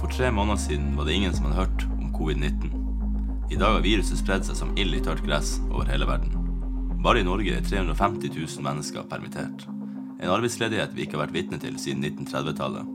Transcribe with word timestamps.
For 0.00 0.08
tre 0.08 0.30
måneder 0.32 0.56
siden 0.56 0.96
var 0.96 1.04
det 1.04 1.12
ingen 1.12 1.34
som 1.36 1.44
hadde 1.44 1.60
hørt 1.60 1.82
om 1.98 2.08
covid-19. 2.14 2.70
I 3.52 3.56
dag 3.60 3.74
har 3.74 3.82
viruset 3.84 4.16
spredd 4.16 4.46
seg 4.48 4.56
som 4.56 4.70
ild 4.80 4.96
i 4.96 5.00
tørt 5.04 5.20
gress 5.26 5.58
over 5.68 5.90
hele 5.92 6.08
verden. 6.08 6.32
Bare 7.04 7.20
i 7.20 7.26
Norge 7.26 7.58
er 7.58 7.66
350 7.66 8.32
000 8.32 8.64
mennesker 8.64 9.04
permittert. 9.10 9.66
En 10.20 10.32
arbeidsledighet 10.32 10.96
vi 10.96 11.04
ikke 11.04 11.18
har 11.18 11.26
vært 11.26 11.36
vitne 11.36 11.60
til 11.60 11.76
siden 11.80 12.06
1930-tallet. 12.08 12.88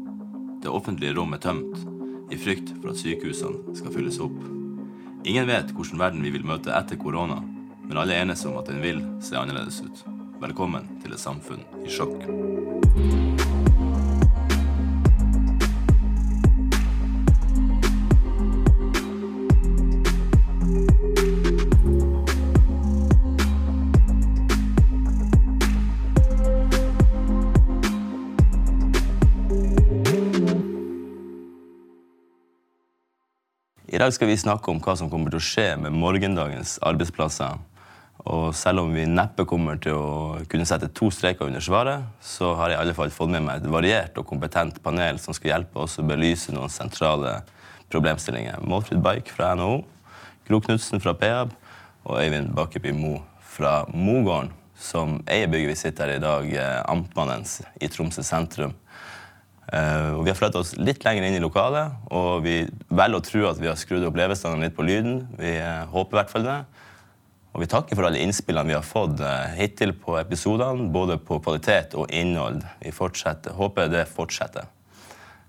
Det 0.66 0.74
offentlige 0.74 1.14
rom 1.14 1.38
er 1.38 1.46
tømt, 1.46 1.86
i 2.34 2.42
frykt 2.42 2.74
for 2.80 2.90
at 2.90 2.98
sykehusene 2.98 3.78
skal 3.78 3.94
fylles 3.94 4.18
opp. 4.26 4.42
Ingen 5.30 5.46
vet 5.50 5.78
hvilken 5.78 6.02
verden 6.02 6.26
vi 6.26 6.34
vil 6.34 6.46
møte 6.48 6.74
etter 6.74 6.98
korona, 6.98 7.38
men 7.86 8.02
alle 8.02 8.18
enige 8.18 8.50
om 8.50 8.58
at 8.58 8.72
den 8.74 8.82
vil 8.82 9.06
se 9.22 9.38
annerledes 9.38 9.84
ut. 9.86 10.06
Velkommen 10.42 10.90
til 11.06 11.14
et 11.14 11.22
samfunn 11.22 11.62
i 11.86 11.94
sjokk. 11.94 13.45
I 33.96 34.00
dag 34.02 34.12
skal 34.12 34.28
vi 34.28 34.36
snakke 34.36 34.68
om 34.68 34.82
hva 34.84 34.92
som 35.00 35.08
kommer 35.08 35.32
til 35.32 35.40
å 35.40 35.46
skje 35.46 35.66
med 35.80 35.94
morgendagens 35.96 36.74
arbeidsplasser. 36.84 37.62
Og 38.28 38.50
selv 38.58 38.82
om 38.82 38.90
vi 38.92 39.06
neppe 39.08 39.46
kommer 39.48 39.80
til 39.80 39.96
å 39.96 40.42
kunne 40.52 40.66
sette 40.68 40.90
to 40.92 41.08
streker 41.16 41.48
under 41.48 41.64
svaret, 41.64 42.04
så 42.20 42.50
har 42.60 42.74
jeg 42.74 42.76
i 42.76 42.82
alle 42.82 42.96
fall 42.98 43.14
fått 43.16 43.32
med 43.32 43.46
meg 43.46 43.62
et 43.62 43.72
variert 43.72 44.20
og 44.20 44.28
kompetent 44.28 44.82
panel 44.84 45.22
som 45.24 45.38
skal 45.38 45.54
hjelpe 45.54 45.80
oss 45.86 45.96
å 46.02 46.04
belyse 46.10 46.52
noen 46.52 46.74
sentrale 46.74 47.38
problemstillinger. 47.94 48.60
Målfrid 48.68 49.00
Bike 49.06 49.32
fra 49.32 49.54
NHO, 49.56 49.80
Gro 50.50 50.60
Knutsen 50.68 51.00
fra 51.00 51.16
Peab 51.16 51.56
og 52.04 52.20
Øyvind 52.20 52.52
Bakkeby 52.58 52.92
Mo 53.00 53.22
fra 53.56 53.86
Mogården, 53.94 54.52
som 54.76 55.22
eier 55.24 55.48
bygget 55.48 55.72
vi 55.72 55.80
sitter 55.86 56.12
her 56.12 56.20
i 56.20 56.26
dag, 56.26 56.52
eh, 56.52 56.82
Amtmannens 56.92 57.62
i 57.80 57.88
Tromsø 57.88 58.28
sentrum. 58.28 58.76
Uh, 59.66 60.22
vi 60.22 60.30
har 60.30 60.38
flyttet 60.38 60.60
oss 60.60 60.76
litt 60.78 61.02
lenger 61.06 61.26
inn 61.26 61.38
i 61.40 61.42
lokalet, 61.42 61.96
og 62.14 62.44
vi 62.46 62.60
velger 62.94 63.18
å 63.18 63.26
tro 63.26 63.48
at 63.50 63.62
vi 63.62 63.70
har 63.70 63.80
skrudd 63.80 64.06
opp 64.06 64.18
levestandarden 64.20 64.68
litt 64.68 64.78
på 64.78 64.86
lyden. 64.86 65.24
Vi 65.40 65.56
uh, 65.58 65.88
håper 65.90 66.14
i 66.14 66.20
hvert 66.20 66.34
fall 66.34 66.46
det. 66.46 66.60
Og 67.56 67.64
vi 67.64 67.70
takker 67.72 67.98
for 67.98 68.06
alle 68.06 68.22
innspillene 68.22 68.68
vi 68.70 68.78
har 68.78 68.86
fått 68.86 69.24
uh, 69.24 69.48
hittil 69.58 69.96
på 69.98 70.20
episodene, 70.20 70.90
både 70.94 71.18
på 71.18 71.40
kvalitet 71.42 71.98
og 71.98 72.14
innhold. 72.14 72.62
Vi 72.84 72.94
håper 72.94 73.90
det 73.90 74.06
fortsetter. 74.12 74.70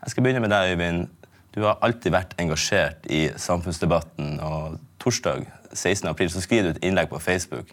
Jeg 0.01 0.15
skal 0.15 0.25
begynne 0.25 0.45
med 0.45 0.55
deg, 0.55 0.73
Øyvind. 0.73 1.07
Du 1.57 1.65
har 1.65 1.79
alltid 1.85 2.13
vært 2.13 2.35
engasjert 2.41 3.07
i 3.09 3.27
samfunnsdebatten, 3.41 4.37
og 4.45 4.77
torsdag 5.01 5.47
16. 5.73 6.09
april 6.09 6.31
så 6.33 6.43
skriver 6.45 6.69
du 6.69 6.77
et 6.77 6.85
innlegg 6.85 7.09
på 7.13 7.21
Facebook 7.21 7.73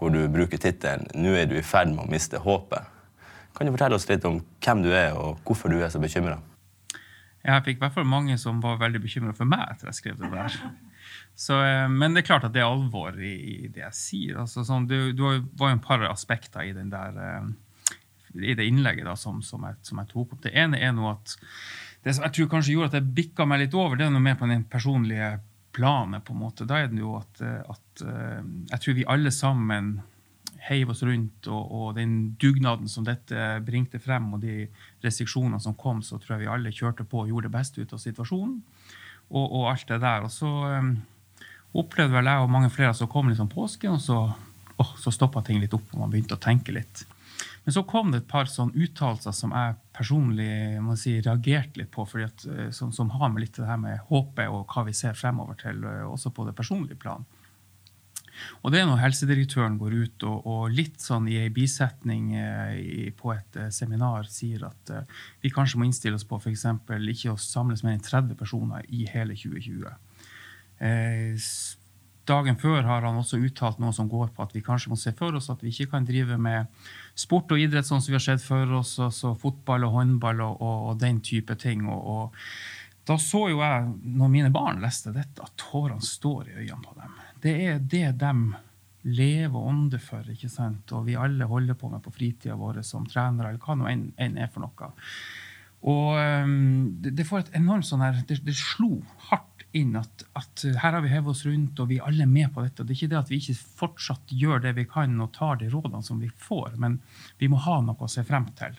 hvor 0.00 0.08
du 0.08 0.22
bruker 0.32 0.56
tittelen 0.56 1.04
'Nå 1.12 1.34
er 1.36 1.44
du 1.44 1.58
i 1.58 1.62
ferd 1.62 1.92
med 1.92 2.06
å 2.06 2.10
miste 2.10 2.40
håpet'. 2.40 2.99
Kan 3.56 3.66
du 3.66 3.74
fortelle 3.74 3.98
oss 3.98 4.08
litt 4.08 4.24
om 4.28 4.38
hvem 4.62 4.84
du 4.84 4.92
er, 4.94 5.16
og 5.18 5.40
hvorfor 5.46 5.72
du 5.72 5.80
er 5.80 5.90
så 5.92 6.00
bekymra? 6.02 6.38
Jeg 7.40 7.64
fikk 7.64 7.78
i 7.78 7.82
hvert 7.82 7.96
fall 7.96 8.08
mange 8.08 8.36
som 8.40 8.60
var 8.60 8.80
veldig 8.82 9.00
bekymra 9.00 9.32
for 9.36 9.48
meg 9.48 9.64
etter 9.72 9.88
jeg 9.88 9.98
skrev 9.98 10.18
det 10.20 10.30
der. 10.34 10.56
Så, 11.34 11.56
men 11.88 12.12
det 12.12 12.22
er 12.22 12.28
klart 12.28 12.44
at 12.44 12.52
det 12.52 12.60
er 12.60 12.68
alvor 12.68 13.16
i, 13.16 13.32
i 13.64 13.68
det 13.72 13.80
jeg 13.86 13.96
sier. 13.96 14.40
Altså, 14.42 14.64
sånn, 14.66 14.84
du, 14.90 15.12
du 15.16 15.24
var 15.24 15.70
jo 15.70 15.72
en 15.72 15.82
par 15.82 16.04
aspekter 16.10 16.68
i, 16.68 16.74
der, 16.76 17.20
i 18.36 18.56
det 18.58 18.66
innlegget 18.68 19.08
da, 19.08 19.16
som, 19.16 19.40
som, 19.44 19.64
jeg, 19.64 19.80
som, 19.88 20.02
jeg, 20.02 20.10
tok 20.12 20.34
opp. 20.36 20.42
Det 20.44 20.52
ene 20.52 20.82
er 20.84 20.92
noe 20.96 21.14
at 21.16 21.36
det 22.04 22.16
som 22.16 22.26
jeg 22.26 22.36
tror 22.36 22.50
kanskje 22.52 22.74
gjorde 22.76 22.92
at 22.92 22.98
jeg 23.00 23.14
bikka 23.16 23.48
meg 23.48 23.64
litt 23.64 23.76
over, 23.76 23.96
det 23.96 24.06
er 24.06 24.12
noe 24.12 24.24
mer 24.24 24.36
på 24.40 24.48
den 24.50 24.66
personlige 24.68 25.38
planet. 25.76 26.24
på 26.26 26.36
en 26.36 26.42
måte. 26.44 26.68
Da 26.68 26.82
er 26.82 26.92
det 26.92 27.00
jo 27.00 27.16
at, 27.16 27.40
at 27.40 28.04
jeg 28.04 28.84
tror 28.84 29.00
vi 29.00 29.08
alle 29.16 29.32
sammen 29.32 29.94
heiv 30.68 30.92
oss 30.92 31.02
rundt, 31.06 31.48
og, 31.48 31.70
og, 31.70 31.86
den 31.96 32.34
dugnaden 32.40 32.88
som 32.90 33.06
dette 33.06 33.60
bringte 33.66 34.00
frem, 34.02 34.28
og 34.34 34.42
de 34.44 34.66
restriksjonene 35.04 35.60
som 35.62 35.76
kom, 35.78 36.02
så 36.04 36.18
tror 36.20 36.36
jeg 36.36 36.44
vi 36.44 36.50
alle 36.52 36.74
kjørte 36.74 37.06
på 37.08 37.22
og 37.22 37.30
gjorde 37.32 37.48
det 37.48 37.56
beste 37.56 37.80
ut 37.80 37.94
av 37.96 38.02
situasjonen. 38.02 38.58
Og, 39.30 39.44
og 39.44 39.70
alt 39.70 39.86
det 39.88 40.00
der. 40.02 40.26
Og 40.26 40.32
så 40.34 40.48
um, 40.50 40.94
opplevde 41.78 42.16
vel 42.16 42.28
jeg 42.32 42.42
og 42.42 42.50
mange 42.50 42.72
flere 42.74 42.96
som 42.98 43.10
kom 43.10 43.30
liksom 43.30 43.50
påsken, 43.52 43.96
og 43.96 44.02
så, 44.02 44.18
oh, 44.82 44.92
så 44.98 45.14
stoppa 45.14 45.44
ting 45.46 45.62
litt 45.62 45.76
opp, 45.76 45.86
og 45.94 46.04
man 46.04 46.12
begynte 46.12 46.36
å 46.38 46.42
tenke 46.42 46.74
litt. 46.74 47.04
Men 47.64 47.76
så 47.76 47.84
kom 47.88 48.10
det 48.10 48.22
et 48.22 48.28
par 48.28 48.48
sånn 48.50 48.72
uttalelser 48.72 49.34
som 49.36 49.52
jeg 49.54 49.76
personlig 49.96 50.80
må 50.82 50.96
si, 50.98 51.18
reagerte 51.22 51.80
litt 51.80 51.92
på, 51.92 52.06
at, 52.24 52.44
som, 52.74 52.90
som, 52.92 53.12
har 53.14 53.30
med 53.32 53.44
litt 53.44 53.56
det 53.56 53.68
her 53.68 53.80
med 53.80 54.00
håpet 54.08 54.48
og 54.48 54.64
hva 54.72 54.84
vi 54.88 54.96
ser 54.96 55.16
fremover 55.16 55.58
til, 55.60 55.84
også 56.08 56.32
på 56.34 56.48
det 56.48 56.56
personlige 56.56 57.00
plan. 57.00 57.26
Og 58.62 58.72
det 58.72 58.80
er 58.80 58.88
når 58.88 59.02
helsedirektøren 59.04 59.78
går 59.80 59.96
ut 60.04 60.26
og, 60.28 60.46
og 60.46 60.74
litt 60.74 61.00
sånn 61.02 61.28
i 61.30 61.38
ei 61.40 61.50
bisetning 61.54 62.32
eh, 62.36 62.76
i, 62.80 63.08
på 63.16 63.32
et 63.34 63.58
eh, 63.60 63.70
seminar 63.74 64.28
sier 64.30 64.66
at 64.68 64.94
eh, 64.94 65.18
vi 65.44 65.52
kanskje 65.54 65.80
må 65.80 65.88
innstille 65.88 66.18
oss 66.18 66.26
på 66.28 66.40
f.eks. 66.40 66.66
ikke 67.14 67.34
å 67.34 67.40
samles 67.40 67.84
mer 67.86 67.96
enn 67.96 68.06
30 68.06 68.38
personer 68.38 68.88
i 68.88 69.06
hele 69.10 69.36
2020. 69.38 69.86
Eh, 70.80 71.50
dagen 72.30 72.58
før 72.60 72.84
har 72.86 73.06
han 73.06 73.18
også 73.18 73.40
uttalt 73.42 73.80
noe 73.82 73.94
som 73.96 74.08
går 74.10 74.34
på 74.36 74.44
at 74.44 74.52
vi 74.54 74.62
kanskje 74.64 74.92
må 74.92 74.98
se 75.00 75.12
for 75.18 75.34
oss 75.36 75.50
at 75.52 75.62
vi 75.64 75.72
ikke 75.72 75.90
kan 75.96 76.06
drive 76.06 76.36
med 76.40 76.68
sport 77.18 77.50
og 77.50 77.62
idrett 77.62 77.88
sånn 77.88 78.02
som 78.02 78.12
vi 78.12 78.18
har 78.18 78.26
sett 78.26 78.44
for 78.44 78.76
oss, 78.78 78.98
altså 79.02 79.32
fotball 79.38 79.88
og 79.88 79.96
håndball 79.96 80.44
og, 80.44 80.60
og, 80.60 80.76
og 80.92 81.00
den 81.02 81.18
type 81.24 81.56
ting. 81.60 81.88
og, 81.88 82.04
og 82.04 82.78
da 83.08 83.16
så 83.18 83.46
jo 83.50 83.58
jeg, 83.58 83.88
når 84.20 84.30
mine 84.30 84.52
barn 84.54 84.82
leste 84.84 85.12
dette, 85.14 85.42
at 85.42 85.56
tårene 85.58 86.04
står 86.04 86.50
i 86.50 86.58
øynene 86.60 86.84
på 86.84 86.96
dem. 86.98 87.16
Det 87.40 87.54
er 87.66 87.78
det 87.80 88.06
de 88.20 88.34
lever 89.08 89.56
og 89.56 89.70
ånder 89.70 90.02
for, 90.02 90.26
ikke 90.28 90.50
sant? 90.52 90.92
og 90.92 91.06
vi 91.06 91.16
alle 91.16 91.48
holder 91.48 91.78
på 91.78 91.88
med 91.88 92.02
på 92.04 92.12
fritida 92.12 92.56
vår 92.58 92.82
som 92.86 93.06
trenere, 93.08 93.54
eller 93.54 93.62
hva 93.64 93.78
nå 93.78 93.88
enn, 93.88 94.36
er 94.36 94.50
for 94.52 94.64
noe. 94.64 94.90
Og 95.88 96.18
um, 96.20 96.90
det, 97.00 97.14
det, 97.16 97.24
får 97.24 97.46
et 97.46 97.54
enormt 97.62 97.88
sånn 97.88 98.04
her, 98.04 98.18
det, 98.28 98.42
det 98.44 98.56
slo 98.58 98.98
hardt 99.30 99.64
inn 99.76 99.94
at, 99.96 100.24
at, 100.36 100.64
her 100.82 100.96
har 100.96 101.00
vi 101.04 101.12
hevet 101.12 101.32
oss 101.32 101.46
rundt, 101.46 101.80
og 101.80 101.88
vi 101.88 102.00
er 102.00 102.10
alle 102.10 102.26
med 102.28 102.50
på 102.52 102.64
dette. 102.64 102.84
Det 102.84 102.92
er 102.92 102.98
ikke 102.98 103.12
det 103.14 103.20
at 103.22 103.32
vi 103.32 103.38
ikke 103.40 103.56
fortsatt 103.80 104.34
gjør 104.34 104.64
det 104.66 104.74
vi 104.76 104.84
kan 104.90 105.14
og 105.22 105.32
tar 105.36 105.60
de 105.60 105.70
rådene 105.72 106.02
som 106.04 106.20
vi 106.20 106.28
får, 106.28 106.74
men 106.82 106.98
vi 107.40 107.48
må 107.48 107.60
ha 107.64 107.78
noe 107.86 108.04
å 108.04 108.10
se 108.10 108.26
frem 108.26 108.50
til. 108.58 108.76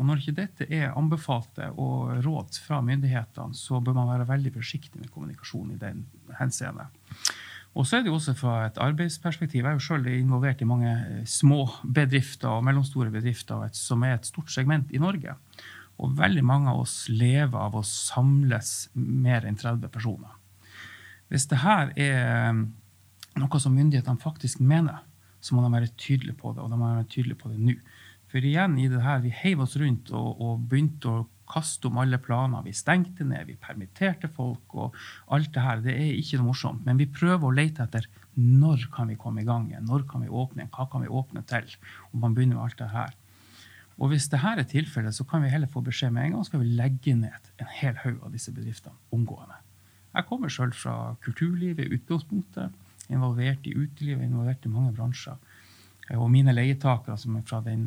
Og 0.00 0.08
når 0.08 0.22
ikke 0.22 0.34
dette 0.40 0.66
er 0.72 0.96
anbefalte 0.98 1.68
og 1.78 2.24
råd 2.24 2.58
fra 2.64 2.80
myndighetene, 2.84 3.54
så 3.56 3.80
bør 3.80 3.96
man 4.00 4.10
være 4.10 4.28
veldig 4.32 4.54
forsiktig 4.56 5.00
med 5.00 5.12
kommunikasjon 5.14 5.74
i 5.76 5.80
den 5.80 6.04
henseende. 6.40 6.88
Og 7.72 7.86
så 7.88 7.96
er 7.96 8.04
det 8.04 8.10
jo 8.10 8.18
også 8.18 8.34
fra 8.36 8.56
et 8.66 8.78
arbeidsperspektiv. 8.84 9.62
Jeg 9.62 9.70
er 9.70 9.78
jo 9.78 9.84
selv 9.84 10.08
involvert 10.12 10.60
i 10.60 10.68
mange 10.68 10.90
eh, 10.92 11.22
små 11.28 11.64
bedrifter 11.82 12.50
og 12.52 12.64
mellomstore 12.66 13.12
bedrifter 13.14 13.64
som 13.76 14.04
er 14.04 14.18
et 14.18 14.28
stort 14.28 14.52
segment 14.52 14.92
i 14.92 15.00
Norge. 15.00 15.36
Og 16.02 16.12
veldig 16.18 16.44
mange 16.44 16.72
av 16.72 16.82
oss 16.82 17.06
lever 17.08 17.56
av 17.56 17.78
å 17.78 17.84
samles 17.86 18.90
mer 18.94 19.46
enn 19.48 19.56
30 19.56 19.88
personer. 19.92 20.36
Hvis 21.32 21.48
det 21.48 21.62
her 21.62 21.94
er 21.96 22.20
eh, 22.20 22.62
noe 23.40 23.62
som 23.62 23.72
myndighetene 23.72 24.20
faktisk 24.20 24.60
mener, 24.60 25.00
så 25.40 25.56
må 25.56 25.64
de 25.64 25.72
være 25.72 25.94
tydelige 25.96 26.36
på 26.38 26.52
det, 26.52 26.62
og 26.62 26.70
de 26.70 26.78
må 26.78 26.90
være 26.92 27.08
tydelige 27.08 27.40
på 27.40 27.50
det 27.50 27.60
nå. 27.62 27.78
For 28.30 28.44
igjen 28.44 28.76
i 28.80 28.88
det 28.88 29.00
her, 29.04 29.24
vi 29.24 29.32
heiv 29.32 29.64
oss 29.64 29.78
rundt 29.80 30.12
og, 30.16 30.40
og 30.40 30.60
begynte 30.68 31.08
å 31.08 31.24
kaste 31.52 31.88
om 31.88 32.00
alle 32.02 32.18
planer. 32.22 32.64
Vi 32.64 32.74
stengte 32.76 33.26
ned, 33.28 33.46
vi 33.50 33.58
permitterte 33.60 34.30
folk 34.32 34.76
og 34.78 34.96
alt 35.32 35.52
det 35.54 35.64
her. 35.64 35.84
Det 35.84 35.94
er 35.94 36.12
ikke 36.16 36.40
noe 36.40 36.50
morsomt. 36.50 36.84
Men 36.88 37.00
vi 37.00 37.10
prøver 37.10 37.48
å 37.48 37.54
lete 37.54 37.84
etter 37.84 38.08
når 38.40 38.86
kan 38.94 39.10
vi 39.12 39.18
komme 39.20 39.42
i 39.42 39.48
gang 39.48 39.66
igjen? 39.68 39.84
Når 39.88 40.06
kan 40.08 40.24
vi 40.24 40.30
åpne 40.32 40.64
igjen? 40.64 40.72
Hva 40.72 40.88
kan 40.92 41.04
vi 41.04 41.10
åpne 41.12 41.42
til? 41.48 41.74
Om 42.12 42.24
man 42.24 42.36
begynner 42.36 42.56
med 42.56 42.64
alt 42.64 42.80
det 42.80 42.92
her. 42.94 43.18
Og 44.00 44.08
hvis 44.10 44.30
det 44.32 44.40
her 44.40 44.58
er 44.58 44.68
tilfellet, 44.68 45.14
så 45.14 45.26
kan 45.28 45.44
vi 45.44 45.50
heller 45.52 45.68
få 45.70 45.82
beskjed 45.84 46.14
med 46.14 46.24
en 46.24 46.38
gang 46.38 46.46
skal 46.48 46.62
vi 46.62 46.72
legge 46.78 47.14
ned 47.14 47.50
en 47.60 47.74
hel 47.80 47.98
haug 48.02 48.24
av 48.24 48.32
disse 48.32 48.54
bedriftene 48.54 48.96
omgående. 49.12 49.60
Jeg 50.12 50.28
kommer 50.28 50.52
sjøl 50.52 50.72
fra 50.76 51.14
kulturlivet 51.24 51.92
utgangspunktet. 51.92 52.72
Involvert 53.12 53.66
i 53.68 53.74
utelivet, 53.76 54.24
involvert 54.24 54.64
i 54.64 54.72
mange 54.72 54.92
bransjer. 54.96 55.36
Og 56.10 56.26
mine 56.32 56.52
leietakere 56.52 57.14
som 57.20 57.36
er 57.38 57.44
fra 57.46 57.60
den, 57.62 57.84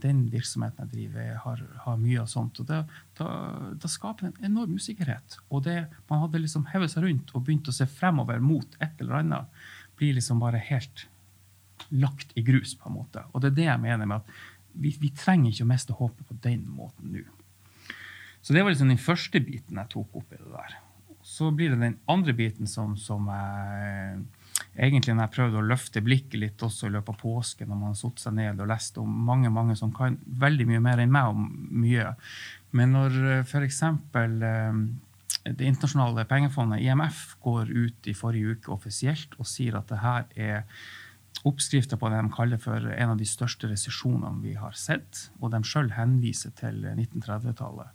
den 0.00 0.22
virksomheten 0.32 0.86
jeg 0.86 0.92
driver, 0.94 1.34
har, 1.44 1.60
har 1.84 1.98
mye 2.00 2.22
av 2.22 2.30
sånt. 2.30 2.58
Og 2.62 2.68
det, 2.70 2.80
da, 3.20 3.28
da 3.76 3.90
skaper 3.92 4.30
en 4.30 4.48
enorm 4.48 4.78
usikkerhet. 4.80 5.36
Og 5.52 5.66
det 5.66 5.82
man 6.08 6.22
hadde 6.24 6.40
liksom 6.42 6.64
hevet 6.72 6.94
seg 6.94 7.04
rundt 7.04 7.34
og 7.34 7.44
begynt 7.44 7.68
å 7.68 7.76
se 7.76 7.86
fremover 7.90 8.40
mot 8.42 8.78
et 8.80 9.04
eller 9.04 9.20
annet, 9.20 9.60
blir 10.00 10.16
liksom 10.16 10.40
bare 10.40 10.62
helt 10.70 11.06
lagt 11.94 12.32
i 12.38 12.42
grus, 12.42 12.74
på 12.74 12.88
en 12.88 12.98
måte. 12.98 13.22
Og 13.32 13.42
det 13.42 13.52
er 13.52 13.58
det 13.58 13.68
jeg 13.68 13.84
mener 13.84 14.08
med 14.08 14.22
at 14.22 14.32
vi, 14.78 14.94
vi 15.00 15.12
trenger 15.14 15.52
ikke 15.52 15.66
å 15.66 15.70
miste 15.72 15.96
håpet 15.96 16.28
på 16.28 16.40
den 16.44 16.64
måten 16.72 17.12
nå. 17.12 17.24
Så 18.40 18.54
det 18.54 18.62
var 18.62 18.72
liksom 18.72 18.90
den 18.92 19.02
første 19.02 19.40
biten 19.44 19.78
jeg 19.80 19.92
tok 19.92 20.20
opp 20.20 20.32
i 20.32 20.40
det 20.40 20.50
der. 20.52 20.76
Så 21.26 21.50
blir 21.52 21.74
det 21.74 21.82
den 21.82 21.98
andre 22.08 22.32
biten 22.36 22.70
som, 22.70 22.94
som 22.96 23.26
jeg 23.28 24.22
egentlig 24.74 25.14
når 25.14 25.26
jeg 25.26 25.34
prøvde 25.36 25.60
å 25.60 25.66
løfte 25.66 26.02
blikket 26.04 26.40
litt 26.42 26.62
også 26.64 26.88
i 26.88 26.94
løpet 26.94 27.14
av 27.14 27.18
påsken, 27.22 27.68
når 27.70 27.80
man 27.80 27.92
har 27.92 27.98
satt 28.00 28.22
seg 28.22 28.36
ned 28.38 28.62
og 28.62 28.70
lest 28.70 28.98
om 29.02 29.18
mange 29.28 29.50
mange 29.54 29.76
som 29.78 29.92
kan 29.94 30.18
veldig 30.40 30.68
mye 30.70 30.84
mer 30.84 31.02
enn 31.02 31.12
meg 31.14 31.34
om 31.34 31.48
mye. 31.82 32.12
Men 32.76 32.96
når 32.96 33.18
eh, 33.24 33.44
f.eks. 33.46 33.82
Eh, 33.88 34.80
det 35.48 35.64
internasjonale 35.64 36.26
pengefondet, 36.28 36.82
IMF, 36.84 37.36
går 37.44 37.70
ut 37.70 38.08
i 38.10 38.16
forrige 38.16 38.56
uke 38.56 38.72
offisielt 38.74 39.36
og 39.38 39.48
sier 39.48 39.78
at 39.78 39.88
det 39.88 40.00
her 40.02 40.26
er 40.36 40.64
oppskrifta 41.46 41.96
på 41.96 42.10
det 42.10 42.18
de 42.18 42.32
kaller 42.34 42.60
for 42.60 42.82
en 42.90 43.12
av 43.14 43.20
de 43.20 43.26
største 43.28 43.70
resesjonene 43.70 44.42
vi 44.42 44.56
har 44.58 44.74
sett, 44.76 45.28
og 45.38 45.52
de 45.54 45.62
sjøl 45.66 45.92
henviser 45.94 46.52
til 46.58 46.82
1930-tallet. 46.90 47.94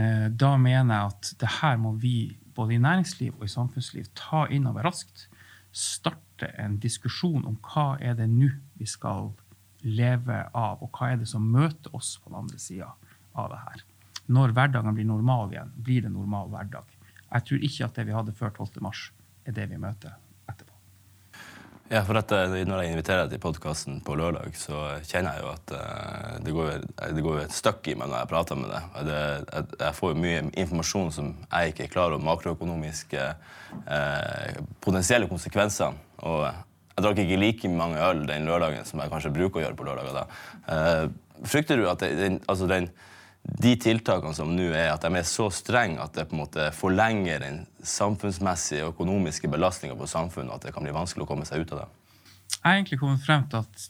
Eh, 0.00 0.28
da 0.30 0.54
mener 0.60 0.94
jeg 0.94 1.12
at 1.12 1.32
det 1.42 1.50
her 1.58 1.80
må 1.80 1.94
vi, 2.00 2.36
både 2.56 2.76
i 2.76 2.82
næringsliv 2.82 3.34
og 3.38 3.46
i 3.48 3.52
samfunnsliv, 3.52 4.08
ta 4.18 4.46
inn 4.48 4.68
over 4.70 4.86
raskt. 4.88 5.26
Starte 5.72 6.50
en 6.60 6.78
diskusjon 6.82 7.46
om 7.48 7.56
hva 7.64 7.96
er 8.00 8.16
det 8.18 8.28
nå 8.30 8.50
vi 8.78 8.88
skal 8.88 9.32
leve 9.82 10.44
av, 10.54 10.82
og 10.82 10.90
hva 10.94 11.12
er 11.12 11.22
det 11.22 11.28
som 11.30 11.46
møter 11.48 11.94
oss 11.96 12.16
på 12.22 12.30
den 12.30 12.42
andre 12.44 12.60
sida 12.62 12.92
av 13.34 13.50
det 13.50 13.60
her. 13.66 13.84
Når 14.32 14.52
hverdagen 14.54 14.94
blir 14.94 15.08
normal 15.08 15.54
igjen, 15.54 15.72
blir 15.76 16.04
det 16.04 16.12
normal 16.12 16.52
hverdag. 16.52 16.98
Jeg 17.32 17.48
tror 17.48 17.64
ikke 17.68 17.86
at 17.88 17.96
det 17.98 18.06
vi 18.08 18.16
hadde 18.16 18.36
før 18.36 18.52
12. 18.52 18.82
mars, 18.84 19.08
er 19.48 19.56
det 19.56 19.70
vi 19.72 19.80
møter 19.80 20.21
ja, 21.90 22.02
for 22.06 22.16
eh, 22.16 22.54
Når 22.68 22.82
jeg 22.82 22.92
inviterer 22.92 23.26
deg 23.26 23.34
til 23.34 23.42
podkasten 23.42 24.00
på 24.04 24.14
lørdag, 24.16 24.54
så 24.56 24.78
kjenner 25.04 25.36
jeg 25.36 25.44
jo 25.44 25.50
at 25.52 25.72
uh, 25.76 26.38
det, 26.44 26.54
går, 26.56 27.22
går 27.26 27.40
et 27.42 27.54
støkk 27.56 27.90
i 27.92 27.96
meg 27.98 28.08
når 28.08 28.22
jeg 28.22 28.30
prater 28.30 28.60
med 28.60 28.72
deg. 28.72 29.10
Jeg, 29.82 29.96
får 29.98 30.12
jo 30.12 30.22
mye 30.22 30.44
informasjon 30.62 31.12
som 31.12 31.32
jeg 31.44 31.74
ikke 31.74 31.86
er 31.88 31.92
klar 31.92 32.14
over, 32.14 32.24
makroøkonomiske 32.24 33.26
uh, 33.84 34.62
potensielle 34.84 35.28
konsekvenser. 35.28 35.98
Og 36.22 36.46
jeg 36.46 37.04
drakk 37.04 37.22
ikke 37.24 37.40
like 37.40 37.72
mange 37.72 38.00
øl 38.08 38.24
den 38.30 38.48
lørdagen 38.48 38.88
som 38.88 39.02
jeg 39.02 39.12
kanskje 39.12 39.34
bruker 39.34 39.60
å 39.60 39.66
gjøre 39.66 39.80
på 39.80 39.88
lørdager. 39.90 40.22
da. 40.22 40.26
Uh, 40.68 41.46
frykter 41.48 41.80
du 41.80 41.88
at 41.90 42.04
den, 42.04 42.40
altså 42.48 42.70
den 42.70 42.88
de 43.42 43.72
tiltakene 43.80 44.34
som 44.36 44.52
nå 44.54 44.68
er, 44.70 44.92
at 44.92 45.02
de 45.02 45.18
er 45.18 45.26
så 45.26 45.48
strenge 45.50 46.02
at 46.02 46.14
det 46.14 46.28
på 46.30 46.36
en 46.36 46.44
måte 46.44 46.68
forlenger 46.76 47.42
den 47.42 47.58
samfunnsmessige 47.82 48.84
og 48.86 48.94
økonomiske 48.94 49.50
belastninga 49.50 49.96
på 49.98 50.06
samfunnet, 50.10 50.54
at 50.54 50.68
det 50.68 50.74
kan 50.76 50.86
bli 50.86 50.94
vanskelig 50.94 51.26
å 51.26 51.30
komme 51.32 51.46
seg 51.48 51.64
ut 51.64 51.74
av 51.74 51.82
det? 51.82 51.88
Jeg 52.52 52.62
har 52.62 52.78
egentlig 52.78 53.00
kommet 53.00 53.24
frem 53.24 53.46
til 53.50 53.64
at 53.64 53.86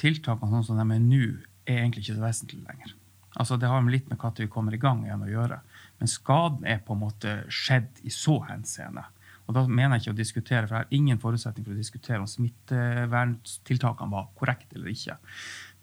tiltakene 0.00 0.58
sånn 0.58 0.66
som 0.70 0.80
de 0.80 0.96
er 0.96 1.04
nå, 1.04 1.26
er 1.66 1.82
egentlig 1.82 2.06
ikke 2.06 2.18
så 2.18 2.26
vesentlige 2.26 2.66
lenger. 2.66 2.94
Altså 3.36 3.58
Det 3.60 3.68
har 3.68 3.84
litt 3.90 4.08
med 4.10 4.18
når 4.18 4.40
vi 4.42 4.52
kommer 4.52 4.74
i 4.74 4.80
gang 4.80 5.04
igjen 5.04 5.22
å 5.22 5.30
gjøre. 5.30 5.60
Men 6.00 6.10
skaden 6.10 6.66
er 6.66 6.80
på 6.84 6.96
en 6.96 7.02
måte 7.02 7.36
skjedd 7.52 8.00
i 8.02 8.12
så 8.12 8.40
henseende. 8.48 9.04
Og 9.46 9.54
da 9.54 9.62
mener 9.66 9.96
jeg 9.96 10.06
ikke 10.06 10.16
å 10.16 10.18
diskutere, 10.18 10.66
for 10.66 10.74
jeg 10.76 10.86
har 10.86 10.98
ingen 10.98 11.22
forutsetning 11.22 11.66
for 11.66 11.76
å 11.76 11.78
diskutere 11.78 12.22
om 12.22 12.30
smitteverntiltakene 12.30 14.12
var 14.12 14.28
korrekte 14.38 14.78
eller 14.78 14.90
ikke. 14.90 15.18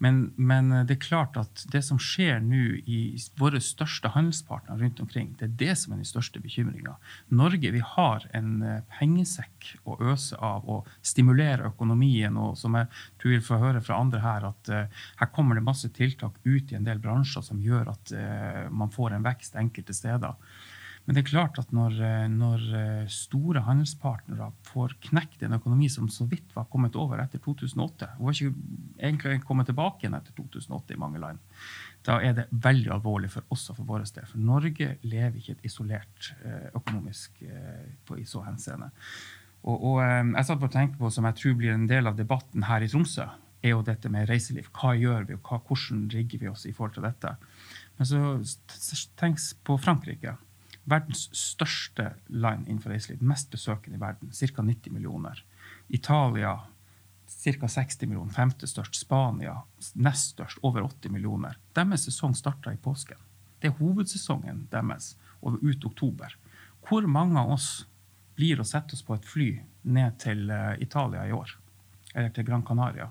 Men, 0.02 0.32
men, 0.36 0.70
det 0.88 0.96
er 0.96 1.04
klart 1.04 1.36
at 1.38 1.62
det 1.70 1.80
som 1.86 2.00
skjer 2.02 2.42
nå 2.42 2.80
i 2.90 2.98
våre 3.38 3.60
største 3.62 4.10
handelspartnere 4.12 4.82
rundt 4.82 5.00
omkring, 5.00 5.30
det 5.38 5.46
er 5.46 5.54
det 5.62 5.76
som 5.80 5.94
er 5.94 6.02
den 6.02 6.08
største 6.08 6.42
bekymringa. 6.42 6.96
Norge 7.32 7.70
vi 7.72 7.82
har 7.94 8.26
en 8.36 8.50
eh, 8.66 8.82
pengesekk 8.98 9.70
å 9.88 9.96
øse 10.12 10.36
av 10.42 10.66
og 10.68 10.90
stimulere 11.00 11.70
økonomien. 11.70 12.36
Og 12.36 12.58
som 12.58 12.76
jeg 12.76 12.90
tror 13.22 13.36
vi 13.36 13.42
får 13.48 13.62
høre 13.62 13.84
fra 13.86 14.00
andre 14.02 14.20
her, 14.24 14.48
at 14.50 14.72
uh, 14.72 15.04
her 15.20 15.32
kommer 15.32 15.56
det 15.56 15.64
masse 15.64 15.88
tiltak 15.94 16.36
ut 16.44 16.72
i 16.72 16.76
en 16.76 16.86
del 16.86 17.00
bransjer 17.02 17.44
som 17.46 17.62
gjør 17.62 17.94
at 17.94 18.14
uh, 18.18 18.62
man 18.74 18.92
får 18.92 19.14
en 19.14 19.26
vekst 19.26 19.56
enkelte 19.60 19.96
steder. 19.96 20.34
Men 21.04 21.16
det 21.16 21.20
er 21.20 21.28
klart 21.34 21.58
at 21.60 21.72
når, 21.74 21.98
eh, 22.00 22.26
når, 22.32 22.62
eh, 22.78 23.08
store 23.12 23.60
handelspartnere 23.66 24.48
får 24.70 24.94
knekt 25.10 25.42
en 25.44 25.56
økonomi 25.58 25.90
som 25.92 26.08
så 26.08 26.24
vidt 26.28 26.54
var 26.56 26.64
kommet 26.72 26.96
over 26.96 27.20
etter 27.20 27.42
2008, 27.44 28.08
og 28.20 28.32
ikke 28.32 28.54
egentlig 28.98 29.42
kommet 29.44 29.68
tilbake 29.68 30.04
igjen 30.04 30.16
etter 30.16 30.32
2008 30.32 30.96
i 30.96 31.00
mange 31.00 31.20
land, 31.20 31.42
da 32.08 32.18
er 32.24 32.32
det 32.32 32.48
veldig 32.50 32.90
alvorlig 32.96 33.30
for 33.30 33.44
oss 33.52 33.68
og 33.70 33.76
for 33.76 33.88
vår 33.90 34.06
del. 34.14 34.26
For 34.30 34.40
Norge 34.40 34.96
lever 35.02 35.36
ikke 35.40 35.58
et 35.58 35.66
isolert 35.68 36.32
eh, 36.42 36.70
økonomisk 36.74 37.44
på, 38.04 38.18
i 38.20 38.24
så 38.24 38.40
henseende. 38.44 38.90
Og, 39.64 39.84
og 39.84 40.00
jeg 40.04 40.44
satt 40.44 40.60
på 40.60 40.68
å 40.68 40.72
tenke 40.72 40.98
på, 41.00 41.10
som 41.12 41.24
jeg 41.28 41.36
tror 41.40 41.54
blir 41.60 41.72
en 41.72 41.88
del 41.88 42.08
av 42.08 42.16
debatten 42.16 42.64
her 42.68 42.84
i 42.84 42.88
Tromsø, 42.88 43.28
er 43.64 43.72
jo 43.72 43.84
dette 43.84 44.10
med 44.12 44.28
reiseliv. 44.28 44.68
Hva 44.76 44.92
gjør 44.96 45.28
vi, 45.28 45.36
og 45.36 45.48
hva, 45.48 45.60
hvordan 45.64 46.08
rigger 46.12 46.42
vi 46.42 46.50
oss 46.50 46.66
i 46.68 46.72
forhold 46.72 46.98
til 46.98 47.06
dette? 47.06 47.32
Men 47.96 48.08
så 48.08 49.06
tenk 49.16 49.40
på 49.64 49.78
Frankrike 49.80 50.36
verdens 50.84 51.28
største 51.36 52.12
land 52.28 52.68
innenfor 52.68 52.92
reiseliv. 52.92 53.22
Mest 53.24 53.50
besøkende 53.52 53.98
i 53.98 54.02
verden. 54.02 54.32
Ca. 54.32 54.62
90 54.62 54.92
millioner. 54.92 55.40
Italia 55.88 56.58
ca. 57.28 57.68
60 57.68 58.06
millioner. 58.06 58.32
Femte 58.32 58.68
størst. 58.68 58.98
Spania 59.00 59.56
nest 59.94 60.34
størst. 60.36 60.60
Over 60.62 60.84
80 60.86 61.12
millioner. 61.12 61.58
Deres 61.76 62.06
sesong 62.08 62.36
starta 62.36 62.72
i 62.72 62.80
påsken. 62.80 63.20
Det 63.60 63.70
er 63.72 63.78
hovedsesongen 63.80 64.66
deres 64.72 65.14
over 65.40 65.60
ut 65.62 65.84
oktober. 65.84 66.36
Hvor 66.84 67.06
mange 67.08 67.40
av 67.40 67.54
oss 67.56 67.86
blir 68.36 68.60
å 68.60 68.66
sette 68.66 68.96
oss 68.96 69.04
på 69.06 69.16
et 69.16 69.28
fly 69.28 69.50
ned 69.88 70.18
til 70.20 70.50
eh, 70.52 70.74
Italia 70.84 71.24
i 71.24 71.32
år? 71.32 71.54
Eller 72.14 72.32
til 72.34 72.44
Gran 72.44 72.64
Canaria? 72.66 73.08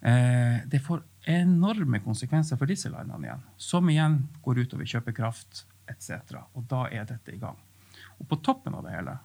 Eh, 0.00 0.62
det 0.66 0.80
får 0.82 1.04
enorme 1.28 2.00
konsekvenser 2.02 2.58
for 2.58 2.70
disse 2.70 2.90
landene 2.90 3.28
igjen, 3.28 3.42
som 3.60 3.88
igjen 3.92 4.22
går 4.42 4.62
utover 4.64 4.88
kjøpekraft, 4.88 5.64
etc. 5.90 6.38
Og 6.54 6.64
da 6.70 6.86
er 6.88 7.08
dette 7.08 7.34
i 7.34 7.40
gang. 7.40 7.58
Og 8.18 8.28
på 8.30 8.38
toppen 8.44 8.76
av 8.78 8.86
det 8.86 8.94
hele 8.94 9.18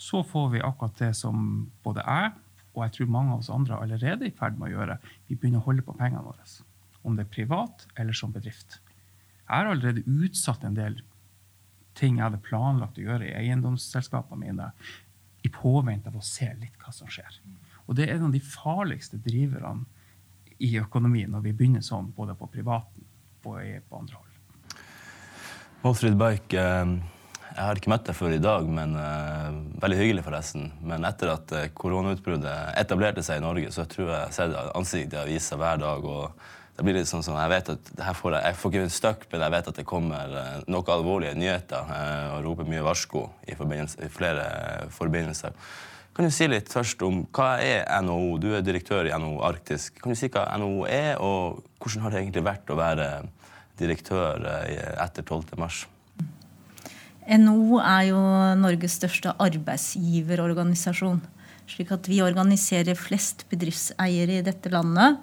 så 0.00 0.22
får 0.24 0.46
vi 0.54 0.62
akkurat 0.64 0.96
det 0.96 1.12
som 1.18 1.66
både 1.84 2.04
jeg 2.06 2.30
og 2.70 2.84
jeg 2.84 2.94
tror 2.96 3.10
mange 3.12 3.34
av 3.34 3.42
oss 3.42 3.50
andre 3.52 3.78
allerede 3.82 4.26
er 4.26 4.30
i 4.30 4.36
ferd 4.36 4.58
med 4.58 4.70
å 4.70 4.74
gjøre. 4.76 4.96
Vi 5.28 5.36
begynner 5.36 5.60
å 5.60 5.66
holde 5.66 5.84
på 5.86 5.96
pengene 5.98 6.22
våre. 6.24 6.46
Om 7.02 7.16
det 7.18 7.26
er 7.26 7.32
privat 7.34 7.86
eller 7.98 8.16
som 8.16 8.32
bedrift. 8.32 8.78
Jeg 9.42 9.50
har 9.50 9.70
allerede 9.72 10.04
utsatt 10.06 10.64
en 10.64 10.78
del 10.78 11.00
ting 11.98 12.20
jeg 12.20 12.28
hadde 12.28 12.42
planlagt 12.46 13.00
å 13.00 13.04
gjøre 13.04 13.26
i 13.26 13.34
eiendomsselskapene 13.42 14.44
mine, 14.44 14.70
i 15.42 15.50
påvente 15.52 16.12
av 16.12 16.20
å 16.20 16.24
se 16.24 16.46
litt 16.60 16.76
hva 16.80 16.92
som 16.94 17.10
skjer. 17.10 17.40
Og 17.88 17.96
det 17.98 18.06
er 18.06 18.18
en 18.18 18.28
av 18.28 18.34
de 18.36 18.42
farligste 18.44 19.18
driverne 19.24 19.88
i 20.62 20.76
økonomien 20.78 21.32
når 21.32 21.48
vi 21.48 21.56
begynner 21.56 21.82
sånn, 21.84 22.12
både 22.14 22.36
på 22.38 22.48
privaten 22.52 23.06
og 23.42 23.56
på 23.88 23.98
andre 23.98 24.20
hold. 24.20 24.29
Målfrid 25.80 26.16
Bike, 26.20 26.60
eh, 26.60 26.90
jeg 27.50 27.64
har 27.64 27.78
ikke 27.78 27.88
møtt 27.88 28.04
deg 28.04 28.16
før 28.16 28.34
i 28.36 28.40
dag, 28.42 28.66
men 28.68 28.92
uh, 29.00 29.46
veldig 29.80 29.96
hyggelig, 29.96 30.22
forresten. 30.26 30.66
Men 30.86 31.06
etter 31.08 31.32
at 31.32 31.52
uh, 31.56 31.62
koronautbruddet 31.76 32.74
etablerte 32.78 33.24
seg 33.24 33.40
i 33.40 33.44
Norge, 33.44 33.72
så 33.72 33.86
tror 33.88 34.10
jeg 34.10 34.18
jeg 34.18 34.36
sett 34.36 34.56
ansiktet 34.76 35.16
i 35.16 35.20
avisa 35.22 35.56
hver 35.60 35.80
dag. 35.80 36.04
og 36.04 36.76
det 36.76 36.84
blir 36.84 36.96
litt 36.96 37.08
sånn 37.08 37.24
sånn, 37.24 37.40
Jeg 37.40 37.52
vet 37.52 37.72
at 37.72 37.90
får 38.16 38.36
jeg, 38.36 38.44
jeg 38.44 38.58
får 38.60 38.72
ikke 38.72 38.84
en 38.84 38.94
støkk, 38.98 39.24
men 39.32 39.44
jeg 39.44 39.54
vet 39.56 39.70
at 39.72 39.80
det 39.80 39.86
kommer 39.88 40.36
noen 40.68 40.92
alvorlige 40.94 41.36
nyheter 41.36 41.90
og 42.36 42.44
roper 42.44 42.68
mye 42.68 42.84
varsko 42.84 43.24
i, 43.48 43.56
i 43.56 44.08
flere 44.12 44.46
forbindelser. 44.94 45.56
Kan 46.16 46.28
du 46.28 46.32
si 46.32 46.48
litt 46.48 46.72
først 46.72 47.02
om 47.04 47.24
hva 47.36 47.50
er 47.60 47.84
NHO? 48.04 48.38
Du 48.40 48.48
er 48.56 48.64
direktør 48.64 49.08
i 49.08 49.12
NHO 49.12 49.42
Arktisk. 49.48 50.00
Kan 50.00 50.12
du 50.12 50.20
si 50.20 50.28
hva 50.32 50.46
NHO 50.60 50.86
er, 50.88 51.12
og 51.20 51.60
hvordan 51.80 52.06
har 52.06 52.14
det 52.14 52.24
egentlig 52.24 52.48
vært 52.48 52.72
å 52.72 52.80
være 52.80 53.10
direktør 53.80 54.44
eh, 54.46 54.94
etter 55.00 55.26
12. 55.26 55.56
mars. 55.60 55.86
NHO 57.30 57.78
er 57.82 58.08
jo 58.08 58.20
Norges 58.58 58.96
største 58.98 59.34
arbeidsgiverorganisasjon. 59.38 61.20
slik 61.70 61.92
at 61.94 62.08
vi 62.10 62.22
organiserer 62.22 62.98
flest 62.98 63.44
bedriftseiere 63.50 64.40
i 64.40 64.42
dette 64.42 64.68
landet. 64.72 65.16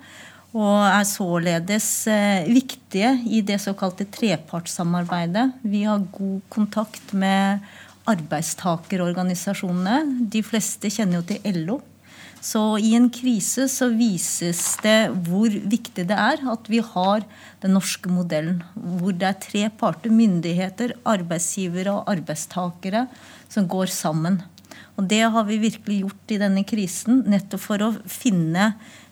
Og 0.55 0.85
er 0.87 1.03
således 1.03 2.07
eh, 2.07 2.47
viktige 2.47 3.19
i 3.27 3.41
det 3.43 3.59
såkalte 3.59 4.05
trepartssamarbeidet. 4.07 5.51
Vi 5.61 5.83
har 5.83 5.99
god 6.11 6.41
kontakt 6.49 7.13
med 7.13 7.59
arbeidstakerorganisasjonene. 8.07 10.27
De 10.31 10.43
fleste 10.45 10.89
kjenner 10.93 11.19
jo 11.19 11.25
til 11.27 11.63
LO. 11.65 11.81
Så 12.43 12.61
i 12.79 12.93
en 12.95 13.09
krise 13.13 13.65
så 13.71 13.89
vises 13.91 14.61
det 14.83 15.09
hvor 15.25 15.49
viktig 15.49 16.05
det 16.09 16.17
er 16.17 16.43
at 16.51 16.69
vi 16.69 16.81
har 16.83 17.25
den 17.63 17.73
norske 17.75 18.11
modellen. 18.11 18.61
Hvor 18.75 19.15
det 19.15 19.27
er 19.29 19.41
tre 19.41 19.63
parter, 19.79 20.13
myndigheter, 20.13 20.93
arbeidsgivere 21.07 21.95
og 21.97 22.11
arbeidstakere, 22.13 23.07
som 23.49 23.67
går 23.67 23.91
sammen. 23.93 24.41
Og 24.97 25.05
det 25.09 25.23
har 25.29 25.45
vi 25.45 25.59
virkelig 25.61 25.99
gjort 26.03 26.33
i 26.33 26.39
denne 26.41 26.63
krisen, 26.67 27.21
nettopp 27.29 27.63
for 27.63 27.83
å 27.85 27.91
finne 28.09 28.71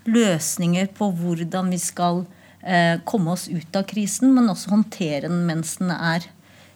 løsninger 0.09 0.89
på 0.97 1.09
hvordan 1.17 1.69
vi 1.73 1.81
skal 1.81 2.23
eh, 2.61 3.01
komme 3.05 3.33
oss 3.33 3.47
ut 3.49 3.77
av 3.77 3.85
krisen, 3.89 4.33
men 4.33 4.49
også 4.49 4.73
håndtere 4.73 5.29
den 5.29 5.45
mens 5.49 5.77
den 5.81 5.93
er. 5.93 6.25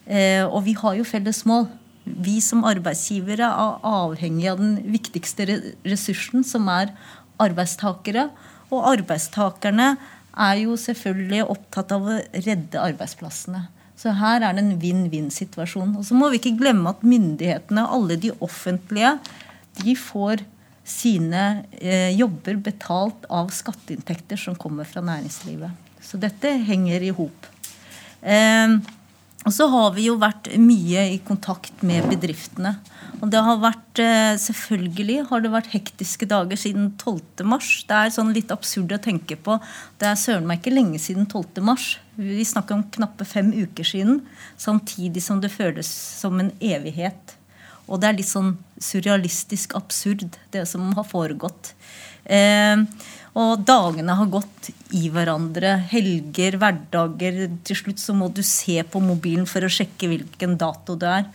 Eh, 0.06 0.44
og 0.46 0.64
vi 0.66 0.74
har 0.78 0.98
jo 0.98 1.06
felles 1.06 1.44
mål 1.46 1.68
vi 2.04 2.38
som 2.44 2.64
arbeidsgivere 2.68 3.48
er 3.48 3.82
avhengig 3.86 4.48
av 4.50 4.60
den 4.62 4.78
viktigste 4.92 5.46
ressursen, 5.84 6.44
som 6.46 6.68
er 6.72 6.94
arbeidstakere. 7.40 8.28
Og 8.70 8.86
arbeidstakerne 8.94 9.92
er 10.30 10.62
jo 10.62 10.76
selvfølgelig 10.78 11.44
opptatt 11.50 11.92
av 11.94 12.06
å 12.08 12.18
redde 12.46 12.80
arbeidsplassene. 12.80 13.66
Så 14.00 14.14
her 14.16 14.40
er 14.40 14.56
det 14.56 14.62
en 14.62 14.78
vinn-vinn-situasjon. 14.80 15.92
Og 16.00 16.06
så 16.08 16.16
må 16.16 16.30
vi 16.32 16.40
ikke 16.40 16.56
glemme 16.60 16.94
at 16.94 17.04
myndighetene, 17.04 17.84
alle 17.84 18.16
de 18.20 18.32
offentlige, 18.40 19.18
de 19.80 19.94
får 19.98 20.44
sine 20.90 21.42
eh, 21.78 22.10
jobber 22.16 22.56
betalt 22.64 23.26
av 23.30 23.52
skatteinntekter 23.54 24.40
som 24.40 24.56
kommer 24.58 24.88
fra 24.88 25.02
næringslivet. 25.04 25.76
Så 26.02 26.18
dette 26.20 26.54
henger 26.66 27.04
i 27.04 27.12
hop. 27.14 27.50
Eh, 28.22 28.78
Og 29.48 29.54
så 29.56 29.66
har 29.72 29.94
vi 29.96 30.04
jo 30.04 30.18
vært 30.20 30.50
mye 30.60 31.06
i 31.14 31.20
kontakt 31.24 31.80
med 31.86 32.04
bedriftene. 32.10 32.74
Og 33.20 33.30
det 33.32 33.40
har 33.44 33.56
vært, 33.60 33.98
eh, 33.98 34.36
selvfølgelig 34.36 35.28
har 35.28 35.40
det 35.40 35.50
vært 35.50 35.72
hektiske 35.72 36.28
dager 36.28 36.56
siden 36.56 36.92
12. 36.98 37.44
mars. 37.44 37.84
Det 37.88 37.96
er 37.96 38.12
sånn 38.12 38.34
litt 38.34 38.52
absurd 38.52 38.92
å 38.92 39.00
tenke 39.00 39.36
på. 39.36 39.58
Det 39.98 40.08
er 40.08 40.20
søren 40.20 40.46
meg 40.46 40.60
ikke 40.60 40.74
lenge 40.74 41.00
siden 41.00 41.26
12. 41.26 41.60
mars. 41.62 41.98
Vi 42.16 42.44
snakker 42.44 42.72
om 42.72 42.84
knappe 42.84 43.24
fem 43.24 43.50
uker 43.52 43.84
siden. 43.84 44.22
Samtidig 44.58 45.22
som 45.22 45.40
det 45.40 45.50
føles 45.50 45.88
som 45.88 46.38
en 46.38 46.52
evighet. 46.60 47.36
Og 47.88 48.00
det 48.00 48.08
er 48.08 48.18
litt 48.20 48.30
sånn 48.30 48.58
surrealistisk 48.78 49.74
absurd, 49.74 50.36
det 50.52 50.68
som 50.68 50.92
har 50.92 51.04
foregått. 51.04 51.72
Eh, 52.24 52.76
og 53.38 53.62
dagene 53.62 54.16
har 54.18 54.30
gått 54.30 54.70
i 54.96 55.06
hverandre. 55.12 55.76
Helger, 55.92 56.58
hverdager. 56.58 57.44
Til 57.66 57.78
slutt 57.78 58.02
så 58.02 58.14
må 58.16 58.30
du 58.34 58.42
se 58.46 58.80
på 58.82 59.02
mobilen 59.04 59.46
for 59.46 59.62
å 59.62 59.70
sjekke 59.70 60.10
hvilken 60.10 60.56
dato 60.58 60.96
det 60.98 61.12
er. 61.20 61.28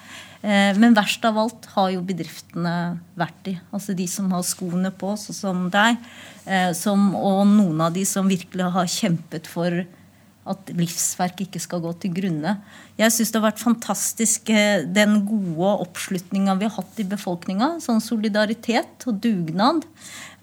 Eh, 0.45 0.75
men 0.77 0.97
verst 0.97 1.23
av 1.25 1.39
alt 1.39 1.69
har 1.73 1.93
jo 1.93 2.03
bedriftene 2.05 2.75
vært 3.17 3.51
i. 3.53 3.55
Altså 3.71 3.95
de 3.97 4.07
som 4.11 4.27
har 4.35 4.43
skoene 4.45 4.91
på, 4.91 5.15
sånn 5.17 5.39
som 5.39 5.63
deg. 5.73 6.01
Eh, 6.43 6.71
som, 6.77 7.13
og 7.15 7.45
noen 7.49 7.87
av 7.87 7.95
de 7.95 8.03
som 8.05 8.27
virkelig 8.29 8.73
har 8.75 8.91
kjempet 8.91 9.47
for 9.49 9.85
at 10.45 10.69
livsverk 10.77 11.41
ikke 11.45 11.59
skal 11.61 11.81
gå 11.81 11.91
til 12.01 12.13
grunne. 12.13 12.55
Jeg 12.99 13.13
syns 13.13 13.31
det 13.33 13.39
har 13.39 13.47
vært 13.47 13.63
fantastisk 13.63 14.51
eh, 14.53 14.85
den 14.85 15.23
gode 15.25 15.71
oppslutninga 15.87 16.57
vi 16.59 16.67
har 16.69 16.75
hatt 16.77 17.01
i 17.01 17.07
befolkninga. 17.15 17.75
Sånn 17.83 18.03
solidaritet 18.03 19.07
og 19.09 19.17
dugnad 19.23 19.87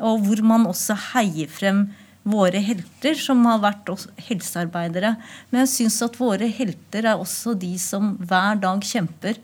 og 0.02 0.24
hvor 0.26 0.42
man 0.46 0.66
også 0.70 0.96
heier 1.12 1.50
frem 1.50 1.86
våre 2.26 2.60
helter, 2.62 3.16
som 3.18 3.42
har 3.48 3.62
vært 3.62 3.90
helsearbeidere. 4.28 5.16
Men 5.50 5.64
jeg 5.64 5.72
syns 5.72 6.00
at 6.06 6.18
våre 6.20 6.46
helter 6.50 7.06
er 7.06 7.18
også 7.18 7.54
de 7.58 7.74
som 7.82 8.14
hver 8.22 8.60
dag 8.62 8.84
kjemper 8.86 9.40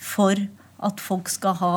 for 0.00 0.38
at 0.80 1.02
folk 1.02 1.30
skal 1.30 1.58
ha 1.60 1.74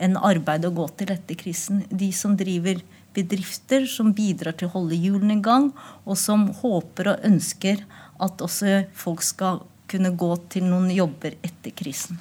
en 0.00 0.16
arbeid 0.16 0.64
å 0.64 0.72
gå 0.74 0.86
til 0.98 1.12
etter 1.12 1.38
krisen. 1.38 1.84
De 1.90 2.08
som 2.16 2.36
driver 2.38 2.80
bedrifter, 3.20 3.86
som 3.86 4.14
bidrar 4.16 4.56
til 4.58 4.70
å 4.70 4.74
holde 4.78 4.98
hjulene 4.98 5.38
i 5.38 5.44
gang, 5.44 5.70
og 6.04 6.18
som 6.18 6.48
håper 6.62 7.12
og 7.14 7.28
ønsker 7.28 7.84
at 8.20 8.42
også 8.44 8.82
folk 8.96 9.22
skal 9.24 9.62
kunne 9.90 10.14
gå 10.18 10.32
til 10.52 10.66
noen 10.70 10.90
jobber 10.94 11.36
etter 11.42 11.74
krisen. 11.76 12.20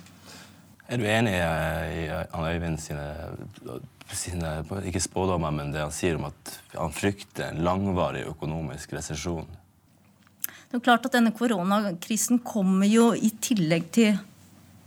Er 0.90 0.98
du 0.98 1.06
enig 1.06 1.36
i 1.38 2.06
Øyvind 2.10 2.80
sine 2.82 3.06
sine 4.18 4.60
ikke 4.90 5.02
spådommer, 5.02 5.54
men 5.54 5.74
det 5.74 5.84
han 5.84 5.94
sier 5.94 6.18
om 6.18 6.30
at 6.30 6.54
han 6.74 6.94
frykter 6.94 7.50
en 7.50 7.64
langvarig 7.66 8.26
økonomisk 8.30 8.96
resesjon. 8.98 9.48
Det 10.70 10.78
er 10.78 10.86
klart 10.86 11.06
at 11.08 11.16
denne 11.18 11.34
koronakrisen 11.36 12.42
kommer 12.46 12.90
jo 12.90 13.12
i 13.14 13.32
tillegg 13.42 13.90
til 13.96 14.18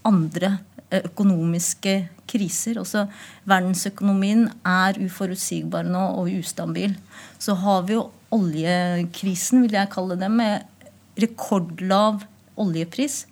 andre 0.06 0.56
eh, 0.88 1.02
økonomiske 1.02 1.94
kriser. 2.32 2.80
Også 2.82 3.06
verdensøkonomien 3.48 4.48
er 4.66 4.98
uforutsigbar 5.04 5.86
nå 5.88 6.02
og 6.18 6.32
ustabil. 6.40 6.96
Så 7.38 7.56
har 7.60 7.84
vi 7.88 7.98
jo 7.98 8.08
oljekrisen, 8.32 9.66
vil 9.66 9.76
jeg 9.76 9.92
kalle 9.92 10.16
det, 10.20 10.30
med 10.32 10.88
rekordlav 11.20 12.24
oljepris. 12.60 13.26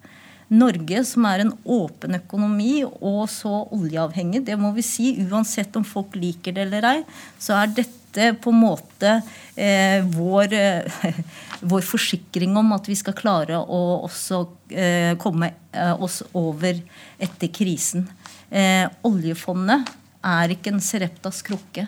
Norge, 0.50 1.04
som 1.07 1.26
er 1.30 1.45
en 1.45 1.52
åpen 1.62 2.16
økonomi 2.19 2.80
og 2.83 3.23
så 3.30 3.52
oljeavhengig, 3.71 4.42
det 4.49 4.57
må 4.59 4.73
vi 4.75 4.83
si, 4.83 5.12
uansett 5.23 5.76
om 5.78 5.87
folk 5.87 6.16
liker 6.19 6.57
det 6.57 6.64
eller 6.66 6.88
ei, 6.88 6.97
så 7.38 7.54
er 7.61 7.71
dette 7.76 8.33
på 8.42 8.50
en 8.50 8.59
måte 8.59 9.12
eh, 9.54 10.02
vår, 10.11 10.57
eh, 10.59 11.04
vår, 11.71 11.85
forsikring 11.87 12.59
om 12.59 12.75
at 12.75 12.90
vi 12.90 12.99
skal 12.99 13.14
klare 13.14 13.61
å 13.62 13.80
også 14.09 14.40
eh, 14.75 15.14
komme 15.23 15.52
eh, 15.71 15.95
oss 15.95 16.25
over 16.35 16.83
etter 17.23 17.54
krisen. 17.54 18.09
Eh, 18.50 18.87
oljefondet 19.07 19.88
er 20.26 20.52
ikke 20.52 20.73
en 20.75 20.83
Sereptas 20.83 21.40
krukke. 21.47 21.87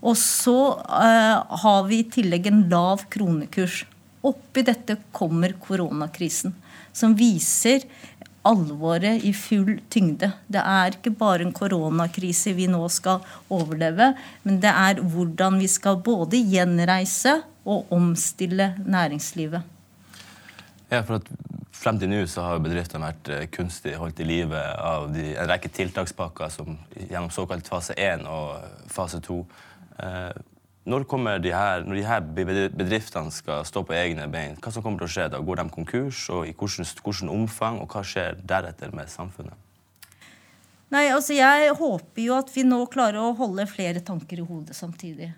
Og 0.00 0.16
så 0.16 0.56
eh, 0.80 1.56
har 1.64 1.82
vi 1.88 2.00
i 2.00 2.08
tillegg 2.08 2.48
en 2.48 2.64
lav 2.72 3.04
kronekurs. 3.12 3.84
Oppi 4.24 4.64
dette 4.64 4.96
kommer 5.16 5.54
koronakrisen 5.60 6.56
som 6.92 7.14
viser 7.16 7.84
alvoret 8.48 9.24
i 9.24 9.32
full 9.36 9.76
tyngde. 9.92 10.30
Det 10.48 10.60
er 10.60 10.96
ikke 10.96 11.12
bare 11.20 11.44
en 11.44 11.54
koronakrise 11.56 12.54
vi 12.56 12.68
nå 12.70 12.82
skal 12.92 13.20
overleve, 13.52 14.14
men 14.44 14.60
det 14.62 14.72
er 14.72 15.02
hvordan 15.12 15.60
vi 15.60 15.68
skal 15.68 16.00
både 16.04 16.40
gjenreise 16.40 17.40
og 17.68 17.92
omstille 17.92 18.72
næringslivet. 18.80 19.79
Ja, 20.90 21.04
for 21.06 21.20
at 21.20 21.30
Frem 21.80 21.96
til 21.96 22.10
nå 22.10 22.24
så 22.28 22.42
har 22.44 22.58
bedriftene 22.60 23.08
vært 23.08 23.28
eh, 23.32 23.46
kunstig 23.54 23.94
holdt 23.96 24.18
i 24.20 24.26
live 24.26 24.58
av 24.58 25.06
de, 25.14 25.30
en 25.38 25.48
rekke 25.48 25.70
tiltakspakker 25.72 26.50
som, 26.52 26.74
gjennom 26.92 27.30
såkalt 27.32 27.70
fase 27.70 27.94
1 27.96 28.26
og 28.28 28.90
fase 28.90 29.20
2. 29.24 29.36
Eh, 30.02 30.40
når, 30.90 31.06
de 31.40 31.54
her, 31.54 31.86
når 31.86 31.94
de 31.94 32.04
her 32.04 32.26
bedriftene 32.74 33.32
skal 33.32 33.64
stå 33.64 33.84
på 33.86 33.96
egne 33.96 34.26
bein, 34.28 34.58
hva 34.60 34.74
som 34.74 34.84
kommer 34.84 35.00
til 35.00 35.08
å 35.08 35.14
skje 35.14 35.26
da? 35.32 35.40
Går 35.40 35.62
de 35.62 35.66
konkurs, 35.72 36.26
og 36.34 36.50
i 36.50 36.52
hvilket 36.52 37.24
omfang, 37.30 37.80
og 37.80 37.94
hva 37.94 38.04
skjer 38.04 38.42
deretter 38.42 38.92
med 38.92 39.08
samfunnet? 39.08 39.56
Nei, 40.90 41.06
altså 41.14 41.36
Jeg 41.38 41.70
håper 41.78 42.24
jo 42.24 42.34
at 42.34 42.50
vi 42.50 42.66
nå 42.66 42.82
klarer 42.90 43.22
å 43.22 43.36
holde 43.38 43.68
flere 43.70 44.02
tanker 44.02 44.42
i 44.42 44.44
hodet 44.44 44.76
samtidig. 44.76 45.30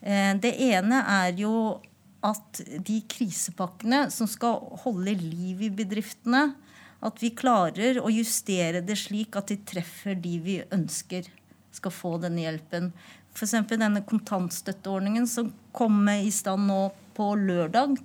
Eh, 0.00 0.32
det 0.40 0.56
ene 0.72 1.04
er 1.20 1.36
jo 1.38 1.76
at 2.24 2.60
de 2.86 3.00
krisepakkene 3.10 4.06
som 4.12 4.28
skal 4.30 4.62
holde 4.84 5.16
liv 5.20 5.66
i 5.66 5.72
bedriftene, 5.72 6.54
at 7.04 7.20
vi 7.20 7.34
klarer 7.36 8.00
å 8.00 8.08
justere 8.12 8.80
det 8.84 8.96
slik 8.96 9.36
at 9.36 9.50
de 9.52 9.58
treffer 9.68 10.16
de 10.16 10.38
vi 10.40 10.56
ønsker 10.72 11.28
skal 11.74 11.92
få 11.92 12.16
denne 12.22 12.46
hjelpen. 12.46 12.90
F.eks. 13.34 13.56
denne 13.74 14.04
kontantstøtteordningen 14.08 15.26
som 15.28 15.50
kom 15.74 16.00
i 16.08 16.30
stand 16.32 16.68
nå 16.70 16.80
på 17.16 17.32
lørdag. 17.36 17.98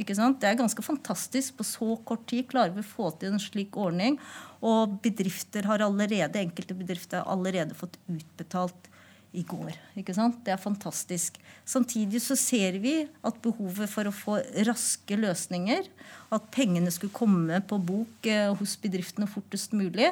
Ikke 0.00 0.16
sant? 0.16 0.40
Det 0.40 0.48
er 0.48 0.58
ganske 0.58 0.82
fantastisk. 0.82 1.58
På 1.58 1.66
så 1.68 1.92
kort 2.08 2.24
tid 2.32 2.48
klarer 2.50 2.72
vi 2.74 2.82
å 2.82 2.90
få 2.94 3.10
til 3.20 3.34
en 3.34 3.42
slik 3.42 3.76
ordning. 3.78 4.16
Og 4.64 4.96
bedrifter 5.04 5.68
har 5.68 5.84
allerede, 5.84 6.40
enkelte 6.40 6.76
bedrifter 6.76 7.20
har 7.20 7.30
allerede 7.36 7.76
fått 7.76 8.00
utbetalt 8.08 8.89
i 9.36 9.44
går. 9.46 9.76
Ikke 10.00 10.14
sant? 10.16 10.40
Det 10.44 10.52
er 10.54 10.60
fantastisk. 10.60 11.38
Samtidig 11.68 12.22
så 12.24 12.36
ser 12.38 12.80
vi 12.82 12.94
at 13.06 13.40
behovet 13.44 13.90
for 13.92 14.08
å 14.08 14.14
få 14.14 14.38
raske 14.66 15.18
løsninger, 15.18 15.86
at 16.34 16.50
pengene 16.54 16.90
skulle 16.94 17.14
komme 17.14 17.60
på 17.62 17.78
bok 17.78 18.26
eh, 18.30 18.50
hos 18.58 18.76
bedriftene 18.82 19.30
fortest 19.30 19.74
mulig, 19.76 20.10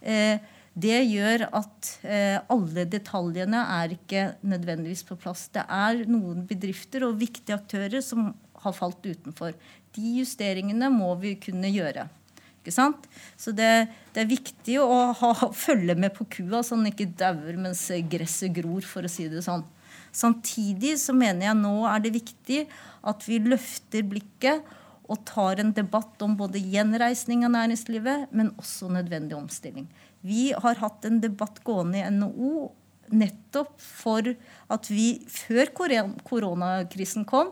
eh, 0.00 0.36
det 0.80 1.00
gjør 1.10 1.48
at 1.56 1.88
eh, 2.06 2.36
alle 2.52 2.84
detaljene 2.88 3.64
er 3.80 3.96
ikke 3.96 4.28
nødvendigvis 4.46 5.02
på 5.08 5.18
plass. 5.18 5.48
Det 5.52 5.64
er 5.66 6.04
noen 6.08 6.44
bedrifter 6.48 7.08
og 7.08 7.18
viktige 7.20 7.58
aktører 7.58 8.04
som 8.04 8.30
har 8.62 8.76
falt 8.76 9.02
utenfor. 9.02 9.56
De 9.96 10.16
justeringene 10.20 10.92
må 10.94 11.10
vi 11.20 11.34
kunne 11.42 11.72
gjøre. 11.72 12.06
Ikke 12.60 12.74
sant? 12.76 13.06
Så 13.40 13.54
det, 13.56 13.88
det 14.14 14.24
er 14.24 14.30
viktig 14.30 14.76
å 14.82 15.12
ha, 15.16 15.30
følge 15.56 15.96
med 15.96 16.12
på 16.16 16.26
kua, 16.28 16.60
så 16.60 16.76
den 16.76 16.90
ikke 16.92 17.08
dauer 17.20 17.56
mens 17.60 17.86
gresset 18.12 18.52
gror, 18.56 18.84
for 18.86 19.06
å 19.06 19.12
si 19.12 19.28
det 19.32 19.44
sånn. 19.46 19.64
Samtidig 20.12 20.96
så 21.00 21.14
mener 21.16 21.48
jeg 21.48 21.58
nå 21.60 21.74
er 21.88 22.02
det 22.02 22.12
viktig 22.18 22.64
at 23.06 23.24
vi 23.28 23.38
løfter 23.42 24.04
blikket 24.10 24.76
og 25.10 25.24
tar 25.26 25.62
en 25.62 25.72
debatt 25.74 26.22
om 26.22 26.36
både 26.38 26.60
gjenreisning 26.62 27.42
av 27.46 27.54
næringslivet, 27.54 28.28
men 28.30 28.52
også 28.60 28.90
nødvendig 28.92 29.38
omstilling. 29.38 29.88
Vi 30.22 30.50
har 30.52 30.78
hatt 30.82 31.06
en 31.08 31.18
debatt 31.22 31.62
gående 31.66 32.02
i 32.02 32.12
NHO 32.12 32.68
nettopp 33.10 33.74
for 33.82 34.28
at 34.70 34.90
vi, 34.92 35.22
før 35.26 35.72
koronakrisen 36.22 37.26
kom, 37.26 37.50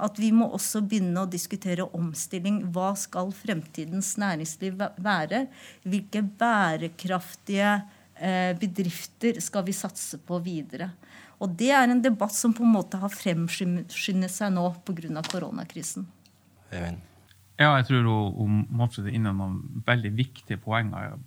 at 0.00 0.18
vi 0.20 0.30
må 0.34 0.48
også 0.50 0.82
begynne 0.86 1.22
å 1.22 1.30
diskutere 1.30 1.86
omstilling. 1.96 2.62
Hva 2.74 2.92
skal 2.98 3.32
fremtidens 3.36 4.14
næringsliv 4.20 4.80
være? 5.00 5.44
Hvilke 5.84 6.22
bærekraftige 6.40 7.74
eh, 8.16 8.52
bedrifter 8.60 9.40
skal 9.44 9.66
vi 9.68 9.76
satse 9.76 10.20
på 10.24 10.40
videre? 10.44 10.90
Og 11.40 11.52
Det 11.56 11.70
er 11.72 11.88
en 11.88 12.02
debatt 12.04 12.34
som 12.36 12.52
på 12.52 12.64
en 12.66 12.74
måte 12.74 13.00
har 13.00 13.12
fremskyndet 13.12 14.32
seg 14.32 14.52
nå 14.52 14.66
pga. 14.84 15.22
koronakrisen. 15.24 16.08
Eivind? 16.70 17.09
Ja, 17.60 17.74
jeg 17.76 17.90
tror 17.90 18.06
hun, 18.38 18.62
Manfred 18.72 19.10
er 19.10 19.16
inne 19.18 19.34
noen 19.36 19.82
veldig 19.84 20.14
viktige 20.16 20.56
poenger, 20.64 21.18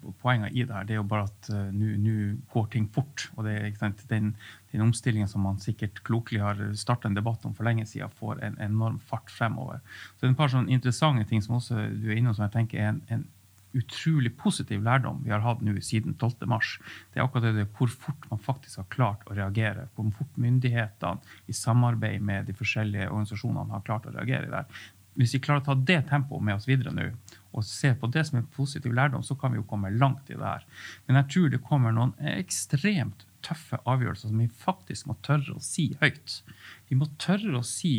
i 0.49 0.63
det 0.63 0.73
her. 0.73 0.87
Det 0.89 0.95
er 0.95 0.97
jo 0.97 1.05
bare 1.05 1.27
at 1.27 1.49
uh, 1.53 1.67
nå 1.69 2.15
går 2.49 2.71
ting 2.73 2.87
fort. 2.95 3.27
Og 3.37 3.45
det, 3.45 3.75
den, 4.09 4.31
den 4.73 4.85
omstillingen 4.87 5.29
som 5.29 5.45
man 5.45 5.61
sikkert 5.61 6.01
klokelig 6.07 6.41
har 6.41 6.63
starta 6.79 7.05
en 7.05 7.19
debatt 7.19 7.45
om 7.45 7.53
for 7.53 7.69
lenge 7.69 7.85
siden, 7.85 8.09
får 8.17 8.41
en 8.47 8.57
enorm 8.65 8.97
fart 8.97 9.29
fremover. 9.29 9.83
Så 10.15 10.23
det 10.23 10.31
er 10.31 10.33
et 10.33 10.41
par 10.41 10.49
sånne 10.55 10.73
interessante 10.73 11.27
ting 11.29 11.45
som 11.45 11.59
også 11.59 11.85
du 12.01 12.09
er 12.09 12.17
inne 12.17 12.33
som 12.33 12.47
jeg 12.47 12.55
tenker 12.57 12.81
er 12.81 12.89
en, 12.95 13.03
en 13.13 13.27
utrolig 13.77 14.33
positiv 14.37 14.81
lærdom 14.85 15.21
vi 15.25 15.31
har 15.33 15.41
hatt 15.45 15.61
nå 15.65 15.75
siden 15.85 16.17
12. 16.17 16.49
mars. 16.49 16.79
Det 17.13 17.21
er 17.21 17.27
akkurat 17.27 17.53
det 17.53 17.67
hvor 17.77 17.93
fort 17.93 18.25
man 18.33 18.41
faktisk 18.41 18.81
har 18.81 18.89
klart 18.89 19.29
å 19.29 19.37
reagere. 19.37 19.85
Hvor 19.93 20.09
fort 20.17 20.41
myndighetene 20.41 21.21
i 21.45 21.53
samarbeid 21.61 22.25
med 22.25 22.49
de 22.49 22.57
forskjellige 22.57 23.11
organisasjonene 23.11 23.77
har 23.77 23.85
klart 23.85 24.09
å 24.09 24.17
reagere 24.17 24.49
der 24.49 24.83
hvis 25.19 25.35
vi 25.35 25.41
klarer 25.43 25.61
å 25.61 25.67
ta 25.67 25.75
det 25.77 25.99
tempoet 26.09 26.45
med 26.45 26.57
oss 26.57 26.67
videre 26.69 26.93
nå, 26.95 27.11
og 27.53 27.65
se 27.67 27.91
på 27.93 28.09
det 28.09 28.25
som 28.25 28.39
en 28.39 28.49
positiv 28.55 28.95
lærdom, 28.97 29.23
så 29.25 29.37
kan 29.37 29.53
vi 29.53 29.59
jo 29.59 29.67
komme 29.69 29.93
langt 29.93 30.31
i 30.31 30.37
det 30.37 30.47
her. 30.47 30.65
Men 31.05 31.19
jeg 31.21 31.29
tror 31.35 31.53
det 31.53 31.61
kommer 31.67 31.93
noen 31.93 32.15
ekstremt 32.33 33.27
tøffe 33.45 33.77
avgjørelser 33.89 34.31
som 34.31 34.41
vi 34.41 34.49
faktisk 34.63 35.09
må 35.09 35.17
tørre 35.25 35.57
å 35.57 35.63
si 35.63 35.91
høyt. 36.01 36.39
Vi 36.89 36.97
må 36.97 37.09
tørre 37.21 37.59
å 37.59 37.67
si 37.67 37.95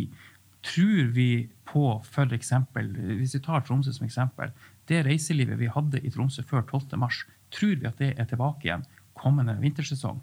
Tror 0.64 1.10
vi 1.12 1.48
på 1.68 1.80
f.eks. 2.00 2.52
Hvis 2.72 3.34
vi 3.36 3.40
tar 3.44 3.64
Tromsø 3.66 3.92
som 3.92 4.06
eksempel. 4.06 4.52
Det 4.88 5.02
reiselivet 5.04 5.60
vi 5.60 5.68
hadde 5.68 6.00
i 6.00 6.12
Tromsø 6.12 6.44
før 6.48 6.64
12.3, 6.64 7.10
tror 7.52 7.74
vi 7.82 7.88
at 7.90 8.00
det 8.00 8.14
er 8.16 8.28
tilbake 8.30 8.68
igjen 8.68 8.86
kommende 9.18 9.58
vintersesong? 9.60 10.22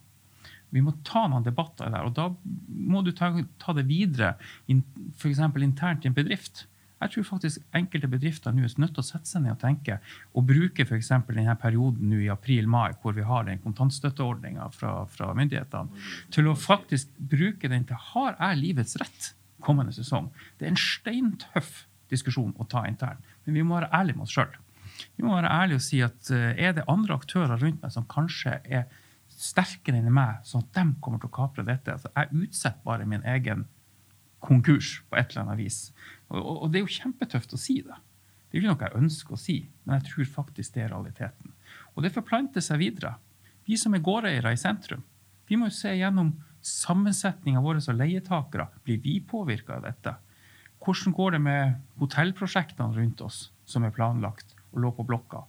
Vi 0.71 0.81
må 0.81 0.95
ta 1.05 1.27
noen 1.29 1.45
debatter 1.45 1.91
der. 1.91 2.07
Og 2.07 2.15
da 2.17 2.29
må 2.67 3.03
du 3.05 3.11
ta, 3.13 3.29
ta 3.61 3.75
det 3.77 3.85
videre, 3.89 4.33
f.eks. 4.65 5.41
internt 5.61 6.05
i 6.05 6.09
en 6.09 6.17
bedrift. 6.17 6.65
Jeg 7.01 7.13
tror 7.15 7.25
faktisk 7.25 7.77
enkelte 7.77 8.09
bedrifter 8.11 8.53
nå 8.53 8.63
er 8.65 8.73
nødt 8.81 8.93
til 8.93 9.01
å 9.01 9.07
sette 9.07 9.29
seg 9.29 9.43
ned 9.45 9.55
og 9.55 9.61
tenke 9.63 9.97
og 10.37 10.45
bruke 10.47 10.85
f.eks. 10.85 11.11
denne 11.27 11.55
perioden 11.61 12.11
nå 12.11 12.21
i 12.21 12.31
april-mai, 12.33 12.93
hvor 13.01 13.15
vi 13.17 13.25
har 13.25 13.47
den 13.47 13.61
kontantstøtteordninga 13.63 14.69
fra, 14.75 14.93
fra, 15.09 15.31
myndighetene, 15.37 16.03
til 16.33 16.51
å 16.51 16.57
faktisk 16.57 17.13
bruke 17.17 17.71
den 17.71 17.87
til 17.89 17.99
har 18.11 18.37
jeg 18.37 18.61
livets 18.61 18.97
rett 19.01 19.31
kommende 19.65 19.93
sesong. 19.95 20.29
Det 20.57 20.67
er 20.67 20.75
en 20.75 20.81
steintøff 20.81 21.85
diskusjon 22.11 22.53
å 22.59 22.67
ta 22.69 22.85
internt, 22.89 23.25
men 23.45 23.57
vi 23.57 23.65
må 23.65 23.79
være 23.79 23.91
ærlige 23.97 24.19
med 24.19 24.27
oss 24.27 24.35
sjøl. 24.35 24.57
Vi 25.17 25.25
må 25.25 25.33
være 25.33 25.53
ærlige 25.63 25.79
og 25.79 25.85
si 25.85 26.01
at 26.05 26.33
uh, 26.33 26.51
er 26.53 26.75
det 26.77 26.89
andre 26.91 27.17
aktører 27.17 27.57
rundt 27.57 27.81
meg 27.81 27.93
som 27.93 28.05
kanskje 28.09 28.59
er 28.69 28.89
sterkere 29.41 29.97
enn 30.01 30.13
meg, 30.13 30.41
sånn 30.45 30.65
at 30.67 30.75
de 30.77 30.99
kommer 31.01 31.21
til 31.21 31.31
å 31.31 31.35
kapre 31.35 31.65
dette. 31.65 31.95
Altså, 31.95 32.11
jeg 32.13 32.45
utsetter 32.45 32.83
bare 32.85 33.07
min 33.09 33.23
egen 33.25 33.65
konkurs 34.41 34.99
på 35.09 35.19
et 35.19 35.31
eller 35.31 35.45
annet 35.45 35.61
vis. 35.61 35.79
Og, 36.31 36.41
og, 36.41 36.65
det 36.71 36.81
er 36.81 36.85
jo 36.85 36.99
kjempetøft 36.99 37.53
å 37.55 37.59
si 37.61 37.79
det. 37.85 37.97
Det 38.49 38.57
er 38.57 38.63
ikke 38.63 38.73
noe 38.73 38.87
jeg 38.87 39.01
ønsker 39.03 39.35
å 39.35 39.39
si, 39.39 39.57
men 39.85 39.99
jeg 39.99 40.07
tror 40.09 40.31
faktisk 40.41 40.75
det 40.75 40.85
er 40.85 40.93
realiteten. 40.93 41.53
Og 41.95 42.03
det 42.03 42.13
forplanter 42.15 42.63
seg 42.63 42.81
videre. 42.81 43.15
Vi 43.67 43.77
som 43.79 43.93
er 43.95 44.03
gårdeiere 44.03 44.53
i 44.53 44.59
sentrum, 44.59 45.03
vi 45.47 45.57
må 45.59 45.69
jo 45.69 45.75
se 45.75 45.93
gjennom 45.95 46.33
sammensetninga 46.65 47.61
vår 47.63 47.81
som 47.83 47.97
leietakere. 47.99 48.67
Blir 48.85 49.01
vi 49.03 49.17
påvirka 49.23 49.77
av 49.77 49.87
dette? 49.87 50.15
Hvordan 50.81 51.15
går 51.17 51.35
det 51.35 51.41
med 51.45 51.73
hotellprosjektene 52.01 52.95
rundt 52.95 53.21
oss 53.21 53.41
som 53.69 53.83
er 53.85 53.93
planlagt 53.95 54.55
og 54.71 54.81
lå 54.83 54.91
på 54.95 55.05
blokka? 55.07 55.43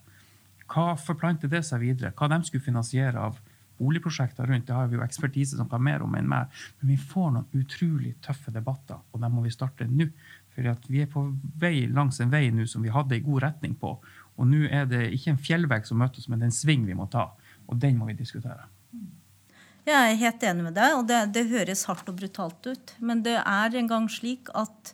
Hva 0.72 0.96
forplanter 1.00 1.50
det 1.52 1.62
seg 1.68 1.82
videre? 1.84 2.12
Hva 2.16 2.28
de 2.32 2.40
skulle 2.46 2.64
finansiere 2.64 3.20
av 3.20 3.38
boligprosjekter 3.82 4.46
rundt. 4.46 4.68
Det 4.68 4.76
har 4.76 4.88
vi 4.90 4.96
jo 4.96 5.04
ekspertise 5.04 5.58
som 5.58 5.68
kan 5.70 5.82
mer 5.82 6.04
om 6.06 6.14
enn 6.18 6.30
meg. 6.30 6.62
Men 6.80 6.94
vi 6.94 6.98
får 7.00 7.32
noen 7.34 7.62
utrolig 7.62 8.14
tøffe 8.24 8.54
debatter, 8.54 9.02
og 9.10 9.22
dem 9.22 9.34
må 9.34 9.44
vi 9.46 9.54
starte 9.54 9.88
nå. 9.90 10.08
For 10.52 10.88
vi 10.92 11.00
er 11.02 11.08
på 11.10 11.24
vei 11.60 11.86
langs 11.88 12.20
en 12.20 12.32
vei 12.32 12.46
nå 12.52 12.66
som 12.68 12.84
vi 12.84 12.92
hadde 12.92 13.16
i 13.16 13.24
god 13.24 13.42
retning 13.46 13.74
på. 13.80 13.96
Og 14.38 14.48
nå 14.48 14.66
er 14.68 14.86
det 14.88 15.06
ikke 15.16 15.32
en 15.34 15.40
fjellvegg 15.40 15.88
som 15.88 16.00
møter 16.00 16.22
oss, 16.22 16.28
men 16.28 16.40
det 16.40 16.48
er 16.48 16.52
en 16.52 16.60
sving 16.60 16.86
vi 16.88 16.96
må 16.96 17.08
ta. 17.12 17.30
Og 17.68 17.78
den 17.80 17.98
må 17.98 18.08
vi 18.08 18.16
diskutere. 18.18 18.68
Jeg 19.82 19.98
er 19.98 20.20
helt 20.20 20.44
enig 20.46 20.64
med 20.68 20.76
deg, 20.78 20.94
og 20.94 21.06
det, 21.08 21.20
det 21.34 21.48
høres 21.50 21.86
hardt 21.88 22.10
og 22.10 22.20
brutalt 22.20 22.68
ut. 22.70 22.92
Men 23.02 23.24
det 23.26 23.38
er 23.40 23.78
en 23.80 23.88
gang 23.90 24.06
slik 24.12 24.52
at 24.54 24.92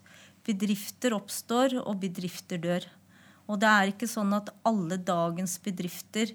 bedrifter 0.49 1.12
oppstår, 1.16 1.76
og 1.83 2.00
bedrifter 2.00 2.61
dør. 2.62 2.87
Og 3.49 3.61
det 3.61 3.68
er 3.68 3.92
ikke 3.92 4.09
sånn 4.09 4.33
at 4.37 4.50
alle 4.68 4.97
dagens 5.00 5.59
bedrifter 5.64 6.33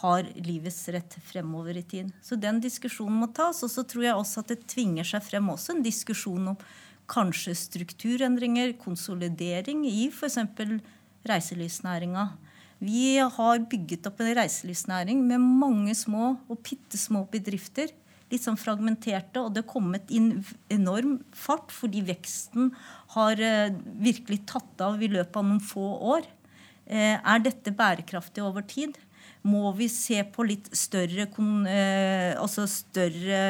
har 0.00 0.26
livets 0.46 0.80
rett 0.94 1.16
fremover 1.24 1.76
i 1.78 1.84
tid. 1.86 2.10
Så 2.22 2.38
den 2.40 2.60
diskusjonen 2.62 3.20
må 3.22 3.28
tas. 3.34 3.62
Og 3.64 3.70
så 3.72 3.84
tror 3.86 4.06
jeg 4.08 4.18
også 4.18 4.42
at 4.42 4.52
det 4.54 4.64
tvinger 4.70 5.06
seg 5.06 5.24
frem 5.26 5.50
også 5.52 5.76
en 5.76 5.84
diskusjon 5.84 6.52
om 6.54 6.58
kanskje 7.10 7.54
strukturendringer, 7.58 8.74
konsolidering 8.80 9.84
i 9.88 10.08
f.eks. 10.08 10.38
reiselivsnæringa. 11.28 12.28
Vi 12.84 13.16
har 13.18 13.66
bygget 13.70 14.08
opp 14.08 14.20
en 14.20 14.34
reiselivsnæring 14.40 15.20
med 15.24 15.40
mange 15.40 15.94
små 15.96 16.34
og 16.48 16.64
bitte 16.66 16.98
små 17.00 17.24
bedrifter. 17.30 17.92
Litt 18.32 18.44
sånn 18.44 18.58
fragmenterte, 18.58 19.40
og 19.40 19.52
det 19.52 19.62
har 19.62 19.70
kommet 19.70 20.10
inn 20.12 20.40
enorm 20.72 21.18
fart 21.36 21.70
fordi 21.72 22.02
veksten 22.08 22.72
har 23.14 23.40
eh, 23.40 23.76
virkelig 24.00 24.40
tatt 24.50 24.80
av 24.82 25.02
i 25.02 25.10
løpet 25.12 25.38
av 25.38 25.46
noen 25.46 25.62
få 25.62 25.84
år. 26.16 26.26
Eh, 26.84 27.16
er 27.16 27.44
dette 27.44 27.72
bærekraftig 27.76 28.42
over 28.44 28.64
tid? 28.68 28.96
Må 29.44 29.70
vi 29.76 29.88
se 29.92 30.22
på 30.32 30.46
litt 30.48 30.70
større, 30.76 31.28
eh, 31.68 32.32
altså 32.40 32.64
større 32.70 33.40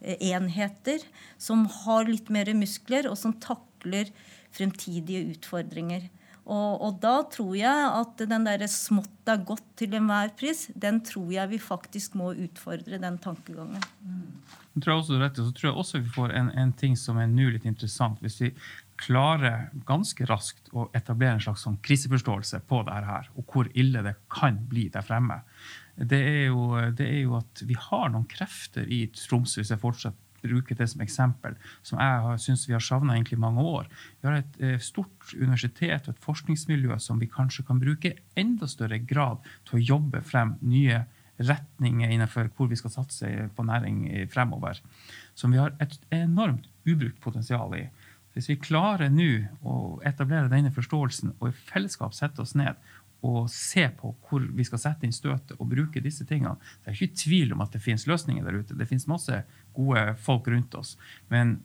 eh, 0.00 0.16
enheter 0.32 1.04
som 1.38 1.66
har 1.82 2.08
litt 2.08 2.30
mer 2.32 2.48
muskler, 2.56 3.10
og 3.10 3.18
som 3.20 3.36
takler 3.42 4.12
fremtidige 4.56 5.26
utfordringer. 5.34 6.08
Og, 6.46 6.78
og, 6.78 6.98
da 7.02 7.16
tror 7.26 7.56
jeg 7.58 7.86
at 7.90 8.20
den 8.30 8.44
derre 8.46 8.68
'smått 8.70 9.26
er 9.26 9.42
godt 9.42 9.64
til 9.76 9.96
enhver 9.98 10.30
pris', 10.38 10.68
den 10.78 11.00
tror 11.02 11.32
jeg 11.34 11.50
vi 11.50 11.58
faktisk 11.58 12.14
må 12.14 12.30
utfordre, 12.32 13.00
den 13.02 13.18
tankegangen. 13.18 13.82
Mm. 14.00 14.30
Jeg 14.76 14.82
tror 14.84 14.92
jeg 14.92 15.02
også, 15.02 15.44
så 15.48 15.52
tror 15.56 15.68
jeg 15.68 15.78
også 15.82 15.98
vi 15.98 16.14
får 16.14 16.36
en, 16.38 16.50
en 16.54 16.72
ting 16.72 16.94
som 16.96 17.18
er 17.18 17.26
nå 17.26 17.50
litt 17.50 17.66
interessant. 17.66 18.20
Hvis 18.22 18.40
vi 18.40 18.52
klarer 19.00 19.70
ganske 19.88 20.26
raskt 20.28 20.70
å 20.72 20.88
etablere 20.96 21.36
en 21.36 21.42
slags 21.44 21.64
sånn 21.66 21.78
kriseforståelse 21.84 22.62
på 22.68 22.82
dette 22.86 23.08
her, 23.08 23.30
og 23.36 23.52
hvor 23.52 23.70
ille 23.74 24.02
det 24.04 24.16
kan 24.32 24.58
bli 24.70 24.88
der 24.92 25.04
fremme, 25.06 25.42
det 25.96 26.18
er, 26.20 26.42
jo, 26.50 26.74
det 26.92 27.06
er 27.08 27.22
jo 27.22 27.38
at 27.38 27.62
vi 27.64 27.76
har 27.80 28.10
noen 28.12 28.26
krefter 28.28 28.84
i 28.92 29.06
Tromsø, 29.16 29.62
hvis 29.62 29.72
jeg 29.72 29.80
fortsatt 29.80 30.22
bruker 30.46 30.76
det 30.78 30.88
som 30.92 31.02
eksempel, 31.04 31.56
som 31.86 32.00
jeg 32.00 32.40
syns 32.44 32.66
vi 32.68 32.74
har 32.76 32.84
savna 32.84 33.16
i 33.16 33.40
mange 33.40 33.64
år. 33.64 33.88
Vi 34.20 34.28
har 34.28 34.38
et 34.38 34.58
eh, 34.60 34.78
stort 34.82 35.32
universitet 35.34 36.06
og 36.06 36.14
et 36.14 36.24
forskningsmiljø 36.24 36.98
som 37.02 37.18
vi 37.18 37.30
kanskje 37.32 37.64
kan 37.66 37.80
bruke 37.82 38.16
enda 38.36 38.68
større 38.68 38.98
grad 38.98 39.40
til 39.66 39.78
å 39.78 39.84
jobbe 39.94 40.22
frem 40.22 40.56
nye 40.60 41.04
retninger 41.36 42.12
innenfor 42.12 42.48
hvor 42.56 42.68
vi 42.70 42.78
skal 42.80 42.92
satse 42.94 43.28
på 43.56 43.66
næring 43.66 44.28
fremover. 44.32 44.80
Som 45.36 45.52
vi 45.52 45.60
har 45.60 45.74
et 45.80 45.96
enormt 46.14 46.68
ubrukt 46.86 47.20
potensial 47.20 47.74
i. 47.76 47.86
Hvis 48.36 48.50
vi 48.50 48.58
klarer 48.60 49.08
nå 49.08 49.30
å 49.64 49.74
etablere 50.04 50.52
denne 50.52 50.68
forståelsen 50.74 51.38
og 51.38 51.48
i 51.48 51.56
fellesskap 51.70 52.12
sette 52.12 52.42
oss 52.44 52.52
ned 52.58 52.76
og 53.24 53.46
se 53.50 53.86
på 53.96 54.10
hvor 54.28 54.44
vi 54.54 54.64
skal 54.68 54.82
sette 54.82 55.08
inn 55.08 55.14
støtet 55.16 55.54
og 55.56 55.70
bruke 55.70 56.02
disse 56.04 56.26
tingene, 56.28 56.58
det 56.84 56.92
er 56.92 56.98
ikke 56.98 57.22
tvil 57.22 57.54
om 57.56 57.64
at 57.64 57.72
det 57.72 57.80
finnes 57.80 58.04
løsninger 58.06 58.44
der 58.44 58.58
ute. 58.60 58.76
Det 58.76 58.88
finnes 58.90 59.08
masse 59.08 59.40
gode 59.76 60.02
folk 60.20 60.50
rundt 60.52 60.76
oss. 60.76 60.94
Men 61.32 61.56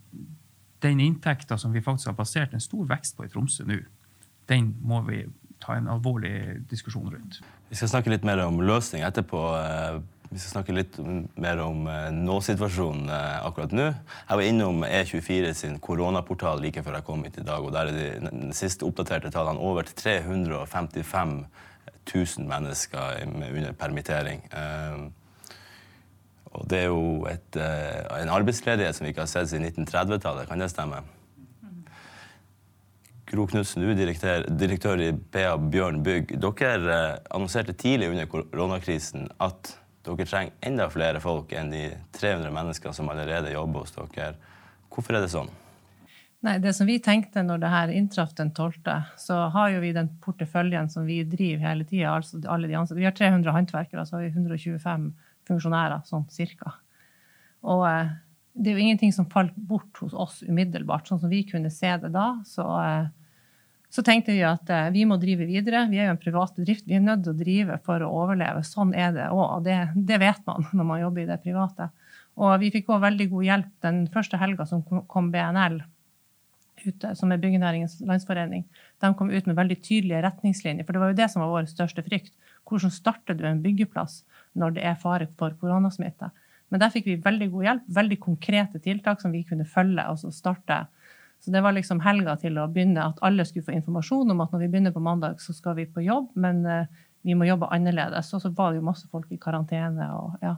den 0.82 1.04
inntekta 1.04 1.60
som 1.60 1.76
vi 1.76 1.84
faktisk 1.84 2.14
har 2.14 2.18
basert 2.18 2.56
en 2.56 2.64
stor 2.64 2.88
vekst 2.90 3.18
på 3.18 3.28
i 3.28 3.34
Tromsø 3.34 3.68
nå, 3.68 3.82
den 4.50 4.72
må 4.82 5.04
vi 5.12 5.26
ta 5.62 5.76
en 5.78 5.92
alvorlig 5.92 6.64
diskusjon 6.72 7.12
rundt. 7.12 7.42
Vi 7.70 7.78
skal 7.78 7.92
snakke 7.92 8.16
litt 8.16 8.26
mer 8.26 8.42
om 8.48 8.64
løsning 8.64 9.04
etterpå. 9.06 9.44
Eh, 10.32 10.34
vi 10.34 10.40
skal 10.40 10.52
snakke 10.52 10.76
litt 10.76 10.98
mer 11.36 11.60
om 11.60 11.88
eh, 11.88 12.10
nå-situasjonen 12.12 13.10
eh, 13.10 13.46
akkurat 13.46 13.72
nå. 13.76 13.88
Jeg 14.30 14.40
var 14.40 14.48
innom 14.48 14.84
E24 14.84 15.54
sin 15.54 15.80
koronaportal 15.80 16.62
like 16.62 16.84
før 16.84 17.00
jeg 17.00 17.06
kom 17.06 17.24
hit 17.24 17.38
i 17.38 17.46
dag. 17.46 17.64
og 17.64 17.74
Der 17.74 17.92
er 17.92 18.22
de, 18.22 18.54
siste 18.54 18.86
oppdaterte 18.86 19.32
tallene 19.32 19.60
over 19.60 19.84
355 19.84 21.46
000 22.16 22.48
mennesker 22.48 23.26
under 23.28 23.74
permittering. 23.74 24.44
Eh, 24.52 25.10
og 26.52 26.68
det 26.68 26.82
er 26.82 26.90
jo 26.92 27.26
et, 27.32 27.56
en 27.56 28.30
arbeidsledighet 28.30 28.96
som 28.96 29.06
vi 29.06 29.14
ikke 29.14 29.24
har 29.24 29.30
sett 29.32 29.48
siden 29.54 29.70
1930-tallet. 29.70 30.50
Kan 30.50 30.60
det 30.60 30.68
stemme? 30.68 31.00
Gro 33.32 33.46
Knutsen, 33.48 33.86
du 33.86 33.94
er 33.94 33.96
direktør, 33.96 34.44
direktør 34.60 35.00
i 35.00 35.14
BA 35.16 35.54
Bjørn 35.72 36.02
Bygg. 36.04 36.34
Dere 36.44 36.98
annonserte 37.32 37.72
tidlig 37.72 38.10
under 38.12 38.28
koronakrisen 38.28 39.30
at 39.40 39.72
dere 40.06 40.26
trenger 40.26 40.54
enda 40.66 40.88
flere 40.90 41.22
folk 41.24 41.52
enn 41.54 41.72
de 41.74 41.88
300 42.18 42.54
menneskene 42.54 42.94
som 42.98 43.10
allerede 43.12 43.54
jobber 43.54 43.86
hos 43.86 43.94
dere. 43.96 44.36
Hvorfor 44.92 45.18
er 45.18 45.26
det 45.26 45.34
sånn? 45.34 45.52
Nei, 46.42 46.56
det 46.58 46.74
som 46.74 46.88
Vi 46.90 46.98
tenkte 47.04 47.44
når 47.46 47.60
det 47.62 47.70
her 47.70 47.92
inntraff 47.94 48.32
den 48.38 48.50
12., 48.50 48.88
så 49.22 49.36
har 49.54 49.76
jo 49.76 49.82
vi 49.84 49.92
den 49.94 50.10
porteføljen 50.24 50.90
som 50.90 51.06
vi 51.06 51.20
driver 51.30 51.68
hele 51.68 51.86
tida. 51.86 52.16
Altså 52.18 52.98
vi 52.98 53.06
har 53.06 53.14
300 53.14 53.54
håndverkere, 53.54 54.06
så 54.10 54.18
har 54.18 54.26
vi 54.26 54.32
125 54.34 55.12
funksjonærer, 55.48 56.02
sånn 56.10 56.26
cirka. 56.34 56.74
Og 57.62 57.86
eh, 57.86 58.10
det 58.58 58.72
er 58.72 58.78
jo 58.80 58.86
ingenting 58.88 59.14
som 59.14 59.30
falt 59.30 59.54
bort 59.56 60.02
hos 60.02 60.16
oss 60.18 60.42
umiddelbart. 60.42 61.08
Sånn 61.08 61.22
som 61.22 61.30
vi 61.30 61.44
kunne 61.46 61.70
se 61.74 61.94
det 62.02 62.10
da, 62.16 62.28
så 62.48 62.66
eh, 62.82 63.12
så 63.92 64.04
tenkte 64.08 64.32
vi 64.32 64.44
at 64.48 64.70
eh, 64.72 64.90
vi 64.96 65.04
må 65.08 65.18
drive 65.20 65.46
videre. 65.50 65.84
Vi 65.92 66.00
er 66.00 66.08
jo 66.08 66.16
en 66.16 66.22
privat 66.22 66.56
bedrift. 66.56 66.86
Vi 66.88 66.96
er 66.96 67.04
nødt 67.04 67.26
til 67.26 67.34
å 67.34 67.40
drive 67.42 67.80
for 67.86 68.04
å 68.04 68.12
overleve. 68.24 68.64
Sånn 68.64 68.94
er 68.96 69.12
det 69.16 69.28
òg, 69.36 69.66
det, 69.66 69.78
det, 69.96 70.20
vet 70.22 70.46
man 70.48 70.68
når 70.78 70.88
man 70.94 71.02
jobber 71.02 71.26
i 71.26 71.30
det 71.30 71.42
private. 71.44 71.90
Og 72.42 72.54
vi 72.62 72.72
fikk 72.72 72.92
òg 72.94 73.04
veldig 73.04 73.28
god 73.34 73.48
hjelp 73.50 73.74
den 73.84 74.06
første 74.14 74.40
helga 74.40 74.66
som 74.70 74.86
kom 74.88 75.28
BNL 75.34 75.82
ute, 76.82 77.12
som 77.20 77.34
er 77.34 77.42
Byggenæringens 77.42 78.00
Landsforening. 78.08 78.64
De 79.04 79.12
kom 79.18 79.30
ut 79.30 79.50
med 79.50 79.58
veldig 79.60 79.78
tydelige 79.84 80.24
retningslinjer, 80.24 80.88
for 80.88 80.96
det 80.96 81.04
var 81.04 81.12
jo 81.12 81.20
det 81.20 81.28
som 81.34 81.44
var 81.44 81.52
vår 81.52 81.68
største 81.70 82.06
frykt. 82.06 82.32
Hvordan 82.70 82.94
starter 82.96 83.38
du 83.38 83.44
en 83.46 83.62
byggeplass 83.62 84.22
når 84.58 84.78
det 84.78 84.88
er 84.88 84.98
fare 85.02 85.28
for 85.38 85.54
koronasmitte? 85.60 86.32
Men 86.72 86.80
der 86.80 86.94
fikk 86.94 87.10
vi 87.10 87.20
veldig 87.20 87.50
god 87.52 87.68
hjelp, 87.68 87.88
veldig 88.00 88.18
konkrete 88.24 88.80
tiltak 88.80 89.22
som 89.22 89.36
vi 89.36 89.44
kunne 89.44 89.68
følge 89.68 90.08
og 90.08 90.22
så 90.22 90.32
starte 90.32 90.86
Så 91.42 91.52
det 91.52 91.62
var 91.66 91.74
liksom 91.74 92.02
helga 92.06 92.36
til 92.38 92.60
å 92.62 92.68
begynne, 92.70 93.08
at 93.12 93.22
alle 93.26 93.46
skulle 93.50 93.66
få 93.66 93.74
informasjon 93.74 94.30
om 94.30 94.44
at 94.44 94.52
når 94.54 94.62
vi 94.62 94.72
begynner 94.74 94.94
på 94.94 95.02
mandag, 95.02 95.40
så 95.42 95.56
skal 95.58 95.74
vi 95.80 95.88
på 95.90 96.04
jobb, 96.06 96.30
men 96.38 96.62
uh, 96.70 97.06
vi 97.26 97.34
må 97.38 97.48
jobbe 97.50 97.70
annerledes. 97.74 98.30
Og 98.38 98.44
så 98.44 98.52
var 98.54 98.72
det 98.72 98.82
jo 98.82 98.86
masse 98.86 99.10
folk 99.10 99.32
i 99.34 99.40
karantene. 99.42 100.06
og 100.14 100.38
ja. 100.46 100.56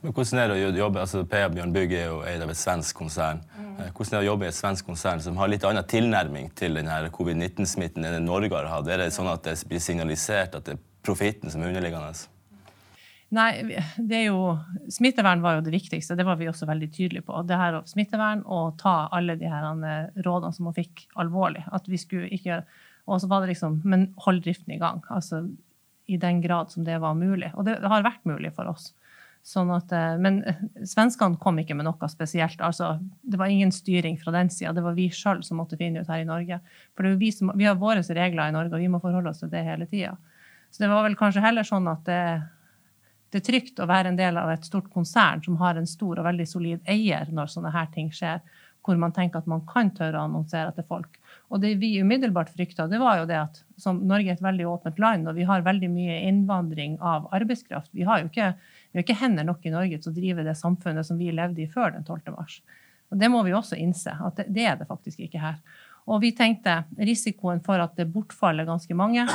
Men 0.00 0.14
hvordan 0.16 0.40
er 0.40 0.48
det 0.48 0.58
å 0.70 0.72
jobbe, 0.78 1.02
altså 1.02 1.24
PA 1.28 1.48
Bjørn 1.52 1.74
Bygg 1.74 1.92
er 1.92 2.06
jo 2.08 2.20
eid 2.24 2.40
av 2.40 2.52
et 2.52 2.58
svensk 2.58 2.96
konsern. 2.96 3.42
Mm. 3.52 3.74
Hvordan 3.90 4.14
er 4.14 4.16
det 4.16 4.22
å 4.22 4.30
jobbe 4.30 4.46
i 4.46 4.50
et 4.52 4.56
svensk 4.56 4.86
konsern 4.88 5.20
som 5.20 5.36
har 5.40 5.50
litt 5.52 5.66
annen 5.68 5.88
tilnærming 5.90 6.48
til 6.56 6.78
denne 6.78 7.00
covid-19-smitten 7.12 8.06
enn 8.06 8.16
det 8.16 8.22
Norge 8.24 8.54
har 8.54 8.70
hatt? 8.70 8.88
Er 8.88 9.02
det 9.02 9.10
sånn 9.16 9.28
at 9.30 9.44
det 9.44 9.58
blir 9.68 9.82
signalisert 9.82 10.56
at 10.56 10.70
det 10.70 10.78
er 10.78 10.84
profitten 11.04 11.52
som 11.52 11.60
er 11.60 11.74
underliggende? 11.74 12.14
Nei, 13.30 13.78
det 13.94 14.16
er 14.16 14.24
jo, 14.26 14.56
Smittevern 14.90 15.42
var 15.44 15.56
jo 15.56 15.64
det 15.66 15.72
viktigste. 15.74 16.16
Det 16.18 16.26
var 16.26 16.38
vi 16.40 16.48
også 16.50 16.66
veldig 16.66 16.88
tydelige 16.90 17.26
på. 17.28 17.42
Det 17.46 17.58
her 17.58 17.78
Smittevern 17.86 18.42
og 18.42 18.78
ta 18.80 19.04
alle 19.14 19.36
de 19.38 19.50
her 19.50 19.66
eh, 19.86 20.22
rådene 20.26 20.56
som 20.56 20.66
hun 20.66 20.74
fikk, 20.74 21.06
alvorlig. 21.22 21.62
At 21.70 21.86
vi 21.90 22.00
skulle 22.00 22.30
ikke, 22.30 22.48
gjøre 22.50 22.64
Og 23.06 23.20
så 23.22 23.28
var 23.30 23.40
det 23.40 23.52
liksom 23.54 23.80
Men 23.84 24.12
hold 24.26 24.42
driften 24.42 24.74
i 24.74 24.80
gang. 24.82 25.02
Altså 25.08 25.44
i 26.10 26.16
den 26.18 26.40
grad 26.42 26.72
som 26.72 26.84
det 26.84 26.98
var 26.98 27.14
mulig. 27.14 27.52
Og 27.54 27.64
det 27.68 27.78
har 27.78 28.02
vært 28.02 28.26
mulig 28.26 28.50
for 28.56 28.66
oss. 28.66 28.90
Sånn 29.46 29.70
at, 29.72 29.92
eh, 29.94 30.18
men 30.20 30.42
eh, 30.44 30.58
svenskene 30.84 31.38
kom 31.40 31.58
ikke 31.62 31.76
med 31.78 31.86
noe 31.86 32.08
spesielt. 32.10 32.60
altså 32.60 32.96
Det 33.22 33.38
var 33.38 33.46
ingen 33.46 33.70
styring 33.72 34.18
fra 34.18 34.34
den 34.34 34.50
sida. 34.50 34.74
Det 34.74 34.82
var 34.84 34.98
vi 34.98 35.06
sjøl 35.14 35.44
som 35.46 35.62
måtte 35.62 35.78
finne 35.78 36.02
ut 36.02 36.10
her 36.10 36.24
i 36.24 36.28
Norge. 36.28 36.58
For 36.96 37.06
det 37.06 37.14
er 37.14 37.22
vi, 37.22 37.30
som, 37.32 37.54
vi 37.54 37.68
har 37.70 37.78
våre 37.78 38.02
regler 38.02 38.50
i 38.50 38.56
Norge, 38.58 38.74
og 38.74 38.82
vi 38.82 38.90
må 38.90 39.00
forholde 39.00 39.30
oss 39.30 39.44
til 39.44 39.52
det 39.54 39.62
hele 39.64 39.86
tida. 39.86 40.16
Så 40.70 40.82
det 40.82 40.90
var 40.90 41.06
vel 41.06 41.16
kanskje 41.18 41.46
heller 41.46 41.66
sånn 41.66 41.86
at 41.90 42.02
det 42.06 42.22
det 43.30 43.40
er 43.40 43.46
trygt 43.46 43.78
å 43.78 43.86
være 43.86 44.10
en 44.10 44.18
del 44.18 44.38
av 44.40 44.50
et 44.50 44.66
stort 44.66 44.88
konsern 44.90 45.42
som 45.44 45.58
har 45.60 45.78
en 45.78 45.86
stor 45.86 46.18
og 46.18 46.26
veldig 46.26 46.46
solid 46.50 46.90
eier 46.90 47.30
når 47.30 47.52
sånne 47.52 47.70
her 47.74 47.86
ting 47.94 48.10
skjer, 48.14 48.42
hvor 48.82 48.98
man 48.98 49.12
tenker 49.14 49.38
at 49.38 49.48
man 49.50 49.62
kan 49.68 49.92
tørre 49.94 50.18
å 50.18 50.26
annonsere 50.26 50.72
til 50.74 50.86
folk. 50.88 51.18
Og 51.52 51.60
det 51.62 51.74
vi 51.82 51.92
umiddelbart 52.00 52.50
frykta, 52.54 52.88
det 52.90 53.00
var 53.02 53.20
jo 53.20 53.28
det 53.28 53.38
at 53.38 53.60
Norge 53.98 54.32
er 54.32 54.38
et 54.38 54.44
veldig 54.44 54.66
åpent 54.70 54.98
land, 55.02 55.28
og 55.28 55.36
vi 55.36 55.46
har 55.46 55.66
veldig 55.66 55.90
mye 55.92 56.16
innvandring 56.28 56.96
av 56.98 57.28
arbeidskraft. 57.36 57.90
Vi 57.96 58.06
har 58.08 58.22
jo 58.22 58.30
ikke, 58.30 58.52
har 58.56 59.04
ikke 59.04 59.18
hender 59.20 59.46
nok 59.46 59.66
i 59.66 59.74
Norge 59.74 60.00
til 60.00 60.12
å 60.12 60.16
drive 60.16 60.46
det 60.46 60.56
samfunnet 60.58 61.06
som 61.06 61.20
vi 61.20 61.30
levde 61.34 61.64
i 61.64 61.68
før 61.70 61.94
den 61.96 62.06
12. 62.06 62.32
mars. 62.34 62.60
Og 63.10 63.20
det 63.20 63.30
må 63.30 63.42
vi 63.46 63.54
også 63.54 63.78
innse, 63.78 64.14
at 64.14 64.38
det, 64.38 64.48
det 64.54 64.66
er 64.70 64.80
det 64.80 64.88
faktisk 64.88 65.22
ikke 65.26 65.42
her. 65.42 65.60
Og 66.10 66.22
vi 66.22 66.32
tenkte 66.34 66.80
risikoen 66.98 67.60
for 67.62 67.82
at 67.82 67.94
det 67.98 68.08
bortfaller 68.10 68.66
ganske 68.66 68.96
mange. 68.96 69.26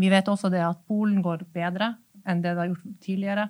Vi 0.00 0.08
vet 0.12 0.28
også 0.28 0.50
det 0.52 0.64
at 0.64 0.80
Polen 0.88 1.20
går 1.24 1.44
bedre 1.52 1.92
enn 2.26 2.42
det 2.44 2.54
det 2.54 2.62
har 2.62 2.72
gjort 2.72 2.96
tidligere. 3.04 3.48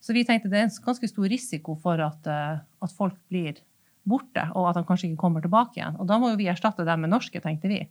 Så 0.00 0.16
vi 0.16 0.24
tenkte 0.24 0.48
det 0.48 0.62
er 0.62 0.68
en 0.68 0.78
ganske 0.84 1.10
stor 1.10 1.28
risiko 1.28 1.76
for 1.80 2.00
at, 2.00 2.26
eh, 2.26 2.60
at 2.60 2.96
folk 2.96 3.18
blir 3.32 3.60
borte, 4.08 4.46
og 4.56 4.70
at 4.70 4.78
de 4.78 4.86
kanskje 4.88 5.10
ikke 5.10 5.20
kommer 5.20 5.44
tilbake 5.44 5.76
igjen. 5.76 5.98
Og 6.00 6.08
da 6.08 6.16
må 6.18 6.32
jo 6.32 6.40
vi 6.40 6.48
erstatte 6.48 6.86
dem 6.88 7.04
med 7.04 7.12
norske, 7.12 7.42
tenkte 7.44 7.68
vi. 7.68 7.82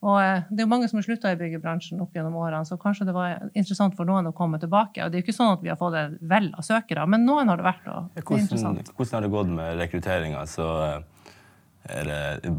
Og 0.00 0.16
eh, 0.16 0.46
det 0.48 0.62
er 0.62 0.64
jo 0.64 0.72
mange 0.72 0.88
som 0.88 0.96
har 1.00 1.04
slutta 1.04 1.34
i 1.34 1.38
byggebransjen 1.40 2.00
opp 2.00 2.16
gjennom 2.16 2.38
årene, 2.40 2.64
så 2.64 2.80
kanskje 2.80 3.10
det 3.10 3.14
var 3.16 3.50
interessant 3.52 3.96
for 3.98 4.08
noen 4.08 4.30
å 4.30 4.36
komme 4.36 4.60
tilbake. 4.62 5.04
Og 5.04 5.12
det 5.12 5.18
er 5.18 5.22
jo 5.22 5.28
ikke 5.28 5.36
sånn 5.36 5.54
at 5.58 5.64
vi 5.64 5.72
har 5.72 5.78
fått 5.80 5.98
et 6.00 6.16
vell 6.32 6.48
av 6.56 6.64
søkere, 6.64 7.04
men 7.10 7.28
noen 7.28 7.52
har 7.52 7.60
det 7.60 7.68
vært. 7.68 7.88
og 7.92 8.08
det 8.16 8.24
hvordan, 8.24 8.80
hvordan 8.96 9.16
har 9.18 9.26
det 9.26 9.32
gått 9.36 9.56
med 9.60 9.80
rekrutteringa? 9.84 10.44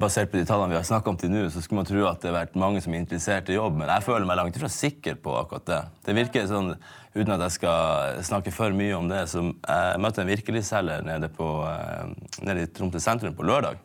Basert 0.02 0.32
på 0.32 0.40
de 0.40 0.46
tallene 0.50 0.74
vi 0.74 0.80
har 0.80 0.88
snakka 0.88 1.12
om 1.12 1.18
til 1.20 1.30
nå, 1.32 1.44
så 1.54 1.62
skulle 1.62 1.84
man 1.84 1.88
tro 1.88 2.02
at 2.10 2.24
det 2.24 2.32
har 2.32 2.40
vært 2.40 2.58
mange 2.60 2.82
som 2.82 2.94
er 2.94 3.04
interessert 3.04 3.52
i 3.52 3.56
jobb, 3.56 3.78
men 3.78 3.92
jeg 3.92 4.06
føler 4.08 4.26
meg 4.28 4.40
langt 4.40 4.58
ifra 4.58 4.72
sikker 4.72 5.20
på 5.22 5.36
akkurat 5.38 5.68
det. 5.70 5.82
Det 6.08 6.18
virker 6.18 6.50
sånn, 6.50 6.74
uten 7.14 7.36
at 7.36 7.46
jeg 7.46 7.58
skal 7.60 8.24
snakke 8.26 8.54
for 8.56 8.74
mye 8.76 8.98
om 8.98 9.08
det, 9.12 9.22
så 9.30 9.46
jeg 9.46 10.02
møtte 10.02 10.26
en 10.26 10.32
virkeligselger 10.32 11.06
nede, 11.06 11.30
eh, 11.38 12.36
nede 12.42 12.66
i 12.66 12.74
Tromsø 12.74 13.04
sentrum 13.04 13.38
på 13.38 13.48
lørdag. 13.48 13.80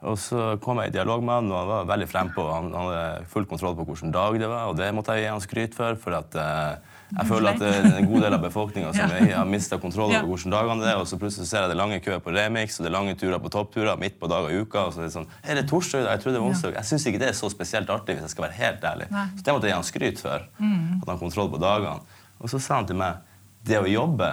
Og 0.00 0.16
så 0.16 0.54
kom 0.64 0.78
jeg 0.80 0.92
i 0.92 0.94
dialog 0.94 1.20
med 1.24 1.34
han, 1.34 1.50
og 1.52 1.58
han 1.58 1.68
var 1.68 1.90
veldig 1.90 2.06
frempå. 2.08 2.44
Han, 2.48 2.70
han 2.72 2.86
hadde 2.88 3.26
full 3.28 3.44
kontroll 3.48 3.74
på 3.76 3.84
hvilken 3.88 4.14
dag 4.14 4.38
det 4.40 4.48
var, 4.48 4.70
og 4.70 4.78
det 4.78 4.88
måtte 4.96 5.16
jeg 5.16 5.26
gi 5.26 5.32
han 5.32 5.44
skryt 5.44 5.76
for. 5.76 5.98
for 6.00 6.16
at 6.16 6.38
eh, 6.40 6.89
jeg 7.10 7.26
føler 7.26 7.50
at 7.50 7.58
det 7.58 7.70
er 7.74 7.96
en 7.98 8.06
god 8.06 8.22
del 8.24 8.34
av 8.36 8.42
befolkninga 8.44 8.90
som 8.94 9.12
har 9.12 9.48
mista 9.48 9.78
kontroll 9.82 10.12
over 10.12 10.28
hvordan 10.28 10.54
dagene 10.54 10.84
det 10.84 10.90
er, 10.92 11.00
og 11.02 11.08
så 11.10 11.18
plutselig 11.18 11.48
ser 11.50 11.64
jeg 11.64 11.72
det 11.72 11.78
lange 11.80 11.98
køer 12.04 12.20
på 12.22 12.34
remix, 12.34 12.78
og 12.78 12.86
det 12.86 12.90
er 12.90 12.94
lange 12.94 13.16
turer 13.18 13.42
på 13.42 13.50
toppturer 13.52 13.98
midt 13.98 14.20
på 14.20 14.30
dag 14.30 14.46
og 14.46 14.66
uka. 14.66 14.84
og 14.86 14.94
så 14.94 15.02
er 15.02 15.08
det 15.08 15.14
sånn, 15.16 15.26
er 15.42 15.58
det 15.58 15.66
torsdag? 15.70 16.06
Jeg 16.06 16.22
tror 16.22 16.36
det 16.36 16.42
var 16.42 16.52
onsdag. 16.52 16.76
Jeg 16.78 16.90
syns 16.92 17.08
ikke 17.10 17.22
det 17.22 17.28
er 17.32 17.36
så 17.38 17.50
spesielt 17.50 17.90
artig, 17.90 18.14
hvis 18.14 18.28
jeg 18.28 18.34
skal 18.36 18.46
være 18.46 18.58
helt 18.60 18.86
ærlig. 18.92 19.10
Så 19.10 19.42
det 19.46 19.56
måtte 19.56 19.68
jeg 19.68 19.74
gi 19.74 19.78
han 19.78 19.88
skryt 19.90 20.22
for. 20.22 20.46
Mm. 20.60 20.78
At 21.00 21.04
han 21.08 21.12
har 21.14 21.20
kontroll 21.24 21.50
på 21.50 21.60
dagene. 21.62 22.22
Og 22.40 22.52
så 22.52 22.62
sa 22.62 22.78
han 22.78 22.88
til 22.88 23.00
meg 23.00 23.18
det 23.66 23.80
å 23.80 23.90
jobbe, 23.90 24.30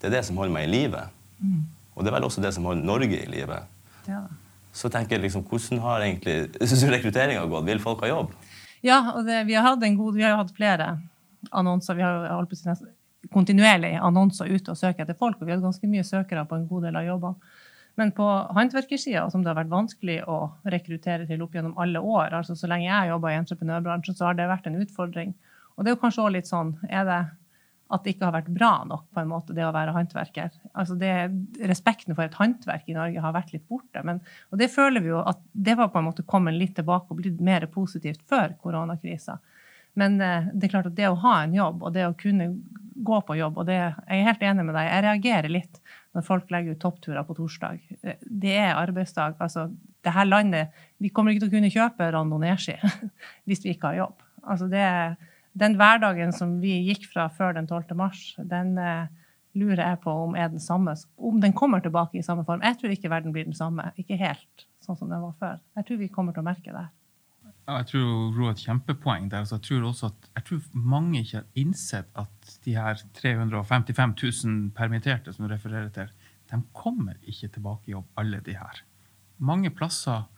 det 0.00 0.08
er 0.08 0.16
det 0.18 0.24
som 0.28 0.40
holder 0.40 0.56
meg 0.56 0.66
i 0.66 0.72
live. 0.72 1.04
Mm. 1.38 1.60
Og 1.96 2.04
det 2.04 2.10
er 2.10 2.16
vel 2.18 2.26
også 2.28 2.44
det 2.44 2.52
som 2.56 2.66
holder 2.68 2.86
Norge 2.86 3.20
i 3.20 3.28
live. 3.30 3.60
Ja. 4.08 4.24
Så 4.76 4.90
tenker 4.92 5.16
jeg 5.16 5.26
liksom, 5.26 5.44
hvordan 5.48 5.80
har 5.80 6.04
egentlig 6.04 6.34
Syns 6.60 6.82
du 6.84 6.90
rekrutteringa 6.92 7.46
gått? 7.48 7.64
Vil 7.68 7.80
folk 7.80 8.02
ha 8.04 8.10
jobb? 8.10 8.34
Ja, 8.84 8.98
og 9.16 9.24
det, 9.26 9.46
vi, 9.48 9.56
har 9.56 9.64
hatt 9.64 9.84
en 9.86 9.96
god, 9.98 10.18
vi 10.18 10.24
har 10.26 10.36
hatt 10.38 10.52
flere 10.56 10.96
annonser. 11.52 11.98
Vi 11.98 12.04
har 12.04 12.26
holdt 12.32 12.52
på 12.52 12.58
å 12.72 12.76
kontinuerlig 13.32 13.96
annonser 13.98 14.50
ute 14.50 14.72
og 14.72 14.78
søker 14.78 15.04
etter 15.04 15.16
folk, 15.18 15.40
og 15.40 15.48
vi 15.48 15.54
har 15.54 15.62
ganske 15.62 15.88
mye 15.90 16.04
søkere 16.06 16.44
på 16.46 16.58
en 16.58 16.68
god 16.70 16.86
del 16.88 16.98
av 17.00 17.08
jobbene. 17.08 17.54
Men 17.96 18.10
på 18.12 18.24
håndverkersida, 18.52 19.22
som 19.32 19.40
det 19.40 19.48
har 19.48 19.56
vært 19.56 19.72
vanskelig 19.72 20.18
å 20.28 20.36
rekruttere 20.68 21.24
til 21.28 21.40
opp 21.42 21.54
gjennom 21.56 21.78
alle 21.80 22.02
år, 22.02 22.34
altså 22.36 22.52
så 22.58 22.68
lenge 22.68 22.90
jeg 22.90 22.92
har 22.92 23.14
jobba 23.14 23.32
i 23.32 23.38
entreprenørbransjen, 23.38 24.18
så 24.18 24.28
har 24.28 24.36
det 24.36 24.50
vært 24.50 24.68
en 24.68 24.76
utfordring. 24.82 25.32
Og 25.76 25.84
det 25.84 25.90
er 25.90 25.96
jo 25.96 26.02
kanskje 26.02 26.22
også 26.26 26.34
litt 26.34 26.50
sånn 26.50 26.74
er 26.90 27.08
det 27.08 27.22
at 27.86 28.02
det 28.02 28.16
ikke 28.16 28.26
har 28.26 28.34
vært 28.34 28.52
bra 28.52 28.70
nok, 28.84 29.04
på 29.14 29.22
en 29.22 29.30
måte, 29.30 29.54
det 29.54 29.64
å 29.64 29.72
være 29.72 29.94
håndverker. 29.94 30.54
Altså 30.74 30.96
det, 30.98 31.12
respekten 31.70 32.16
for 32.16 32.26
et 32.26 32.36
håndverk 32.36 32.88
i 32.90 32.96
Norge 32.96 33.22
har 33.22 33.34
vært 33.36 33.52
litt 33.54 33.64
borte. 33.70 34.02
Men, 34.04 34.18
og 34.50 34.60
det 34.60 34.72
føler 34.74 35.04
vi 35.04 35.12
jo 35.12 35.22
at 35.22 35.40
det 35.54 35.76
var 35.78 35.92
på 35.94 36.02
en 36.02 36.08
måte 36.08 36.26
kommet 36.26 36.58
litt 36.58 36.74
tilbake 36.76 37.14
og 37.14 37.20
blitt 37.20 37.38
mer 37.40 37.68
positivt 37.72 38.26
før 38.28 38.56
koronakrisa. 38.60 39.38
Men 39.96 40.20
eh, 40.20 40.48
det 40.52 40.68
er 40.68 40.74
klart 40.76 40.90
at 40.90 40.96
det 40.98 41.08
å 41.08 41.18
ha 41.24 41.38
en 41.42 41.54
jobb, 41.56 41.84
og 41.86 41.94
det 41.96 42.06
å 42.06 42.16
kunne 42.18 42.50
gå 43.06 43.20
på 43.28 43.36
jobb 43.36 43.58
og 43.60 43.66
det, 43.68 43.76
Jeg 43.76 44.20
er 44.20 44.28
helt 44.30 44.42
enig 44.42 44.64
med 44.64 44.76
deg. 44.76 44.88
Jeg 44.88 45.04
reagerer 45.04 45.52
litt 45.52 45.80
når 46.16 46.24
folk 46.24 46.50
legger 46.52 46.76
ut 46.76 46.80
toppturer 46.80 47.26
på 47.28 47.36
torsdag. 47.36 47.82
Det 48.24 48.54
er 48.56 48.78
arbeidsdag. 48.78 49.36
Altså, 49.42 49.68
det 50.04 50.14
her 50.14 50.24
landet 50.24 50.72
Vi 51.02 51.10
kommer 51.12 51.32
ikke 51.32 51.44
til 51.44 51.50
å 51.50 51.56
kunne 51.58 51.72
kjøpe 51.72 52.08
randonee-ski 52.14 52.78
hvis 53.48 53.64
vi 53.64 53.74
ikke 53.74 53.92
har 53.92 54.00
jobb. 54.00 54.24
Altså, 54.46 54.68
det, 54.72 54.86
den 55.58 55.76
hverdagen 55.76 56.32
som 56.36 56.58
vi 56.62 56.78
gikk 56.88 57.08
fra 57.12 57.28
før 57.32 57.56
den 57.58 57.68
12. 57.68 57.96
mars, 57.98 58.22
den 58.38 58.76
eh, 58.80 59.08
lurer 59.56 59.82
jeg 59.82 60.00
på 60.04 60.12
om 60.26 60.36
er 60.36 60.52
den 60.52 60.62
samme. 60.62 60.94
Om 61.16 61.40
den 61.42 61.56
kommer 61.56 61.84
tilbake 61.84 62.20
i 62.20 62.24
samme 62.24 62.44
form. 62.48 62.64
Jeg 62.64 62.80
tror 62.80 62.92
ikke 62.94 63.12
verden 63.12 63.34
blir 63.34 63.48
den 63.48 63.56
samme. 63.56 63.90
Ikke 64.00 64.18
helt 64.20 64.66
sånn 64.84 64.98
som 64.98 65.10
den 65.10 65.24
var 65.24 65.36
før. 65.40 65.60
Jeg 65.76 65.88
tror 65.88 66.00
vi 66.00 66.12
kommer 66.12 66.36
til 66.36 66.44
å 66.44 66.48
merke 66.48 66.72
det. 66.72 66.86
Jeg 67.66 67.86
tror 67.90 68.36
Ro 68.36 68.50
et 68.52 68.62
kjempepoeng 68.62 69.26
der. 69.30 69.46
Jeg 69.50 69.62
tror 69.66 69.88
også 69.88 70.12
at 70.12 70.28
jeg 70.36 70.44
tror 70.46 70.82
mange 70.94 71.20
ikke 71.22 71.40
har 71.40 71.46
innsett 71.58 72.10
at 72.14 72.52
de 72.64 72.76
her 72.76 73.00
355 73.18 74.14
000 74.22 74.70
permitterte 74.76 75.34
som 75.34 75.46
du 75.46 75.50
refererer 75.50 75.90
til, 75.94 76.12
de 76.46 76.60
kommer 76.76 77.18
ikke 77.26 77.50
tilbake 77.56 77.90
i 77.90 77.96
jobb, 77.96 78.06
alle 78.16 78.38
de 78.46 78.54
her. 78.54 78.82
Mange 79.42 79.72
plasser 79.74 80.28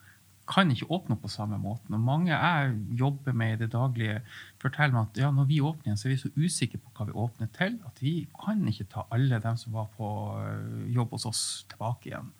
kan 0.49 0.71
ikke 0.73 0.87
åpne 0.89 1.13
opp 1.13 1.27
på 1.27 1.29
samme 1.29 1.59
måten. 1.61 1.93
Og 1.93 2.01
mange 2.01 2.31
jeg 2.33 2.73
jobber 2.97 3.35
med 3.37 3.53
i 3.53 3.59
det 3.61 3.69
daglige, 3.75 4.23
forteller 4.61 4.95
meg 4.95 5.11
at 5.11 5.21
ja, 5.21 5.29
når 5.35 5.45
vi 5.51 5.61
åpner 5.61 5.91
igjen, 5.91 5.99
så 6.01 6.07
er 6.07 6.15
vi 6.15 6.21
så 6.23 6.33
usikre 6.33 6.81
på 6.81 6.93
hva 6.95 7.05
vi 7.05 7.17
åpner 7.25 7.51
til, 7.53 7.77
at 7.85 8.01
vi 8.01 8.15
kan 8.33 8.65
ikke 8.71 8.89
ta 8.89 9.05
alle 9.13 9.37
dem 9.43 9.59
som 9.61 9.77
var 9.77 9.91
på 9.97 10.09
øh, 10.41 10.89
jobb 10.95 11.13
hos 11.13 11.29
oss, 11.29 11.43
tilbake 11.69 12.09
igjen. 12.09 12.33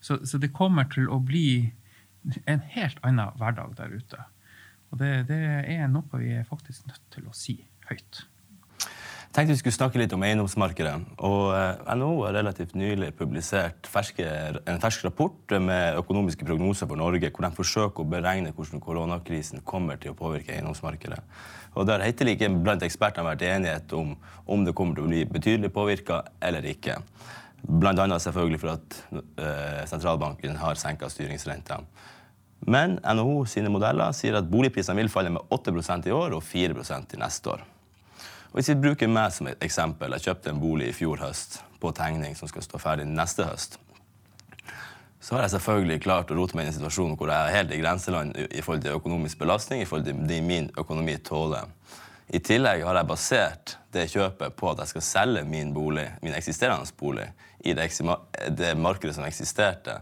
Så, 0.00 0.18
så 0.26 0.42
det 0.42 0.52
kommer 0.56 0.90
til 0.90 1.06
å 1.06 1.20
bli 1.22 1.46
en 2.44 2.62
helt 2.74 3.00
annen 3.06 3.34
hverdag 3.40 3.74
der 3.78 3.94
ute. 3.94 4.20
Og 4.92 5.00
det, 5.00 5.26
det, 5.30 5.40
er 5.74 5.90
noe 5.90 6.20
vi 6.20 6.36
er 6.36 6.46
faktisk 6.48 6.86
nødt 6.86 7.02
til 7.14 7.26
å 7.26 7.34
si 7.34 7.58
høyt. 7.88 8.24
Jeg 9.34 9.40
tenkte 9.40 9.56
vi 9.56 9.58
skulle 9.64 9.74
snakke 9.74 9.98
litt 9.98 10.12
om 10.14 10.22
eiendomsmarkedet. 10.22 10.92
og 11.26 11.48
eh, 11.56 11.94
NHO 11.98 12.20
har 12.22 12.36
relativt 12.36 12.76
nylig 12.78 13.08
publisert 13.18 13.88
ferske, 13.90 14.22
en 14.70 14.78
fersk 14.78 15.08
rapport 15.08 15.56
med 15.58 15.98
økonomiske 15.98 16.46
prognoser 16.46 16.86
for 16.86 17.00
Norge, 17.00 17.32
hvor 17.34 17.42
de 17.42 17.50
forsøker 17.56 18.04
å 18.04 18.12
beregne 18.12 18.54
hvordan 18.54 18.84
koronakrisen 18.84 19.64
kommer 19.66 19.98
til 19.98 20.14
å 20.14 20.18
påvirke 20.20 20.54
eiendomsmarkedet. 20.54 21.18
Og 21.74 21.88
Der 21.88 21.98
har 21.98 22.06
hittil 22.06 22.30
ikke 22.30 22.52
blant 22.54 22.86
ekspertene 22.86 23.26
vært 23.26 23.42
enighet 23.42 23.92
om 23.98 24.14
om 24.46 24.62
det 24.62 24.74
kommer 24.76 24.94
til 24.94 25.06
å 25.06 25.10
bli 25.10 25.24
betydelig 25.26 25.72
påvirka 25.74 26.22
eller 26.38 26.62
ikke. 26.68 27.00
Annet 27.64 28.22
selvfølgelig 28.22 28.60
for 28.60 28.74
at 28.74 28.96
uh, 29.12 29.84
sentralbanken 29.88 30.56
har 30.60 30.76
senka 30.76 31.08
styringsrenta. 31.08 31.78
Men 32.66 32.98
NHO 33.00 33.44
sine 33.48 33.72
modeller 33.72 34.12
sier 34.16 34.38
at 34.38 34.48
boligprisene 34.48 34.96
vil 35.02 35.12
falle 35.12 35.32
med 35.32 35.52
8% 35.52 36.08
i 36.08 36.12
år 36.12 36.36
og 36.36 36.44
4% 36.44 37.16
i 37.16 37.20
neste 37.20 37.50
år. 37.52 37.64
Og 38.52 38.60
hvis 38.60 38.70
vi 38.70 38.80
bruker 38.84 39.10
meg 39.10 39.32
som 39.34 39.48
et 39.50 39.64
eksempel, 39.64 40.12
Jeg 40.12 40.28
kjøpte 40.28 40.50
en 40.50 40.60
bolig 40.60 40.88
i 40.88 40.92
fjor 40.92 41.18
høst 41.18 41.60
på 41.80 41.92
tegning 41.92 42.36
som 42.36 42.48
skal 42.48 42.62
stå 42.62 42.78
ferdig 42.78 43.06
neste 43.06 43.44
høst. 43.44 43.78
Så 45.20 45.34
har 45.34 45.42
jeg 45.42 45.54
selvfølgelig 45.56 46.02
klart 46.04 46.30
å 46.30 46.36
rote 46.36 46.54
meg 46.54 46.66
inn 46.66 46.68
i 46.68 46.72
en 46.74 46.78
situasjon 46.78 47.16
hvor 47.16 47.30
jeg 47.32 47.48
er 47.48 47.56
helt 47.56 47.72
i 47.72 47.80
grenseland 47.80 48.36
i 48.36 48.60
forhold 48.60 48.82
til 48.84 48.96
økonomisk 48.96 49.38
belastning, 49.40 49.80
i 49.80 49.88
forhold 49.88 50.04
til 50.04 50.20
det 50.28 50.42
min 50.44 50.70
økonomi 50.76 51.16
tåler. 51.24 51.64
I 52.28 52.40
tillegg 52.44 52.84
har 52.84 52.96
jeg 52.96 53.08
basert 53.08 53.76
det 53.92 54.10
kjøpet 54.12 54.56
på 54.56 54.70
at 54.70 54.82
jeg 54.82 54.92
skal 54.92 55.06
selge 55.08 55.44
min 55.48 55.72
bolig, 55.74 56.06
min 56.22 56.36
eksisterende 56.36 56.88
bolig 57.00 57.26
i 57.64 57.74
det, 57.76 57.88
det 58.58 58.74
markedet 58.76 59.16
som 59.16 59.26
eksisterte 59.26 60.00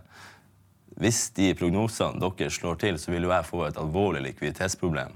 hvis 1.00 1.30
de 1.36 1.52
prognosene 1.56 2.20
dere 2.20 2.52
slår 2.52 2.78
til, 2.80 2.98
så 3.00 3.12
vil 3.12 3.26
jo 3.26 3.32
jeg 3.32 3.48
få 3.48 3.64
et 3.66 3.78
alvorlig 3.80 4.22
likviditetsproblem. 4.26 5.14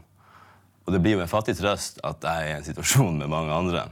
Og 0.86 0.94
det 0.94 1.00
blir 1.02 1.16
jo 1.16 1.24
en 1.24 1.30
fattig 1.30 1.56
trøst 1.58 2.00
at 2.06 2.24
jeg 2.24 2.46
er 2.46 2.54
i 2.54 2.58
en 2.60 2.66
situasjon 2.66 3.18
med 3.18 3.30
mange 3.30 3.52
andre. 3.54 3.86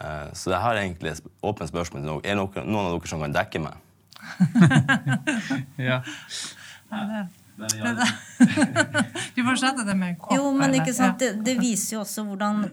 Eh, 0.00 0.28
så 0.38 0.54
jeg 0.54 0.62
har 0.62 0.78
egentlig 0.78 1.12
et 1.12 1.26
åpent 1.42 1.70
spørsmål 1.70 2.02
til 2.02 2.08
dere. 2.10 2.22
Er 2.24 2.38
det 2.38 2.64
noen 2.64 2.86
av 2.86 2.94
dere 2.94 3.10
som 3.10 3.24
kan 3.24 3.34
dekke 3.34 3.64
meg? 3.66 3.74
ja. 5.88 6.00
Du 9.34 9.42
får 9.42 9.56
sette 9.58 9.82
det 9.82 9.94
med 9.98 10.12
en 10.12 10.18
kopp. 10.18 10.36
Jo, 10.36 10.52
men 10.54 10.76
ikke 10.78 10.92
sant, 10.94 11.18
det, 11.18 11.42
det 11.42 11.56
viser 11.58 11.96
jo 11.96 12.04
også 12.04 12.22
hvordan 12.28 12.68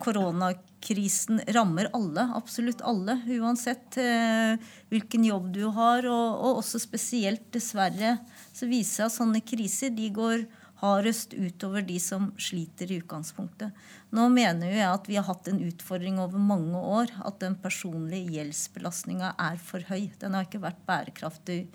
koronakrisen 0.86 1.42
rammer 1.48 1.90
alle. 1.94 2.32
Absolutt 2.36 2.82
alle. 2.82 3.22
Uansett 3.28 3.98
eh, 3.98 4.58
hvilken 4.90 5.26
jobb 5.26 5.52
du 5.54 5.66
har. 5.66 6.06
Og, 6.06 6.44
og 6.46 6.60
også 6.62 6.80
spesielt, 6.80 7.52
dessverre, 7.52 8.18
så 8.54 8.66
viser 8.68 8.76
det 8.76 8.96
seg 8.96 9.06
at 9.06 9.16
sånne 9.16 9.42
kriser 9.42 9.90
de 9.90 10.10
går 10.14 10.46
hardest 10.82 11.34
utover 11.34 11.82
de 11.82 11.98
som 12.00 12.34
sliter 12.38 12.92
i 12.92 13.00
utgangspunktet. 13.00 13.72
Nå 14.12 14.28
mener 14.30 14.70
jo 14.70 14.78
jeg 14.78 14.92
at 14.92 15.08
vi 15.08 15.16
har 15.16 15.26
hatt 15.26 15.48
en 15.48 15.64
utfordring 15.64 16.20
over 16.20 16.38
mange 16.38 16.78
år. 16.78 17.12
At 17.26 17.40
den 17.42 17.56
personlige 17.56 18.38
gjeldsbelastninga 18.38 19.36
er 19.40 19.58
for 19.58 19.82
høy. 19.90 20.12
Den 20.20 20.36
har 20.36 20.46
ikke 20.46 20.64
vært 20.64 20.84
bærekraftig 20.86 21.66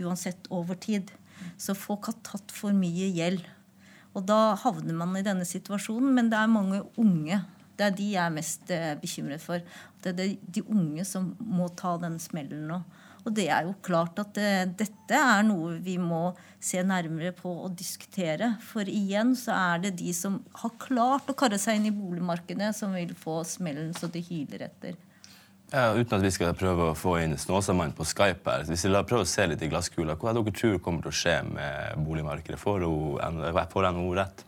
uansett 0.00 0.46
over 0.50 0.78
tid. 0.78 1.10
Så 1.58 1.74
folk 1.74 2.06
har 2.10 2.20
tatt 2.22 2.52
for 2.52 2.76
mye 2.76 3.10
gjeld. 3.16 3.42
Og 4.14 4.26
da 4.26 4.56
havner 4.58 4.96
man 4.98 5.14
i 5.16 5.24
denne 5.24 5.46
situasjonen. 5.46 6.12
Men 6.14 6.30
det 6.30 6.38
er 6.38 6.52
mange 6.52 6.84
unge. 7.00 7.40
Det 7.80 7.86
er 7.86 7.96
de 7.96 8.08
jeg 8.12 8.20
er 8.20 8.32
mest 8.34 8.72
eh, 8.76 8.90
bekymret 9.00 9.40
for. 9.40 9.62
Det 10.04 10.12
er 10.12 10.34
de, 10.36 10.64
unge 10.68 11.04
som 11.08 11.32
må 11.40 11.70
ta 11.78 11.94
den 12.02 12.18
smellen 12.20 12.66
nå. 12.68 12.82
Og 13.24 13.32
det 13.36 13.46
er 13.52 13.66
jo 13.68 13.74
klart 13.84 14.20
at 14.20 14.36
eh, 14.40 14.66
dette 14.68 15.16
er 15.16 15.44
noe 15.48 15.78
vi 15.80 15.96
må 16.00 16.30
se 16.60 16.82
nærmere 16.84 17.32
på 17.36 17.52
og 17.64 17.76
diskutere. 17.78 18.54
For 18.64 18.84
igjen 18.84 19.32
så 19.36 19.56
er 19.56 19.86
det 19.86 19.94
de 20.00 20.12
som 20.16 20.42
har 20.60 20.76
klart 20.80 21.32
å 21.32 21.36
karre 21.36 21.60
seg 21.60 21.80
inn 21.80 21.88
i 21.88 21.94
boligmarkedet, 21.96 22.74
som 22.76 22.92
vil 22.96 23.14
få 23.16 23.40
smellen 23.48 23.94
så 23.96 24.12
det 24.12 24.26
hyler 24.28 24.68
etter. 24.68 24.98
Ja, 25.70 25.92
uten 25.94 26.16
at 26.16 26.24
vi 26.24 26.32
skal 26.34 26.56
prøve 26.58 26.90
å 26.90 26.98
få 26.98 27.14
inn 27.22 27.36
Snåsamannen 27.38 27.94
på 27.96 28.04
Skype 28.08 28.50
her. 28.50 28.64
Hvis 28.66 28.84
vi 28.84 28.90
la 28.90 29.04
prøve 29.06 29.24
å 29.24 29.32
se 29.32 29.46
litt 29.46 29.62
i 29.62 29.70
glasskula, 29.70 30.18
hva 30.18 30.32
er 30.32 30.40
dere 30.40 30.56
tror 30.56 30.80
kommer 30.82 31.04
til 31.04 31.12
å 31.12 31.18
skje 31.20 31.36
med 31.46 32.00
boligmarkedet? 32.04 32.58
Får 32.60 32.84
NHO 32.84 34.08
rett? 34.18 34.44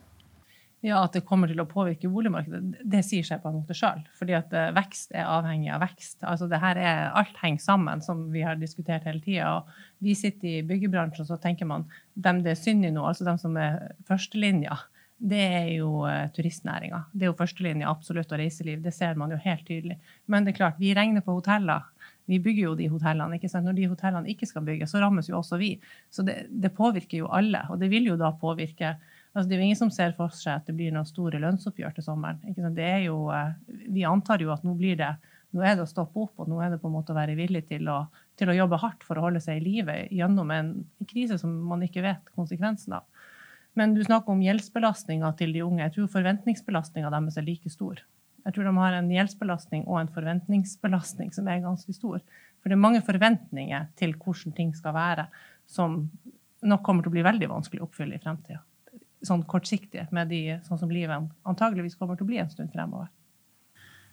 Ja, 0.82 1.04
At 1.04 1.14
det 1.14 1.22
kommer 1.22 1.46
til 1.46 1.62
å 1.62 1.68
påvirke 1.70 2.10
boligmarkedet, 2.10 2.80
det 2.90 3.04
sier 3.06 3.26
seg 3.26 3.38
på 3.42 3.52
en 3.52 3.60
måte 3.60 3.74
sjøl. 3.78 4.00
Fordi 4.18 4.34
at 4.34 4.54
eh, 4.56 4.72
vekst 4.74 5.14
er 5.14 5.28
avhengig 5.30 5.70
av 5.70 5.84
vekst. 5.84 6.24
Altså 6.26 6.48
det 6.50 6.58
her 6.62 6.80
er, 6.80 7.02
Alt 7.20 7.38
henger 7.38 7.62
sammen, 7.62 8.02
som 8.02 8.24
vi 8.34 8.42
har 8.42 8.58
diskutert 8.58 9.06
hele 9.06 9.22
tida. 9.22 9.60
Vi 10.02 10.16
sitter 10.18 10.56
i 10.56 10.64
byggebransjen, 10.66 11.28
så 11.28 11.38
tenker 11.38 11.70
man 11.70 11.86
dem 12.14 12.42
det 12.42 12.56
er 12.56 12.58
synd 12.58 12.88
i 12.88 12.90
nå, 12.90 13.04
altså 13.06 13.28
dem 13.28 13.38
som 13.38 13.54
er 13.62 13.92
førstelinja, 14.10 14.80
det 15.22 15.38
er 15.38 15.68
jo 15.76 16.02
uh, 16.02 16.26
turistnæringa. 16.34 17.04
Det 17.14 17.28
er 17.28 17.30
jo 17.30 17.38
førstelinja, 17.38 17.90
absolutt, 17.90 18.32
og 18.34 18.40
reiseliv. 18.40 18.80
Det 18.82 18.90
ser 18.94 19.14
man 19.18 19.30
jo 19.30 19.38
helt 19.44 19.62
tydelig. 19.68 20.00
Men 20.26 20.42
det 20.42 20.50
er 20.50 20.56
klart, 20.56 20.80
vi 20.82 20.90
regner 20.98 21.22
på 21.22 21.36
hoteller. 21.36 21.86
Vi 22.26 22.40
bygger 22.42 22.64
jo 22.64 22.72
de 22.78 22.88
hotellene. 22.90 23.38
ikke 23.38 23.50
sant? 23.52 23.68
Når 23.68 23.76
de 23.78 23.86
hotellene 23.92 24.30
ikke 24.32 24.48
skal 24.50 24.66
bygges, 24.66 24.90
så 24.90 25.02
rammes 25.02 25.30
jo 25.30 25.38
også 25.38 25.60
vi. 25.62 25.76
Så 26.10 26.26
det, 26.26 26.48
det 26.50 26.74
påvirker 26.74 27.22
jo 27.22 27.30
alle. 27.30 27.62
Og 27.70 27.78
det 27.78 27.92
vil 27.92 28.10
jo 28.10 28.18
da 28.18 28.32
påvirke 28.34 28.96
Altså, 29.32 29.48
det 29.48 29.56
er 29.56 29.62
jo 29.62 29.66
ingen 29.70 29.80
som 29.80 29.92
ser 29.92 30.12
for 30.16 30.32
seg 30.36 30.58
at 30.58 30.66
det 30.68 30.74
blir 30.76 30.92
noen 30.92 31.08
store 31.08 31.40
lønnsoppgjør 31.40 31.94
til 31.96 32.04
sommeren. 32.04 32.42
Er 32.76 33.06
jo, 33.06 33.30
eh, 33.32 33.54
vi 33.88 34.04
antar 34.04 34.44
jo 34.44 34.52
at 34.52 34.64
nå 34.66 34.76
det 34.76 35.14
nå 35.52 35.60
er 35.60 35.76
det 35.76 35.84
å 35.84 35.88
stoppe 35.88 36.16
opp, 36.16 36.32
og 36.40 36.48
nå 36.48 36.62
er 36.64 36.72
det 36.72 36.80
på 36.80 36.88
en 36.88 36.94
måte 36.96 37.12
å 37.12 37.16
være 37.16 37.36
villig 37.36 37.66
til 37.68 37.88
å, 37.92 38.06
til 38.40 38.48
å 38.48 38.56
jobbe 38.56 38.80
hardt 38.80 39.04
for 39.04 39.20
å 39.20 39.26
holde 39.26 39.40
seg 39.44 39.60
i 39.60 39.64
live 39.64 39.96
gjennom 40.08 40.48
en 40.54 40.72
krise 41.08 41.36
som 41.40 41.52
man 41.68 41.84
ikke 41.84 42.04
vet 42.04 42.32
konsekvensen 42.36 42.96
av. 42.96 43.28
Men 43.76 43.92
du 43.96 44.00
snakker 44.04 44.32
om 44.32 44.40
gjeldsbelastninga 44.44 45.32
til 45.36 45.52
de 45.52 45.62
unge. 45.64 45.84
Jeg 45.84 45.94
tror 45.96 46.08
forventningsbelastninga 46.12 47.12
deres 47.12 47.38
er 47.40 47.46
like 47.46 47.72
stor. 47.72 48.00
Jeg 48.42 48.56
tror 48.56 48.68
de 48.68 48.74
har 48.80 48.96
en 48.96 49.12
gjeldsbelastning 49.12 49.84
og 49.86 50.00
en 50.00 50.12
forventningsbelastning 50.12 51.30
som 51.36 51.48
er 51.48 51.62
ganske 51.64 51.94
stor. 51.96 52.24
For 52.60 52.72
det 52.72 52.76
er 52.76 52.84
mange 52.88 53.04
forventninger 53.04 53.88
til 54.00 54.16
hvordan 54.16 54.56
ting 54.56 54.72
skal 54.76 54.96
være, 54.96 55.28
som 55.68 56.04
nok 56.64 56.84
kommer 56.84 57.04
til 57.04 57.12
å 57.12 57.16
bli 57.16 57.28
veldig 57.28 57.52
vanskelig 57.52 57.84
å 57.84 57.90
oppfylle 57.90 58.16
i 58.16 58.24
fremtida 58.24 58.64
sånn 59.26 59.44
kortsiktig 59.48 60.08
med 60.14 60.30
de, 60.32 60.58
sånn 60.66 60.80
som 60.80 60.92
livet 60.92 61.30
antageligvis 61.48 61.98
kommer 61.98 62.18
til 62.18 62.26
å 62.26 62.30
bli 62.30 62.40
en 62.42 62.50
stund 62.52 62.72
fremover. 62.74 63.11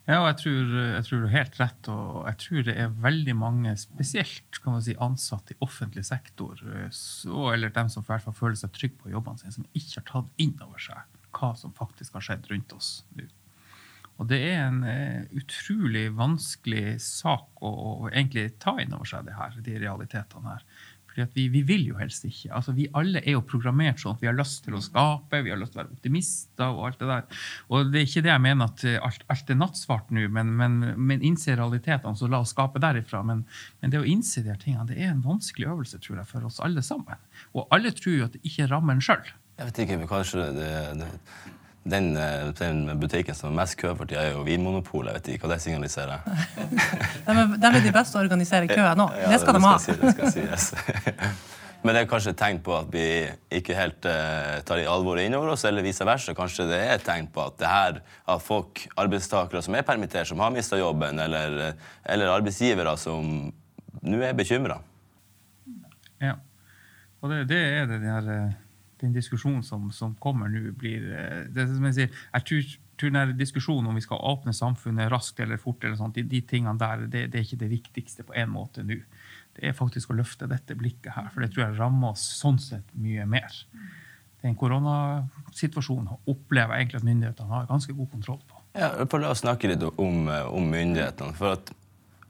Ja, 0.10 0.24
og 0.24 0.28
jeg 0.32 0.38
tror, 0.40 0.70
jeg 0.80 1.06
tror, 1.06 1.20
du 1.20 1.26
har 1.28 1.36
helt 1.36 1.60
rett. 1.60 1.90
Og 1.94 2.14
jeg 2.26 2.38
tror 2.42 2.64
det 2.66 2.76
er 2.82 2.96
veldig 3.04 3.36
mange, 3.38 3.76
spesielt 3.78 4.62
kan 4.64 4.74
man 4.74 4.86
si, 4.86 4.96
ansatte 4.98 5.54
i 5.54 5.60
offentlig 5.66 6.06
sektor, 6.08 6.62
så, 6.96 7.52
eller 7.54 7.74
dem 7.76 7.92
som 7.94 8.06
i 8.06 8.10
hvert 8.10 8.26
fall 8.26 8.38
føler 8.38 8.58
seg 8.58 8.74
trygge 8.74 8.98
på 9.04 9.14
jobbene 9.14 9.42
sine, 9.42 9.54
som 9.54 9.68
ikke 9.78 10.00
har 10.00 10.08
tatt 10.10 10.42
inn 10.42 10.56
over 10.66 10.82
seg 10.82 11.20
hva 11.38 11.52
som 11.54 11.76
faktisk 11.78 12.16
har 12.18 12.26
skjedd 12.26 12.50
rundt 12.50 12.74
oss 12.74 13.04
nå. 13.20 13.28
Og 14.20 14.28
det 14.28 14.40
er 14.50 14.66
en 14.66 14.82
uh, 14.84 15.28
utrolig 15.40 16.10
vanskelig 16.12 16.98
sak 17.00 17.62
å, 17.64 17.70
å, 17.70 17.92
egentlig 18.10 18.50
ta 18.60 18.74
inn 18.82 18.96
over 18.98 19.08
seg 19.08 19.30
det 19.30 19.38
her, 19.38 19.54
de 19.64 19.78
realitetene 19.80 20.58
her. 20.58 20.66
Fordi 21.10 21.26
vi, 21.36 21.48
vi, 21.54 21.62
vil 21.68 21.88
jo 21.90 21.98
helst 22.00 22.26
ikke. 22.28 22.52
Altså, 22.56 22.74
vi 22.78 22.88
alle 22.98 23.22
er 23.24 23.36
jo 23.36 23.44
programmert 23.46 24.02
sånn 24.02 24.16
at 24.18 24.24
vi 24.24 24.30
har 24.30 24.38
lyst 24.38 24.64
til 24.66 24.78
å 24.78 24.84
skape, 24.84 25.42
vi 25.46 25.54
har 25.54 25.60
lyst 25.60 25.74
til 25.76 25.82
å 25.82 25.84
være 25.84 25.98
optimister 25.98 26.76
og 26.76 26.86
alt 26.90 27.02
det 27.02 27.10
der. 27.12 27.44
Og 27.70 27.92
det 27.92 28.02
er 28.02 28.08
ikke 28.08 28.26
det 28.28 28.34
jeg 28.34 28.46
mener 28.46 28.72
at 28.72 28.86
alt, 29.10 29.28
alt 29.34 29.54
er 29.54 29.60
nattsvart 29.60 30.14
nå, 30.16 30.26
men, 30.36 30.56
men, 30.60 30.80
men 30.98 31.26
innse 31.26 31.58
realitetene, 31.58 32.18
så 32.20 32.30
la 32.32 32.42
oss 32.44 32.56
skape 32.56 32.82
derifra. 32.84 33.24
Men, 33.26 33.46
men, 33.82 33.94
det 33.94 34.02
å 34.02 34.08
innse 34.08 34.44
de 34.46 34.54
her 34.54 34.62
tingene, 34.62 34.88
det 34.90 35.00
er 35.00 35.14
en 35.14 35.24
vanskelig 35.26 35.70
øvelse, 35.74 36.02
tror 36.04 36.22
jeg, 36.22 36.30
for 36.32 36.50
oss 36.50 36.62
alle 36.66 36.84
sammen. 36.86 37.22
Og 37.54 37.68
alle 37.76 37.94
tror 37.96 38.18
jo 38.18 38.28
at 38.28 38.36
det 38.38 38.44
ikke 38.48 38.70
rammer 38.72 38.98
en 38.98 39.04
sjøl. 39.04 39.24
Jeg 39.60 39.68
vet 39.68 39.82
ikke, 39.84 39.98
men 40.00 40.08
kanskje 40.08 40.52
det, 40.56 40.74
det 41.02 41.10
den, 41.92 42.10
den, 42.60 42.82
butikken 43.02 43.38
som 43.38 43.52
er 43.52 43.62
mest 43.62 43.78
kø 43.80 43.94
for 43.98 44.10
tida, 44.10 44.28
er 44.28 44.36
jo 44.38 44.44
Vinmonopolet. 44.48 45.12
Jeg 45.12 45.20
vet 45.20 45.32
ikke 45.36 45.48
hva 45.48 45.56
det 45.56 45.64
signaliserer. 45.64 46.26
de, 47.26 47.36
er, 47.36 47.56
de 47.56 47.72
er 47.72 47.80
de 47.86 47.94
beste 47.96 48.20
å 48.20 48.24
organisere 48.24 48.70
køen 48.70 49.00
nå. 49.00 49.10
Ja, 49.20 49.32
det 49.34 49.42
skal 49.44 49.58
det 49.58 49.64
de 49.64 49.70
ha. 49.70 49.78
Si, 49.84 49.96
det 50.02 50.14
skal 50.18 50.36
sies. 50.36 50.70
Men 51.80 51.96
det 51.96 52.02
er 52.02 52.10
kanskje 52.12 52.34
et 52.34 52.40
tegn 52.42 52.58
på 52.64 52.74
at 52.76 52.90
vi 52.92 53.04
ikke 53.56 53.76
helt 53.78 54.04
uh, 54.04 54.60
tar 54.68 54.82
i 54.82 54.86
inn 54.86 55.22
innover 55.30 55.54
oss, 55.54 55.64
eller 55.64 55.86
vice 55.86 56.04
versa. 56.04 56.36
Kanskje 56.36 56.68
det 56.68 56.80
er 56.84 56.98
et 56.98 57.06
tegn 57.08 57.30
på 57.32 57.46
at 57.46 57.56
det 57.62 57.70
her, 57.72 58.02
at 58.28 58.44
folk, 58.44 58.84
arbeidstakere 59.00 59.62
som 59.64 59.78
er 59.80 59.88
permittert, 59.88 60.28
som 60.28 60.44
har 60.44 60.52
mista 60.52 60.78
jobben, 60.78 61.20
eller, 61.20 61.78
eller, 62.04 62.34
arbeidsgivere 62.36 62.98
som 63.00 63.48
nå 64.04 64.20
er 64.28 64.36
bekymra. 64.36 64.82
Ja. 66.20 66.36
Og 67.24 67.32
det, 67.32 67.46
det 67.48 67.64
er 67.64 67.88
det 67.88 68.02
der 68.04 68.28
den 69.02 69.16
diskusjonen 69.16 69.64
som, 69.66 69.90
som 69.96 70.16
kommer 70.22 70.52
nå, 70.52 70.74
blir 70.78 71.06
det 71.54 71.68
som 71.70 71.88
jeg 71.90 71.98
sier, 71.98 72.22
jeg 72.34 72.48
tror, 72.50 72.74
tror 73.00 73.16
den 73.16 73.34
diskusjonen 73.40 73.90
om 73.92 73.98
vi 73.98 74.04
skal 74.06 74.22
åpne 74.32 74.54
samfunnet 74.56 75.12
raskt 75.14 75.40
eller 75.44 75.62
fort, 75.62 75.84
eller 75.84 75.98
sånt, 76.00 76.18
de, 76.20 76.26
de 76.28 76.42
tingene 76.46 76.78
der, 76.80 77.08
det, 77.08 77.26
det, 77.32 77.40
er 77.40 77.48
ikke 77.48 77.64
det 77.64 77.72
viktigste 77.72 78.28
på 78.28 78.36
en 78.38 78.52
måte 78.54 78.84
nå. 78.86 79.00
Det 79.56 79.66
er 79.68 79.76
faktisk 79.76 80.12
å 80.12 80.20
løfte 80.20 80.50
dette 80.52 80.78
blikket 80.80 81.14
her, 81.16 81.32
for 81.34 81.44
det 81.44 81.52
tror 81.54 81.68
jeg 81.68 81.80
rammer 81.80 82.14
oss 82.14 82.24
sånn 82.40 82.60
sett 82.62 82.94
mye 83.00 83.26
mer. 83.30 83.64
Den 84.44 84.56
koronasituasjonen 84.56 86.14
opplever 86.32 86.76
jeg 86.76 86.86
egentlig 86.86 87.02
at 87.02 87.10
myndighetene 87.10 87.56
har 87.58 87.68
ganske 87.72 87.96
god 87.96 88.12
kontroll 88.14 88.40
på. 88.48 88.62
Ja, 88.78 88.94
for 89.10 89.20
La 89.20 89.34
oss 89.34 89.42
snakke 89.44 89.72
litt 89.72 89.84
om, 89.90 90.30
om 90.30 90.70
myndighetene. 90.70 91.36
for 91.36 91.58
at 91.58 91.74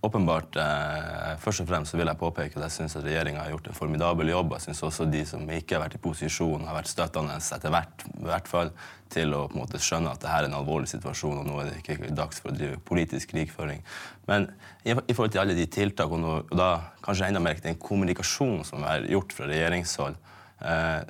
åpenbart, 0.02 0.56
eh, 0.56 1.36
Først 1.40 1.62
og 1.62 1.68
fremst 1.68 1.96
vil 1.96 2.08
jeg 2.08 2.20
påpeke 2.20 2.58
at 2.58 2.66
jeg 2.68 2.72
synes 2.72 2.96
at 2.96 3.04
regjeringa 3.04 3.44
har 3.44 3.52
gjort 3.54 3.68
en 3.68 3.78
formidabel 3.78 4.30
jobb. 4.30 4.54
Jeg 4.54 4.62
synes 4.62 4.84
også 4.84 5.06
de 5.12 5.26
som 5.26 5.50
ikke 5.50 5.76
har 5.76 5.84
vært 5.86 5.96
i 5.96 6.02
posisjon, 6.04 6.66
har 6.68 6.76
vært 6.76 6.92
støttende 6.92 7.36
etter 7.36 7.70
hvert, 7.70 8.04
hvert 8.20 8.48
fall, 8.48 8.72
til 9.10 9.34
å 9.34 9.46
på 9.48 9.56
en 9.56 9.62
måte 9.64 9.80
skjønne 9.82 10.12
at 10.12 10.20
dette 10.20 10.34
er 10.36 10.48
en 10.48 10.58
alvorlig 10.60 10.90
situasjon, 10.92 11.40
og 11.40 11.48
nå 11.48 11.62
er 11.62 11.70
det 11.70 11.78
ikke 11.82 12.12
dags 12.16 12.42
for 12.42 12.52
å 12.52 12.58
drive 12.58 12.82
politisk 12.86 13.32
krigføring. 13.32 13.82
Men 14.28 14.50
i, 14.84 14.92
i 14.92 15.16
forhold 15.16 15.32
til 15.32 15.44
alle 15.44 15.56
de 15.58 15.66
tiltakene, 15.66 16.36
og 16.36 16.54
da 16.56 16.70
kanskje 17.06 17.32
enda 17.32 17.44
mer 17.44 17.64
den 17.64 17.80
kommunikasjonen 17.80 18.68
som 18.68 18.84
er 18.84 19.08
gjort 19.10 19.34
fra 19.34 19.48
regjeringshold, 19.50 20.20
eh, 20.62 21.02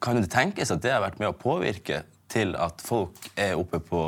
kan 0.00 0.20
det 0.20 0.30
tenkes 0.30 0.70
at 0.70 0.84
det 0.84 0.92
har 0.94 1.02
vært 1.02 1.18
med 1.18 1.32
å 1.32 1.36
påvirke 1.40 2.04
til 2.28 2.54
at 2.60 2.84
folk 2.84 3.32
er 3.36 3.56
oppe 3.58 3.80
på 3.82 4.04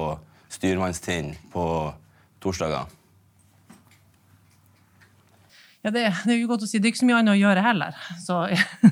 styrmannstind 0.53 1.35
på 1.53 1.65
torsdager? 2.45 3.00
Ja, 5.81 5.89
det, 5.91 6.03
det, 6.27 6.35
er 6.35 6.41
jo 6.43 6.49
godt 6.51 6.67
å 6.67 6.69
si. 6.69 6.77
Det 6.77 6.91
er 6.91 6.93
ikke 6.93 7.01
så 7.01 7.07
mye 7.09 7.19
annet 7.23 7.33
å 7.33 7.41
gjøre 7.41 7.61
heller. 7.65 8.01
Så, 8.21 8.37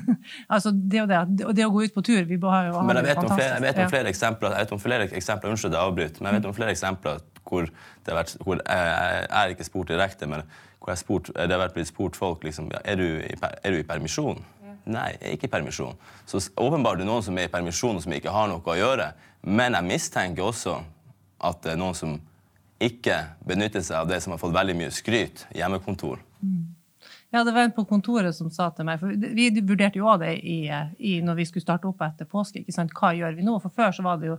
altså, 0.53 0.71
det, 0.73 1.03
og 1.03 1.09
det, 1.11 1.19
det, 1.57 1.65
å 1.67 1.73
gå 1.73 1.83
ut 1.85 1.93
på 1.93 2.01
tur 2.05 2.23
vi 2.25 2.39
har 2.41 2.69
jo, 2.71 2.79
Men 2.81 2.97
jeg 2.97 3.09
vet, 3.11 3.21
om 3.21 3.33
flere, 3.35 3.51
jeg 3.51 3.65
vet 3.65 3.81
om 3.83 3.91
flere 3.91 4.13
eksempler 4.13 4.55
jeg 4.55 4.65
vet 4.65 4.73
om 4.73 4.81
flere 4.81 5.09
eksempler, 5.19 5.53
Unnskyld, 5.53 5.75
jeg 5.77 5.91
avbryter. 5.91 6.23
Men 6.23 6.31
jeg 6.31 6.39
vet 6.39 6.47
om 6.49 6.55
flere 6.57 6.73
eksempler 6.73 7.21
hvor, 7.49 7.69
det 7.69 8.13
har 8.13 8.17
vært, 8.21 8.33
hvor 8.45 8.57
jeg, 8.57 9.27
er 9.41 9.53
ikke 9.53 9.67
spurt 9.67 9.91
direkte, 9.93 10.29
men 10.29 10.45
hvor 10.79 10.97
spurt, 10.97 11.29
det 11.35 11.53
har 11.53 11.61
vært 11.61 11.75
blitt 11.77 11.91
spurt 11.91 12.17
folk 12.17 12.47
liksom, 12.47 12.71
ja, 12.73 12.81
er, 12.81 12.97
du 12.97 13.21
i, 13.21 13.35
er 13.37 13.75
du 13.75 13.77
i 13.81 13.85
permisjon. 13.85 14.41
Nei, 14.89 15.11
jeg 15.19 15.27
er 15.27 15.37
ikke 15.37 15.49
i 15.49 15.53
permisjon. 15.59 15.97
Så 16.25 16.41
åpenbart 16.57 16.97
er 16.97 17.03
det 17.03 17.09
noen 17.11 17.25
som 17.25 17.37
er 17.37 17.45
i 17.45 17.53
permisjon 17.53 17.99
og 17.99 18.05
som 18.05 18.15
ikke 18.15 18.33
har 18.33 18.49
noe 18.49 18.65
å 18.65 18.79
gjøre. 18.79 19.11
Men 19.45 19.77
jeg 19.77 19.89
mistenker 19.91 20.47
også 20.47 20.79
at 21.45 21.61
det 21.61 21.75
er 21.75 21.79
noen 21.79 21.97
som 21.97 22.17
ikke 22.81 23.19
benytter 23.45 23.83
seg 23.85 24.01
av 24.01 24.09
det 24.09 24.21
som 24.23 24.33
har 24.33 24.41
fått 24.41 24.55
veldig 24.55 24.75
mye 24.79 24.91
skryt, 24.95 25.45
hjemmekontor. 25.53 26.23
Mm. 26.41 26.78
Ja, 27.29 27.43
det 27.45 27.51
var 27.53 27.67
en 27.67 27.73
på 27.75 27.83
kontoret 27.85 28.33
som 28.33 28.49
sa 28.49 28.71
til 28.73 28.87
meg, 28.87 28.97
for 28.97 29.13
vi 29.13 29.51
vurderte 29.61 29.99
jo 29.99 30.07
òg 30.09 30.23
det 30.23 30.31
i, 30.41 30.63
i, 30.97 31.11
når 31.21 31.35
vi 31.37 31.45
skulle 31.45 31.61
starte 31.61 31.85
opp 31.85 31.99
etter 32.01 32.25
påske. 32.25 32.63
ikke 32.63 32.73
sant? 32.73 32.93
Hva 32.97 33.11
gjør 33.13 33.35
vi 33.37 33.45
nå? 33.45 33.53
For 33.61 33.73
før 33.75 33.93
så 33.93 34.05
var 34.05 34.17
det 34.17 34.31
jo 34.31 34.37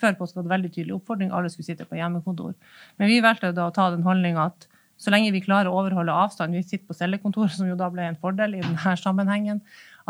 før 0.00 0.16
påske 0.18 0.40
hadde 0.40 0.50
veldig 0.50 0.72
tydelig 0.74 0.96
oppfordring, 0.96 1.30
alle 1.30 1.52
skulle 1.52 1.68
sitte 1.68 1.86
på 1.86 1.98
hjemmekontor. 2.00 2.56
Men 2.98 3.12
vi 3.12 3.20
valgte 3.22 3.52
da 3.54 3.68
å 3.68 3.74
ta 3.76 3.92
den 3.94 4.02
holdninga 4.06 4.48
at 4.50 4.66
så 4.98 5.12
lenge 5.12 5.30
vi 5.34 5.44
klarer 5.44 5.70
å 5.70 5.76
overholde 5.78 6.14
avstand, 6.24 6.56
vi 6.56 6.64
sitter 6.64 6.86
på 6.88 6.96
cellekontor, 6.96 7.50
som 7.52 7.68
jo 7.68 7.76
da 7.78 7.90
ble 7.92 8.08
en 8.08 8.18
fordel 8.18 8.56
i 8.56 8.64
denne 8.64 8.96
sammenhengen, 9.04 9.60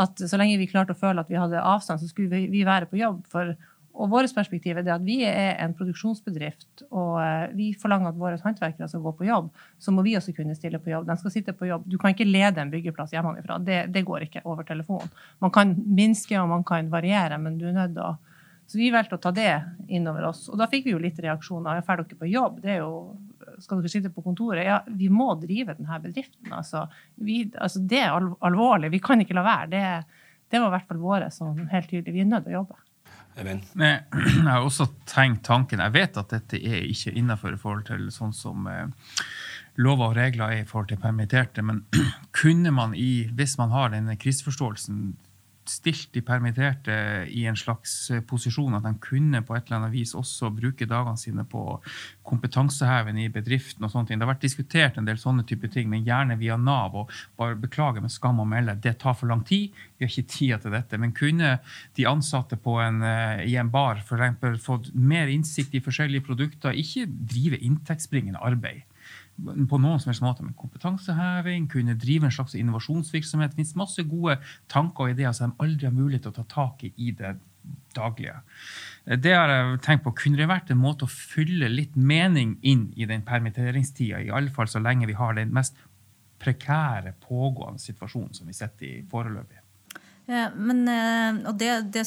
at 0.01 0.21
så 0.21 0.39
lenge 0.41 0.61
vi 0.61 0.69
klarte 0.71 0.95
å 0.95 1.01
føle 1.01 1.21
at 1.21 1.33
vi 1.33 1.41
hadde 1.41 1.61
avstand, 1.61 2.01
så 2.01 2.09
skulle 2.09 2.47
vi 2.53 2.65
være 2.65 2.89
på 2.89 3.01
jobb. 3.01 3.25
For 3.33 3.57
og 3.97 4.11
vårt 4.13 4.33
perspektiv 4.37 4.77
er 4.77 4.89
at 4.93 5.05
vi 5.05 5.19
er 5.25 5.57
en 5.65 5.73
produksjonsbedrift, 5.77 6.85
og 6.91 7.17
eh, 7.23 7.55
vi 7.57 7.71
forlanger 7.81 8.13
at 8.13 8.21
våre 8.21 8.41
håndverkere 8.43 8.89
skal 8.93 9.05
gå 9.05 9.13
på 9.17 9.29
jobb. 9.29 9.49
Så 9.81 9.95
må 9.95 10.05
vi 10.05 10.17
også 10.19 10.35
kunne 10.37 10.57
stille 10.59 10.81
på 10.83 10.93
jobb. 10.93 11.07
De 11.09 11.17
skal 11.21 11.33
sitte 11.33 11.55
på 11.57 11.69
jobb. 11.71 11.87
Du 11.89 11.97
kan 12.01 12.13
ikke 12.13 12.29
lede 12.29 12.61
en 12.61 12.73
byggeplass 12.73 13.15
hjemmefra. 13.17 13.59
Det, 13.65 13.87
det 13.95 14.05
går 14.07 14.27
ikke 14.27 14.45
over 14.45 14.69
telefon. 14.69 15.09
Man 15.45 15.55
kan 15.55 15.73
minske 15.87 16.37
og 16.41 16.51
man 16.53 16.67
kan 16.67 16.91
variere, 16.93 17.41
men 17.41 17.57
du 17.61 17.69
er 17.71 17.77
nødt 17.79 17.97
til 17.97 18.05
å 18.05 18.15
Så 18.67 18.81
vi 18.81 18.89
valgte 18.91 19.15
å 19.15 19.21
ta 19.23 19.31
det 19.31 19.63
innover 19.95 20.25
oss. 20.27 20.49
Og 20.51 20.59
da 20.59 20.67
fikk 20.67 20.89
vi 20.89 20.91
jo 20.91 20.99
litt 20.99 21.19
reaksjoner. 21.23 21.85
Drar 21.87 22.01
dere 22.03 22.19
på 22.19 22.27
jobb? 22.27 22.57
Det 22.65 22.73
er 22.73 22.81
jo 22.81 23.15
skal 23.63 23.79
dere 23.79 23.93
sitte 23.93 24.11
på 24.11 24.25
kontoret? 24.25 24.65
Ja, 24.67 24.81
vi 24.87 25.07
må 25.09 25.29
drive 25.39 25.77
denne 25.79 26.01
bedriften. 26.03 26.51
Altså, 26.51 26.89
vi, 27.15 27.45
altså 27.55 27.79
det 27.79 28.01
er 28.03 28.17
alvorlig. 28.17 28.91
Vi 28.91 28.99
kan 29.05 29.23
ikke 29.23 29.37
la 29.39 29.47
være. 29.47 29.71
Det, 29.71 29.85
det 30.51 30.59
var 30.59 30.73
i 30.73 30.75
hvert 30.75 30.91
fall 30.91 31.01
våre 31.05 31.31
som 31.31 31.63
helt 31.71 31.91
tydelig. 31.93 32.17
Vi 32.17 32.25
er 32.25 32.29
nødt 32.33 32.49
til 32.49 32.57
å 32.57 32.59
jobbe. 32.59 32.83
Jeg 34.17 34.47
har 34.49 34.65
også 34.65 34.89
tenkt 35.09 35.45
tanken. 35.45 35.83
Jeg 35.85 35.95
vet 35.97 36.17
at 36.17 36.33
dette 36.33 36.61
er 36.61 36.87
ikke 36.87 37.13
innafor 37.13 37.55
i 37.55 37.61
forhold 37.61 37.85
til 37.91 38.09
sånn 38.15 38.33
som 38.37 38.67
eh, 38.71 38.89
lover 39.77 40.13
og 40.13 40.17
regler 40.17 40.55
er 40.55 40.65
i 40.65 40.69
forhold 40.69 40.89
til 40.93 41.01
permitterte, 41.03 41.65
men 41.67 41.85
kunne 42.39 42.73
man 42.73 42.97
i, 42.97 43.27
hvis 43.37 43.59
man 43.61 43.75
har 43.75 43.93
denne 43.93 44.17
kriseforståelsen, 44.21 45.17
stilt 45.71 46.13
de 46.15 46.23
permitterte 46.25 46.95
i 47.33 47.45
en 47.49 47.57
slags 47.59 47.95
eh, 48.11 48.23
posisjon 48.27 48.77
at 48.77 48.85
de 48.87 48.93
kunne 49.03 49.43
på 49.47 49.57
et 49.57 49.67
eller 49.67 49.81
annet 49.81 49.95
vis 49.95 50.15
også 50.19 50.51
bruke 50.55 50.89
dagene 50.89 51.19
sine 51.21 51.45
på 51.49 51.63
kompetanseheving 52.27 53.21
i 53.23 53.29
bedriften. 53.33 53.85
og 53.85 53.93
sånne 53.93 54.11
ting. 54.11 54.21
Det 54.21 54.27
har 54.27 54.33
vært 54.35 54.47
diskutert 54.47 54.99
en 54.99 55.09
del 55.09 55.21
sånne 55.21 55.47
type 55.47 55.71
ting, 55.73 55.89
men 55.91 56.05
gjerne 56.07 56.39
via 56.41 56.57
Nav. 56.57 56.95
og 56.95 57.13
bare 57.39 57.59
Beklager 57.67 58.05
med 58.05 58.13
skam 58.13 58.41
å 58.41 58.49
melde, 58.49 58.77
det 58.83 58.99
tar 59.03 59.15
for 59.15 59.31
lang 59.31 59.45
tid. 59.45 59.73
Vi 59.97 60.07
har 60.07 60.13
ikke 60.13 60.33
tid 60.33 60.63
til 60.63 60.75
dette. 60.77 60.99
Men 60.99 61.15
kunne 61.17 61.59
de 61.97 62.07
ansatte 62.07 62.59
en, 62.87 63.03
eh, 63.03 63.47
i 63.47 63.57
en 63.57 63.71
bar 63.71 64.03
for 64.05 64.19
eksempel, 64.19 64.59
fått 64.59 64.95
mer 64.95 65.27
innsikt 65.27 65.75
i 65.75 65.81
forskjellige 65.81 66.27
produkter, 66.27 66.73
ikke 66.73 67.07
drive 67.07 67.59
inntektsbringende 67.59 68.43
arbeid? 68.43 68.83
På 69.37 69.79
noen 69.81 70.01
som 70.01 70.11
helst 70.11 70.25
måte 70.25 70.45
med 70.47 70.57
kompetanseheving, 70.57 71.67
kunne 71.73 71.97
drive 72.01 72.29
en 72.29 72.35
slags 72.35 72.57
innovasjonsvirksomhet. 72.57 73.53
Det 73.53 73.61
finnes 73.61 73.77
masse 73.79 74.05
gode 74.09 74.39
tanker 74.73 75.07
og 75.07 75.13
ideer 75.13 75.35
som 75.37 75.53
de 75.53 75.65
aldri 75.65 75.89
har 75.89 75.97
mulighet 75.97 76.27
til 76.27 76.35
å 76.35 76.39
ta 76.39 76.47
tak 76.55 76.87
i 76.89 76.93
i 76.97 77.13
det 77.17 77.37
daglige. 77.97 78.39
Det 79.07 79.35
har 79.35 79.53
jeg 79.53 79.83
tenkt 79.85 80.05
på. 80.07 80.15
Kunne 80.19 80.41
det 80.41 80.49
vært 80.51 80.73
en 80.73 80.81
måte 80.81 81.07
å 81.07 81.13
fylle 81.13 81.69
litt 81.71 81.95
mening 81.97 82.57
inn 82.67 82.89
i 82.97 83.09
den 83.09 83.25
permitteringstida, 83.27 84.25
i 84.25 84.33
alle 84.35 84.53
fall 84.55 84.71
så 84.71 84.83
lenge 84.83 85.09
vi 85.09 85.19
har 85.19 85.37
den 85.37 85.53
mest 85.55 85.79
prekære, 86.43 87.15
pågående 87.25 87.81
situasjonen 87.81 88.35
som 88.37 88.49
vi 88.49 88.57
sitter 88.57 88.89
i 88.89 89.05
foreløpig? 89.11 89.63
Ja, 90.27 90.49
men, 90.59 90.83
eh, 90.91 91.39
og 91.47 91.55
det, 91.59 91.71
det, 91.95 92.03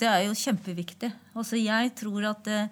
det, 0.00 0.08
er 0.08 0.22
jo 0.24 0.38
kjempeviktig. 0.40 1.10
Altså, 1.36 1.58
jeg 1.60 1.92
tror 2.00 2.30
at 2.30 2.48
eh, 2.48 2.70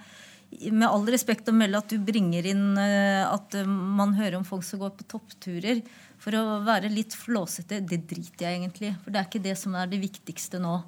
med 0.72 0.88
all 0.88 1.06
respekt 1.10 1.48
å 1.50 1.54
melde 1.54 1.80
at 1.80 1.92
du 1.92 2.00
bringer 2.02 2.46
inn 2.48 2.76
eh, 2.80 3.22
at 3.26 3.54
eh, 3.58 3.66
man 3.66 4.14
hører 4.16 4.38
om 4.38 4.46
folk 4.46 4.64
som 4.66 4.80
går 4.82 4.94
på 4.98 5.06
toppturer. 5.16 5.82
For 6.22 6.36
å 6.38 6.60
være 6.66 6.90
litt 6.92 7.14
flåsete, 7.16 7.82
det 7.84 8.06
driter 8.08 8.46
jeg 8.46 8.60
egentlig 8.60 8.94
For 9.02 9.12
det 9.12 9.20
er 9.20 9.28
ikke 9.28 9.44
det 9.44 9.56
som 9.60 9.74
er 9.76 9.90
det 9.90 10.00
viktigste 10.00 10.60
nå. 10.62 10.78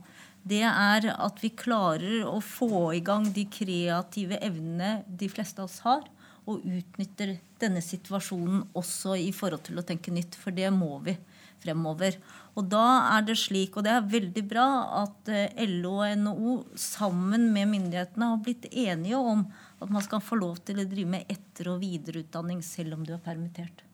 Det 0.48 0.62
er 0.64 1.10
at 1.12 1.42
vi 1.42 1.50
klarer 1.52 2.22
å 2.28 2.38
få 2.40 2.94
i 2.96 3.02
gang 3.04 3.26
de 3.34 3.44
kreative 3.52 4.38
evnene 4.44 5.02
de 5.06 5.28
fleste 5.28 5.60
av 5.60 5.68
oss 5.68 5.82
har. 5.84 6.06
Og 6.48 6.64
utnytter 6.64 7.36
denne 7.60 7.82
situasjonen 7.84 8.62
også 8.78 9.18
i 9.20 9.32
forhold 9.36 9.66
til 9.68 9.80
å 9.80 9.84
tenke 9.84 10.14
nytt. 10.14 10.38
For 10.40 10.54
det 10.54 10.70
må 10.72 10.94
vi 11.04 11.18
fremover. 11.62 12.18
Og 12.58 12.66
da 12.72 12.84
er 13.14 13.26
det 13.28 13.36
slik, 13.38 13.76
og 13.76 13.86
det 13.86 13.92
er 13.94 14.08
veldig 14.14 14.44
bra, 14.50 14.68
at 15.04 15.30
eh, 15.30 15.66
LO 15.68 15.98
og 16.02 16.22
NHO 16.24 16.54
sammen 16.78 17.50
med 17.54 17.70
myndighetene 17.74 18.32
har 18.32 18.40
blitt 18.42 18.66
enige 18.72 19.18
om 19.18 19.44
at 19.78 19.92
man 19.94 20.02
skal 20.02 20.24
få 20.24 20.40
lov 20.40 20.58
til 20.66 20.82
å 20.82 20.88
drive 20.88 21.12
med 21.18 21.30
etter- 21.30 21.70
og 21.74 21.82
videreutdanning 21.84 22.64
selv 22.66 22.98
om 22.98 23.04
du 23.06 23.14
er 23.14 23.22
permittert. 23.22 23.84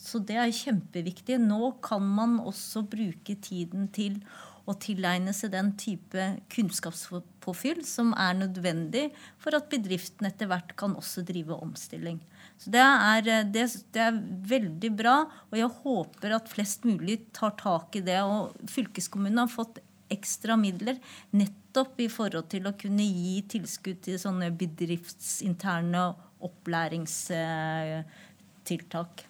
Så 0.00 0.20
det 0.24 0.36
er 0.40 0.52
kjempeviktig. 0.54 1.36
Nå 1.42 1.74
kan 1.84 2.04
man 2.04 2.38
også 2.40 2.84
bruke 2.88 3.36
tiden 3.42 3.88
til 3.92 4.20
å 4.20 4.49
tilegne 4.78 5.32
seg 5.34 5.50
den 5.54 5.72
type 5.80 6.26
kunnskapspåfyll 6.52 7.80
som 7.86 8.12
er 8.18 8.34
nødvendig 8.38 9.12
for 9.40 9.54
at 9.56 9.70
bedriften 9.72 10.26
etter 10.28 10.46
hvert 10.50 10.76
kan 10.78 10.96
også 10.98 11.22
drive 11.26 11.54
omstilling. 11.56 12.20
Så 12.60 12.70
det 12.74 12.84
er, 12.84 13.26
eh, 13.26 13.46
det, 13.48 13.64
det 13.94 14.02
er, 14.04 14.12
veldig 14.50 14.90
bra, 14.96 15.16
og 15.50 15.58
jeg 15.58 15.70
håper 15.82 16.30
at 16.36 16.52
flest 16.52 16.84
mulig 16.88 17.16
tar 17.36 17.52
tak 17.60 17.96
i 17.96 18.00
det. 18.04 18.20
Og 18.22 18.54
fylkeskommunen 18.70 19.38
har 19.44 19.50
fått 19.52 19.78
ekstra 20.10 20.56
midler 20.58 20.96
nettopp 21.36 22.00
i 22.02 22.08
forhold 22.10 22.48
til 22.50 22.66
å 22.66 22.78
kunne 22.78 23.04
gi 23.06 23.42
tilskudd 23.54 24.00
til 24.06 24.18
sånne 24.20 24.50
bedriftsinterne 24.58 26.02
opplæringstiltak. 26.44 29.24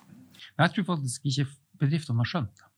Jeg 0.61 0.69
tror 0.75 0.85
faktisk 0.95 1.21
ikke 1.29 1.47
bedriftene 1.81 2.21
har 2.23 2.31
skjønt 2.33 2.55
det. 2.57 2.70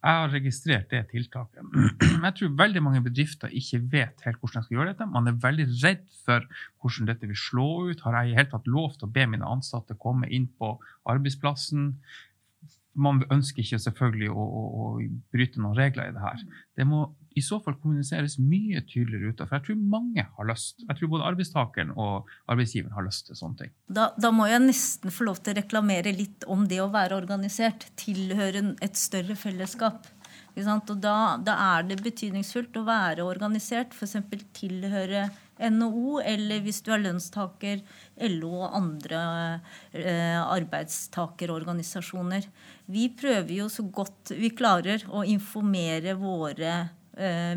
Jeg 0.00 0.16
har 0.16 0.30
registrert 0.32 0.88
det 0.88 1.02
tiltaket. 1.10 1.74
Jeg 2.24 2.32
tror 2.38 2.54
veldig 2.56 2.82
mange 2.86 3.02
bedrifter 3.04 3.52
ikke 3.52 3.82
vet 3.92 4.24
helt 4.24 4.40
hvordan 4.40 4.62
de 4.62 4.68
skal 4.68 4.78
gjøre 4.78 4.94
dette. 4.94 5.08
Man 5.12 5.28
er 5.28 5.36
veldig 5.42 5.66
redd 5.82 6.06
for 6.24 6.46
hvordan 6.80 7.10
dette 7.10 7.28
vil 7.28 7.36
slå 7.36 7.68
ut. 7.90 8.00
Har 8.06 8.16
jeg 8.16 8.32
i 8.32 8.38
hele 8.38 8.48
tatt 8.48 8.70
lov 8.70 8.96
til 8.96 9.10
å 9.10 9.12
be 9.12 9.26
mine 9.28 9.44
ansatte 9.46 9.98
komme 10.00 10.30
inn 10.32 10.48
på 10.56 10.72
arbeidsplassen? 11.10 11.92
Man 12.96 13.20
ønsker 13.28 13.60
ikke 13.62 13.82
selvfølgelig 13.84 14.32
å, 14.32 14.40
å, 14.40 14.62
å 14.84 14.86
bryte 15.34 15.60
noen 15.60 15.76
regler 15.76 16.08
i 16.08 16.16
det 16.16 16.24
her. 16.24 16.46
Det 16.80 16.88
må 16.88 17.04
i 17.38 17.42
så 17.44 17.60
fall 17.62 17.76
kommuniseres 17.78 18.36
mye 18.42 18.82
tydeligere 18.88 19.30
ut. 19.30 19.42
For 19.44 19.58
jeg 19.58 19.66
tror 19.68 19.82
mange 19.96 20.24
har 20.36 20.48
lyst. 20.48 20.82
Jeg 20.86 20.98
tror 20.98 21.12
både 21.14 21.28
arbeidstakeren 21.30 21.92
og 21.94 22.30
arbeidsgiveren 22.50 22.96
har 22.96 23.06
lyst 23.06 23.28
til 23.28 23.38
sånne 23.38 23.62
ting. 23.62 23.74
Da, 23.86 24.10
da, 24.18 24.32
må 24.34 24.48
jeg 24.50 24.64
nesten 24.64 25.14
få 25.14 25.28
lov 25.28 25.40
til 25.40 25.54
å 25.54 25.60
reklamere 25.60 26.14
litt 26.16 26.46
om 26.50 26.66
det 26.70 26.80
å 26.82 26.90
være 26.92 27.18
organisert. 27.20 27.86
Tilhøre 28.00 28.72
et 28.82 28.98
større 28.98 29.38
fellesskap. 29.38 30.08
Og 30.60 30.90
da, 30.98 31.38
da, 31.38 31.54
er 31.76 31.86
det 31.86 32.00
betydningsfullt 32.02 32.76
å 32.80 32.86
være 32.86 33.24
organisert, 33.24 33.94
f.eks. 33.94 34.16
tilhøre 34.56 35.28
NHO, 35.60 36.20
eller 36.24 36.60
hvis 36.64 36.80
du 36.84 36.92
er 36.92 37.02
lønnstaker, 37.04 37.80
LO 38.34 38.52
og 38.64 38.76
andre 38.76 39.20
eh, 39.92 40.40
arbeidstakerorganisasjoner. 40.42 42.48
Vi 42.90 43.08
prøver 43.14 43.54
jo 43.60 43.68
så 43.72 43.82
godt 43.86 44.32
vi 44.36 44.50
klarer 44.56 45.04
å 45.08 45.24
informere 45.28 46.16
våre 46.18 46.90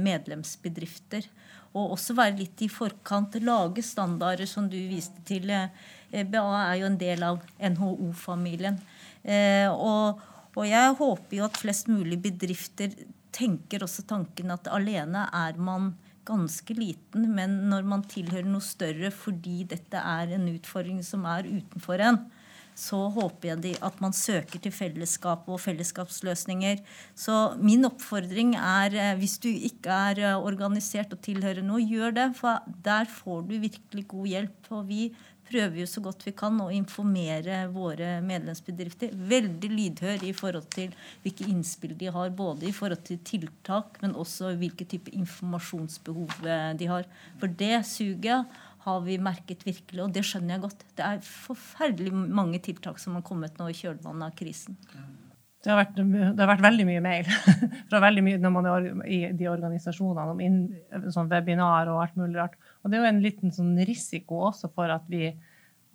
medlemsbedrifter. 0.04 1.28
Og 1.74 1.96
også 1.96 2.14
være 2.18 2.38
litt 2.38 2.62
i 2.62 2.70
forkant. 2.70 3.40
Lage 3.42 3.84
standarder, 3.86 4.46
som 4.50 4.68
du 4.70 4.78
viste 4.90 5.24
til. 5.26 5.50
EBA 6.14 6.44
eh, 6.44 6.60
er 6.68 6.78
jo 6.82 6.90
en 6.92 7.00
del 7.02 7.26
av 7.26 7.42
NHO-familien. 7.58 8.78
Eh, 9.24 9.70
og, 9.72 10.22
og, 10.54 10.64
jeg 10.70 10.96
håper 11.00 11.40
jo 11.40 11.48
at 11.48 11.60
flest 11.62 11.90
mulig 11.90 12.20
bedrifter 12.22 12.94
tenker 13.34 13.86
også 13.86 14.06
tanken 14.06 14.54
at 14.54 14.70
alene 14.70 15.26
er 15.34 15.58
man 15.58 15.96
ganske 16.28 16.76
liten, 16.78 17.26
men 17.36 17.56
når 17.72 17.88
man 17.90 18.04
tilhører 18.08 18.48
noe 18.48 18.64
større 18.64 19.10
fordi 19.12 19.64
dette 19.68 20.00
er 20.00 20.36
en 20.38 20.46
utfordring 20.54 21.02
som 21.04 21.26
er 21.28 21.50
utenfor 21.50 22.04
en, 22.06 22.22
så 22.76 23.00
håper 23.14 23.54
jeg 23.54 23.78
at 23.86 24.00
man 24.04 24.16
søker 24.16 24.62
til 24.62 24.74
fellesskap 24.74 25.48
og 25.50 25.62
fellesskapsløsninger. 25.62 26.82
Så 27.16 27.56
min 27.62 27.86
oppfordring 27.88 28.56
er, 28.58 28.96
eh, 28.96 29.18
hvis 29.20 29.38
du 29.38 29.50
ikke 29.50 30.00
er 30.10 30.24
eh, 30.24 30.38
organisert 30.38 31.14
og 31.14 31.22
tilhører 31.22 31.64
noe, 31.66 31.84
gjør 31.84 32.16
det. 32.18 32.30
For 32.40 32.64
der 32.86 33.06
får 33.06 33.46
du 33.50 33.60
virkelig 33.60 34.08
god 34.08 34.28
hjelp. 34.34 34.72
Og 34.74 34.88
vi 34.90 35.04
prøver 35.54 35.82
jo 35.84 35.88
så 35.90 36.02
godt 36.04 36.26
vi 36.26 36.34
kan 36.36 36.58
å 36.64 36.72
informere 36.74 37.64
våre 37.74 38.18
medlemsbedrifter. 38.26 39.14
Veldig 39.14 39.70
lydhør 39.70 40.26
i 40.26 40.34
forhold 40.36 40.68
til 40.74 40.94
hvilke 41.24 41.48
innspill 41.52 41.96
de 42.00 42.12
har, 42.16 42.34
både 42.34 42.70
i 42.70 42.76
forhold 42.76 43.04
til 43.08 43.22
tiltak, 43.28 44.00
men 44.02 44.18
også 44.20 44.56
hvilke 44.60 44.88
type 44.90 45.14
informasjonsbehov 45.14 46.48
eh, 46.48 46.70
de 46.80 46.90
har. 46.92 47.10
For 47.42 47.52
det 47.62 47.84
suget 47.90 48.62
har 48.84 49.04
vi 49.06 49.18
merket 49.22 49.64
virkelig, 49.66 50.02
og 50.04 50.14
det 50.16 50.26
skjønner 50.28 50.58
jeg 50.58 50.64
godt. 50.66 50.86
Det 50.98 51.04
er 51.08 51.22
forferdelig 51.24 52.12
mange 52.14 52.60
tiltak 52.64 53.00
som 53.00 53.16
har 53.18 53.24
kommet 53.26 53.56
nå 53.60 53.70
i 53.72 53.78
kjølvannet 53.78 54.28
av 54.28 54.36
krisen. 54.38 54.78
Det 55.64 55.72
har, 55.72 55.80
vært, 55.80 55.96
det 55.96 56.44
har 56.44 56.50
vært, 56.50 56.64
veldig 56.66 56.86
mye 56.90 57.02
mail 57.04 57.28
fra 57.90 58.02
veldig 58.04 58.24
mye 58.26 58.40
når 58.44 58.52
man 58.52 58.66
er 58.68 58.88
i 59.08 59.20
de 59.32 59.48
organisasjonene 59.48 60.34
om 60.34 60.42
inn, 60.44 60.58
sånn 61.16 61.32
webinar 61.32 61.88
og 61.94 62.02
alt 62.04 62.18
mulig 62.20 62.36
rart. 62.36 62.58
Og 62.84 62.92
det 62.92 63.00
er 63.00 63.06
jo 63.06 63.12
en 63.14 63.22
liten 63.24 63.56
sånn 63.56 63.78
risiko 63.88 64.42
også 64.50 64.74
for 64.76 64.92
at, 64.92 65.06
vi, 65.08 65.30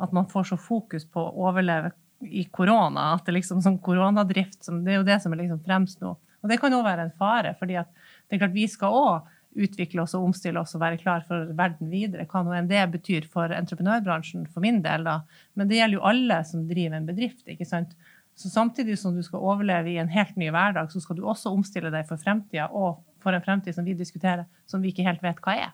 at 0.00 0.14
man 0.16 0.30
får 0.30 0.54
så 0.54 0.60
fokus 0.60 1.04
på 1.04 1.20
å 1.20 1.50
overleve 1.50 1.92
i 2.24 2.46
korona. 2.48 3.10
At 3.18 3.28
det 3.28 3.36
liksom 3.36 3.60
sånn 3.62 3.76
koronadrift 3.84 4.64
Det 4.64 4.94
er 4.94 5.02
jo 5.02 5.06
det 5.06 5.20
som 5.22 5.36
er 5.36 5.42
liksom 5.42 5.60
fremst 5.66 6.00
nå. 6.00 6.16
Og 6.16 6.48
det 6.48 6.60
kan 6.62 6.72
òg 6.72 6.86
være 6.86 7.04
en 7.04 7.16
fare, 7.18 7.52
fordi 7.58 7.76
at 7.76 7.92
det 7.92 8.38
er 8.38 8.46
klart 8.46 8.56
vi 8.56 8.64
skal 8.70 8.94
òg 8.94 9.28
utvikle 9.64 10.02
oss 10.04 10.14
og 10.16 10.28
omstille 10.28 10.60
oss 10.60 10.76
og 10.76 10.82
være 10.82 11.00
klar 11.00 11.24
for 11.28 11.50
verden 11.58 11.90
videre. 11.92 12.26
Hva 12.30 12.44
nå 12.44 12.54
enn 12.56 12.70
det 12.70 12.84
betyr 12.94 13.26
for 13.30 13.52
entreprenørbransjen, 13.54 14.46
for 14.52 14.64
min 14.64 14.80
del, 14.84 15.06
da. 15.08 15.20
Men 15.58 15.70
det 15.70 15.80
gjelder 15.80 15.98
jo 15.98 16.06
alle 16.10 16.38
som 16.48 16.68
driver 16.68 16.98
en 16.98 17.08
bedrift. 17.08 17.44
ikke 17.46 17.66
sant? 17.68 17.96
Så 18.38 18.52
samtidig 18.52 18.98
som 19.00 19.16
du 19.16 19.22
skal 19.26 19.42
overleve 19.42 19.90
i 19.90 19.98
en 19.98 20.10
helt 20.12 20.36
ny 20.38 20.52
hverdag, 20.54 20.92
så 20.92 21.02
skal 21.02 21.18
du 21.18 21.24
også 21.26 21.50
omstille 21.50 21.90
deg 21.90 22.06
for 22.06 22.20
fremtida, 22.22 22.68
og 22.70 23.00
for 23.22 23.34
en 23.34 23.42
fremtid 23.42 23.74
som 23.74 23.86
vi 23.86 23.96
diskuterer, 23.98 24.46
som 24.70 24.84
vi 24.84 24.92
ikke 24.92 25.06
helt 25.06 25.24
vet 25.24 25.40
hva 25.42 25.56
er. 25.66 25.72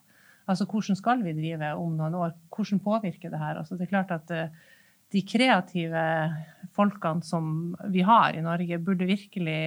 Altså 0.48 0.66
hvordan 0.68 0.96
skal 0.96 1.20
vi 1.24 1.36
drive 1.36 1.74
om 1.80 1.92
noen 1.98 2.16
år? 2.20 2.32
Hvordan 2.52 2.80
påvirker 2.84 3.32
det 3.32 3.40
her? 3.40 3.60
Altså, 3.60 3.76
det 3.76 3.86
er 3.86 3.92
klart 3.92 4.12
at 4.16 4.32
uh, 4.32 4.72
de 5.12 5.22
kreative 5.28 6.06
folkene 6.76 7.24
som 7.24 7.74
vi 7.92 8.04
har 8.04 8.36
i 8.36 8.42
Norge, 8.44 8.80
burde 8.82 9.08
virkelig 9.08 9.60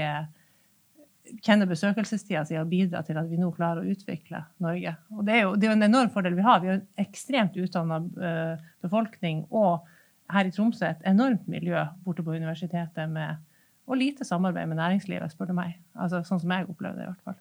uh, 1.28 1.36
kjenne 1.43 1.67
besøkelsestida 1.69 2.43
si 2.47 2.57
og 2.59 2.69
bidrar 2.71 3.05
til 3.07 3.19
at 3.19 3.30
vi 3.30 3.39
nå 3.39 3.51
klarer 3.55 3.84
å 3.84 3.93
utvikle 3.93 4.43
Norge. 4.63 4.95
Og 5.15 5.25
det 5.28 5.36
er 5.36 5.45
jo, 5.45 5.55
det 5.55 5.67
er 5.67 5.73
jo 5.73 5.78
en 5.78 5.89
enorm 5.89 6.11
fordel 6.13 6.38
vi 6.38 6.45
har. 6.45 6.61
Vi 6.63 6.71
har 6.71 6.80
en 6.80 7.05
ekstremt 7.05 7.57
utdanna 7.59 8.01
uh, 8.03 8.69
befolkning. 8.86 9.45
Og 9.51 9.88
her 10.34 10.47
i 10.47 10.53
Tromsø 10.53 10.88
et 10.89 11.05
enormt 11.07 11.47
miljø 11.51 11.86
borte 12.05 12.25
på 12.25 12.36
universitetet 12.36 13.11
med, 13.11 13.43
og 13.88 13.99
lite 13.99 14.28
samarbeid 14.28 14.67
med 14.67 14.82
næringslivet, 14.82 15.32
spør 15.32 15.51
du 15.51 15.57
meg. 15.57 15.78
Altså, 15.95 16.23
sånn 16.28 16.41
som 16.43 16.51
jeg 16.51 16.67
opplever 16.67 16.99
det, 16.99 17.07
i 17.07 17.11
hvert 17.13 17.30
fall. 17.30 17.38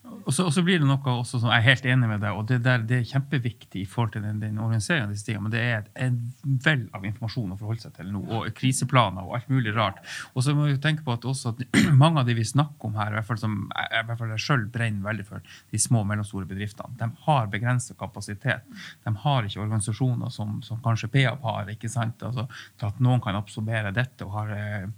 Og 0.00 0.32
så, 0.32 0.46
og 0.46 0.52
så, 0.54 0.62
blir 0.64 0.80
det 0.80 0.86
noe 0.88 1.12
også 1.12 1.38
som 1.42 1.50
jeg 1.52 1.60
er 1.60 1.66
helt 1.66 1.86
enig 1.92 2.08
med 2.08 2.22
deg, 2.22 2.36
og 2.36 2.46
det, 2.48 2.60
der, 2.64 2.82
det 2.88 2.96
er 3.00 3.08
kjempeviktig 3.08 3.82
i 3.82 3.88
forhold 3.88 4.14
til 4.14 4.22
den, 4.24 4.38
den 4.40 4.56
organiseringen 4.62 5.12
disse 5.12 5.26
tingene, 5.26 5.44
men 5.46 5.52
det 5.52 5.60
er 5.60 6.06
en 6.06 6.16
vell 6.64 6.86
av 6.96 7.04
informasjon 7.04 7.52
å 7.52 7.58
forholde 7.60 7.84
seg 7.84 7.94
til 7.98 8.08
nå, 8.14 8.22
og 8.24 8.48
kriseplaner 8.56 9.26
og 9.26 9.36
alt 9.36 9.50
mulig 9.52 9.74
rart. 9.76 10.00
Og 10.32 10.44
så 10.46 10.54
må 10.56 10.70
vi 10.70 10.78
tenke 10.80 11.04
på 11.04 11.12
at 11.12 11.26
også 11.28 11.52
at 11.52 11.60
mange 12.02 12.22
av 12.22 12.28
de 12.28 12.36
vi 12.38 12.46
snakker 12.48 12.88
om 12.88 12.96
her, 12.96 13.12
i 13.12 13.18
hvert 13.18 13.28
fall 13.28 13.40
som 13.42 13.58
i 13.68 14.02
hvert 14.08 14.22
fall 14.22 14.32
jeg 14.32 14.44
sjøl 14.46 14.64
brenner 14.72 15.04
veldig 15.04 15.26
for, 15.28 15.52
de 15.70 15.82
små 15.82 16.00
og 16.04 16.08
mellomstore 16.12 16.48
bedriftene, 16.48 16.96
de 17.00 17.10
har 17.26 17.52
begrenset 17.52 17.98
kapasitet. 18.00 18.64
De 19.04 19.14
har 19.24 19.48
ikke 19.48 19.60
organisasjoner 19.66 20.32
som, 20.32 20.58
som 20.64 20.80
kanskje 20.84 21.12
PAP 21.12 21.44
har, 21.44 21.68
ikke 21.76 21.92
sant? 21.92 22.24
Altså, 22.24 22.46
til 22.80 22.88
at 22.88 23.04
noen 23.04 23.20
kan 23.24 23.36
absorbere 23.36 23.92
dette 23.92 24.24
og 24.24 24.32
har 24.38 24.54
eh, 24.56 24.88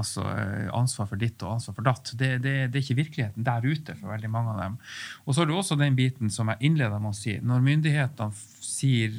altså, 0.00 0.26
eh, 0.34 0.66
ansvar 0.74 1.10
for 1.10 1.20
ditt 1.20 1.42
og 1.46 1.56
ansvar 1.58 1.78
for 1.78 1.86
datt. 1.86 2.14
Det, 2.18 2.32
det, 2.42 2.56
det 2.72 2.80
er 2.80 2.84
ikke 2.84 3.00
virkeligheten 3.04 3.46
der 3.46 3.66
ute 3.66 3.94
for 3.94 4.10
veldig 4.10 4.30
mange 4.32 4.39
av 4.48 4.60
dem. 4.60 4.78
Og 5.24 5.34
så 5.34 5.42
har 5.42 5.48
du 5.48 5.54
også 5.56 5.76
den 5.78 5.96
biten 5.98 6.30
som 6.32 6.48
jeg 6.52 6.70
innleda 6.70 6.98
med 6.98 7.12
å 7.12 7.16
si. 7.16 7.36
Når 7.44 7.64
myndighetene 7.66 8.32
sier, 8.64 9.12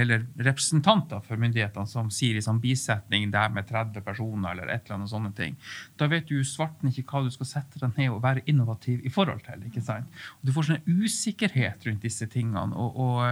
eller 0.00 0.24
representanter 0.46 1.20
for 1.26 1.40
myndighetene 1.40 1.90
som 1.90 2.10
sier 2.14 2.38
i 2.38 2.44
sånn 2.44 2.62
bisetning 2.62 3.30
der 3.34 3.52
med 3.54 3.68
30 3.68 4.04
personer 4.06 4.54
eller 4.54 4.72
et 4.72 4.86
eller 4.86 4.98
annet 4.98 5.12
sånne 5.12 5.32
ting, 5.36 5.58
da 6.00 6.08
vet 6.10 6.28
du 6.30 6.40
svarten 6.46 6.90
ikke 6.90 7.06
hva 7.10 7.24
du 7.26 7.30
skal 7.34 7.50
sette 7.50 7.82
deg 7.82 7.98
ned 7.98 8.14
og 8.14 8.22
være 8.24 8.44
innovativ 8.50 9.04
i 9.04 9.12
forhold 9.12 9.44
til. 9.46 9.68
ikke 9.68 9.84
sant? 9.84 10.08
Og 10.40 10.48
Du 10.48 10.54
får 10.56 10.70
sånn 10.70 10.88
usikkerhet 10.88 11.88
rundt 11.88 12.04
disse 12.04 12.28
tingene. 12.30 12.70
Og, 12.72 12.98
og 13.00 13.22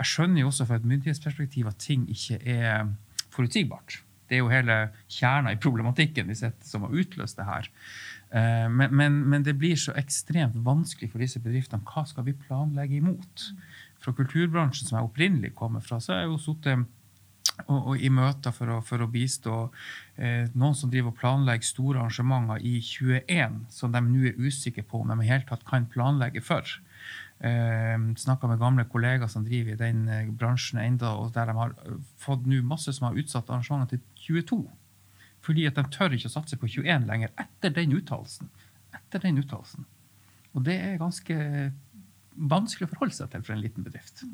jeg 0.00 0.12
skjønner 0.12 0.44
jo 0.44 0.52
også 0.52 0.68
fra 0.68 0.80
et 0.80 0.88
myndighetsperspektiv 0.88 1.70
at 1.70 1.82
ting 1.82 2.06
ikke 2.10 2.40
er 2.44 2.88
forutsigbart. 3.30 4.00
Det 4.30 4.38
er 4.38 4.44
jo 4.44 4.52
hele 4.52 4.76
kjerna 5.10 5.50
i 5.50 5.58
problematikken 5.58 6.28
vi 6.30 6.38
sett 6.38 6.62
som 6.66 6.84
har 6.86 6.94
utløst 6.94 7.40
det 7.40 7.48
her. 7.48 7.66
Eh, 8.30 8.68
men, 8.70 8.94
men, 8.94 9.18
men, 9.30 9.42
det 9.42 9.56
blir 9.58 9.76
så 9.78 9.94
ekstremt 9.98 10.58
vanskelig 10.66 11.10
for 11.10 11.22
disse 11.22 11.42
bedriftene. 11.42 11.82
Hva 11.86 12.06
skal 12.06 12.28
vi 12.28 12.36
planlegge 12.46 13.00
imot? 13.00 13.50
Fra 14.00 14.14
kulturbransjen, 14.16 14.88
som 14.88 15.00
jeg 15.00 15.10
opprinnelig 15.10 15.54
kommer 15.58 15.82
fra, 15.84 15.98
så 16.00 16.14
har 16.14 16.24
jeg 16.24 16.32
jo 16.32 16.40
sittet 16.40 16.86
og, 17.66 17.78
og, 17.78 17.96
i 18.00 18.10
møter 18.12 18.54
for 18.54 18.76
å, 18.76 18.78
for 18.86 19.02
å 19.02 19.08
bistå 19.10 19.56
eh, 20.16 20.46
noen 20.54 20.76
som 20.78 20.92
driver 20.92 21.12
og 21.12 21.18
planlegger 21.20 21.66
store 21.66 22.00
arrangementer 22.00 22.62
i 22.64 22.78
21, 22.84 23.58
som 23.74 23.92
de 23.92 24.04
nå 24.06 24.30
er 24.30 24.38
usikre 24.40 24.86
på 24.86 25.02
om 25.02 25.12
de 25.12 25.18
i 25.24 25.30
hele 25.30 25.46
tatt 25.48 25.66
kan 25.68 25.88
planlegge 25.90 26.42
for. 26.44 26.78
Eh, 27.40 27.96
Snakka 28.20 28.48
med 28.48 28.62
gamle 28.62 28.86
kollegaer 28.88 29.30
som 29.32 29.44
driver 29.46 29.74
i 29.74 29.80
den 29.80 30.06
eh, 30.08 30.30
bransjen 30.30 30.80
enda, 30.82 31.16
og 31.18 31.34
der 31.36 31.50
de 31.50 31.58
har 31.58 31.76
fått 32.20 32.46
nå 32.48 32.62
masse 32.66 32.94
som 32.96 33.10
har 33.10 33.18
utsatt 33.20 33.50
arrangementer 33.50 33.98
til 33.98 34.44
22. 34.44 34.62
Fordi 35.44 35.66
at 35.68 35.78
de 35.78 35.84
tør 35.92 36.16
ikke 36.16 36.28
å 36.28 36.34
satse 36.34 36.58
på 36.60 36.68
21 36.68 37.06
lenger 37.08 37.32
etter 37.40 37.72
den 37.76 37.94
uttalelsen. 37.96 38.50
Etter 38.96 39.22
den 39.24 39.40
uttalelsen. 39.40 39.86
Og 40.52 40.64
det 40.66 40.76
er 40.82 41.00
ganske 41.00 41.36
vanskelig 42.50 42.88
å 42.88 42.92
forholde 42.92 43.16
seg 43.16 43.30
til 43.32 43.44
for 43.46 43.54
en 43.54 43.62
liten 43.62 43.86
bedrift. 43.86 44.24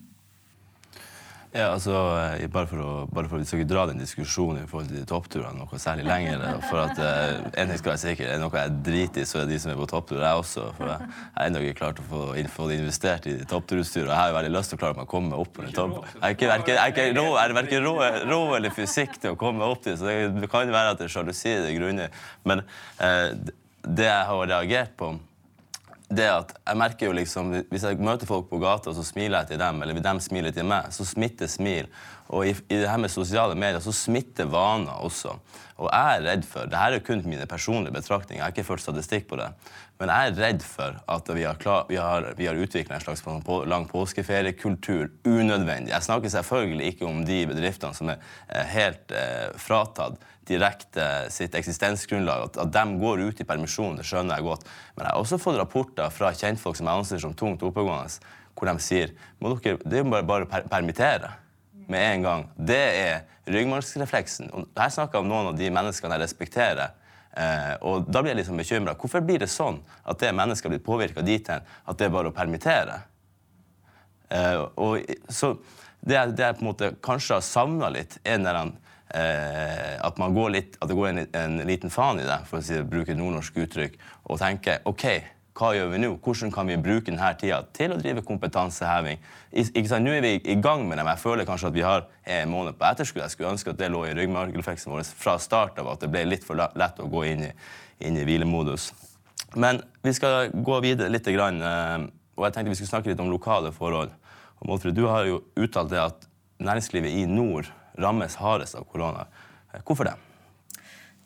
Ja, 1.56 1.70
altså, 1.72 1.94
eh, 2.36 2.46
bare 2.52 2.68
for, 2.68 2.82
å, 2.82 2.90
bare 3.08 3.30
for 3.30 3.40
å, 3.40 3.44
ikke 3.44 3.68
dra 3.68 3.86
den 3.88 4.00
diskusjonen 4.02 4.64
i 4.64 4.68
forhold 4.68 4.90
til 4.90 4.98
de 5.00 5.08
toppturene 5.08 5.56
noe 5.56 5.78
særlig 5.80 6.04
lenger 6.04 6.42
for 6.68 6.82
at 6.82 6.98
uh, 7.00 7.46
en 7.56 7.70
ting 7.70 7.80
skal 7.80 7.94
være 7.94 8.02
sikker, 8.02 8.32
Er 8.34 8.42
noe 8.42 8.60
jeg 8.60 8.74
driter 8.84 9.22
i, 9.22 9.28
så 9.28 9.40
er 9.40 9.48
de 9.48 9.58
som 9.62 9.72
er 9.72 9.78
på 9.80 9.88
topptur, 9.88 10.20
jeg 10.20 10.42
også. 10.42 10.66
For 10.76 10.92
jeg 10.92 11.08
har 11.08 11.46
ennå 11.46 11.62
ikke 11.64 11.78
klart 11.80 12.02
å 12.02 12.06
få, 12.10 12.22
få 12.52 12.68
investert 12.74 13.28
i 13.30 13.36
toppturutstyr. 13.48 14.04
Og 14.04 14.12
jeg 14.12 14.20
har 14.20 14.32
jo 14.32 14.36
veldig 14.36 14.52
lyst 14.58 14.72
til 14.72 14.78
å 14.78 14.82
klare 14.82 14.98
meg 14.98 15.08
å 15.08 15.12
komme 15.14 15.40
opp 15.40 15.54
på 15.56 15.64
den 15.64 15.76
topp. 15.76 16.10
Jeg 16.20 16.50
er 16.50 17.56
verken 17.56 17.88
rå, 17.88 18.42
eller 18.58 18.74
fysikk 18.76 19.16
til 19.22 19.32
å 19.32 19.40
komme 19.40 19.64
opp 19.64 19.86
dit, 19.86 19.96
så 19.96 20.10
det, 20.10 20.18
det 20.36 20.50
kan 20.52 20.68
være 20.68 20.92
at 20.92 21.00
det 21.00 21.08
er 21.08 21.14
sjalusi 21.16 21.56
det 21.64 21.72
grunner. 21.78 22.20
Men 22.44 22.66
eh, 23.00 23.32
det 23.86 24.10
jeg 24.10 24.28
har 24.28 24.52
reagert 24.52 24.92
på 24.98 25.14
det 26.08 26.26
at 26.30 26.52
jeg 26.60 26.78
merker 26.78 27.08
jo 27.08 27.14
liksom, 27.16 27.48
Hvis 27.70 27.82
jeg 27.82 27.98
møter 27.98 28.28
folk 28.28 28.46
på 28.50 28.60
gata, 28.62 28.92
så 28.94 29.02
smiler 29.04 29.40
jeg 29.42 29.54
til 29.54 29.62
dem, 29.62 29.80
eller 29.82 29.98
de 29.98 30.20
smiler 30.22 30.54
til 30.54 30.68
meg, 30.68 30.92
så 30.94 31.04
smitter 31.04 31.50
smil. 31.50 31.88
Og 32.28 32.46
i, 32.46 32.52
i 32.70 32.78
det 32.82 32.90
her 32.90 33.00
med 33.02 33.10
sosiale 33.10 33.54
medier 33.58 33.82
så 33.82 33.94
smitter 33.94 34.46
vaner 34.50 35.02
også. 35.06 35.34
Og 35.76 35.90
jeg 35.90 36.16
er 36.16 36.24
redd 36.24 36.46
for 36.48 36.70
det 36.70 36.78
her 36.78 36.94
er 36.96 37.02
kun 37.04 37.20
mine 37.26 37.46
personlige 37.46 37.92
betraktninger, 37.94 38.40
jeg 38.40 38.46
har 38.46 38.54
ikke 38.54 38.64
ført 38.70 38.84
statistikk 38.84 39.26
på 39.28 39.36
det, 39.36 39.50
men 40.00 40.08
jeg 40.12 40.30
er 40.30 40.38
redd 40.40 40.64
for 40.64 40.96
at 41.12 41.28
vi 41.36 41.44
har, 41.44 41.58
klar, 41.60 41.90
har, 41.90 42.30
har 42.38 42.62
utvikla 42.62 42.96
en 42.96 43.04
slags 43.04 43.22
på, 43.24 43.58
lang 43.68 43.84
påskeferiekultur 43.90 45.10
unødvendig. 45.24 45.92
Jeg 45.92 46.06
snakker 46.06 46.32
selvfølgelig 46.32 46.94
ikke 46.94 47.06
om 47.08 47.22
de 47.28 47.42
bedriftene 47.50 47.96
som 47.96 48.14
er 48.14 48.72
helt 48.72 49.12
eh, 49.12 49.52
fratatt 49.60 50.16
direkte 50.48 51.06
sitt 51.32 51.54
eksistensgrunnlag. 51.58 52.48
At, 52.50 52.58
at 52.64 52.74
de 52.74 52.98
går 53.00 53.24
ut 53.28 53.40
i 53.40 53.46
permisjon, 53.48 53.96
det 53.98 54.06
skjønner 54.08 54.38
jeg 54.38 54.46
godt. 54.46 54.66
Men 54.96 55.06
jeg 55.06 55.12
har 55.12 55.22
også 55.22 55.40
fått 55.42 55.60
rapporter 55.60 56.12
fra 56.14 56.32
kjentfolk 56.36 56.78
som 56.78 56.90
jeg 56.90 57.02
anser 57.02 57.22
som 57.22 57.34
tungt 57.36 57.64
oppegående, 57.66 58.34
hvor 58.56 58.70
de 58.70 58.76
sier 58.80 59.12
må 59.40 59.52
det 59.60 59.76
er 60.00 60.06
bare, 60.08 60.24
bare 60.26 60.48
per 60.50 60.68
permittere 60.70 61.34
med 61.86 62.02
en 62.02 62.22
gang. 62.22 62.46
Det 62.56 62.84
er 62.98 63.50
ryggmargsrefleksen. 63.52 64.50
Og 64.52 64.70
her 64.78 64.92
snakker 64.92 65.18
jeg 65.18 65.26
om 65.26 65.30
noen 65.30 65.50
av 65.52 65.58
de 65.58 65.68
menneskene 65.70 66.16
jeg 66.16 66.24
respekterer. 66.24 66.94
Eh, 67.36 67.74
og 67.86 68.08
da 68.08 68.22
blir 68.22 68.32
jeg 68.32 68.40
liksom 68.40 68.60
bekymra. 68.60 68.96
Hvorfor 68.98 69.22
blir 69.24 69.42
det 69.42 69.50
sånn 69.52 69.78
at 70.08 70.22
det 70.22 70.32
mennesket 70.34 70.72
blir 70.72 70.82
påvirka 70.82 71.24
dit 71.24 71.46
hen 71.52 71.62
at 71.62 71.98
det 71.98 72.08
er 72.08 72.14
bare 72.14 72.32
å 72.32 72.36
permittere? 72.36 73.02
Eh, 74.32 74.62
og 74.82 75.04
så 75.28 75.52
det, 76.00 76.18
det 76.38 76.48
jeg 76.48 76.58
på 76.58 76.64
en 76.64 76.70
måte 76.70 76.90
kanskje 77.04 77.38
har 77.38 77.44
savna 77.44 77.90
litt, 77.92 78.18
er 78.24 78.42
den 78.42 78.74
Eh, 79.14 79.94
at, 80.02 80.18
litt, 80.50 80.76
at, 80.80 80.88
det 80.90 80.96
går 80.98 81.08
en, 81.12 81.22
en, 81.38 81.56
liten 81.68 81.92
faen 81.94 82.18
i 82.18 82.26
det, 82.26 82.40
for 82.48 82.58
å 82.58 82.66
si, 82.66 82.80
bruke 82.82 83.14
et 83.14 83.18
nordnorsk 83.18 83.60
uttrykk, 83.62 83.94
og 84.26 84.40
tenke 84.42 84.80
OK, 84.90 85.06
hva 85.56 85.70
gjør 85.72 85.92
vi 85.94 86.00
nå? 86.02 86.10
Hvordan 86.20 86.50
kan 86.52 86.68
vi 86.68 86.76
bruke 86.76 87.08
denne 87.08 87.30
tida 87.40 87.62
til 87.76 87.94
å 87.94 88.00
drive 88.00 88.24
kompetanseheving? 88.26 89.22
Ikke 89.56 89.86
sant? 89.88 90.04
Nå 90.04 90.12
er 90.12 90.24
vi 90.24 90.34
i 90.52 90.58
gang 90.60 90.82
med 90.84 90.98
det, 90.98 91.06
men 91.06 91.14
jeg 91.14 91.22
føler 91.22 91.48
kanskje 91.48 91.70
at 91.70 91.76
vi 91.78 91.86
har 91.86 92.04
en 92.34 92.52
måned 92.52 92.76
på 92.76 92.84
etterskudd. 92.90 93.22
Jeg 93.22 93.32
skulle 93.32 93.54
ønske 93.54 93.72
at 93.72 93.80
det 93.80 93.88
lå 93.94 94.02
i 94.04 94.12
ryggmargrefleksen 94.18 94.92
vår 94.92 95.06
fra 95.16 95.38
start 95.40 95.80
av, 95.80 95.94
at 95.94 96.04
det 96.04 96.10
ble 96.12 96.26
litt 96.28 96.44
for 96.44 96.60
lett 96.60 97.00
å 97.00 97.08
gå 97.08 97.24
inn 97.30 97.46
i, 97.46 97.50
inn 98.04 98.20
i 98.20 98.26
hvilemodus. 98.28 98.90
Men 99.56 99.80
vi 100.04 100.12
skal 100.18 100.52
gå 100.52 100.80
videre 100.84 101.08
litt, 101.14 101.30
eh, 101.30 102.04
og 102.36 102.44
jeg 102.44 102.52
tenkte 102.52 102.74
vi 102.74 102.78
skulle 102.82 102.92
snakke 102.92 103.14
litt 103.14 103.24
om 103.24 103.32
lokale 103.32 103.72
forhold. 103.72 104.12
Og 104.60 104.68
Målfrid, 104.68 104.96
du 104.98 105.06
har 105.08 105.24
jo 105.30 105.40
uttalt 105.56 105.94
det 105.94 106.02
at 106.02 106.28
næringslivet 106.60 107.16
i 107.16 107.24
nord 107.30 107.70
rammes 107.98 108.38
hardest 108.40 108.78
av 108.78 108.86
korona. 108.90 109.26
Hvorfor 109.84 110.10
det? 110.10 110.16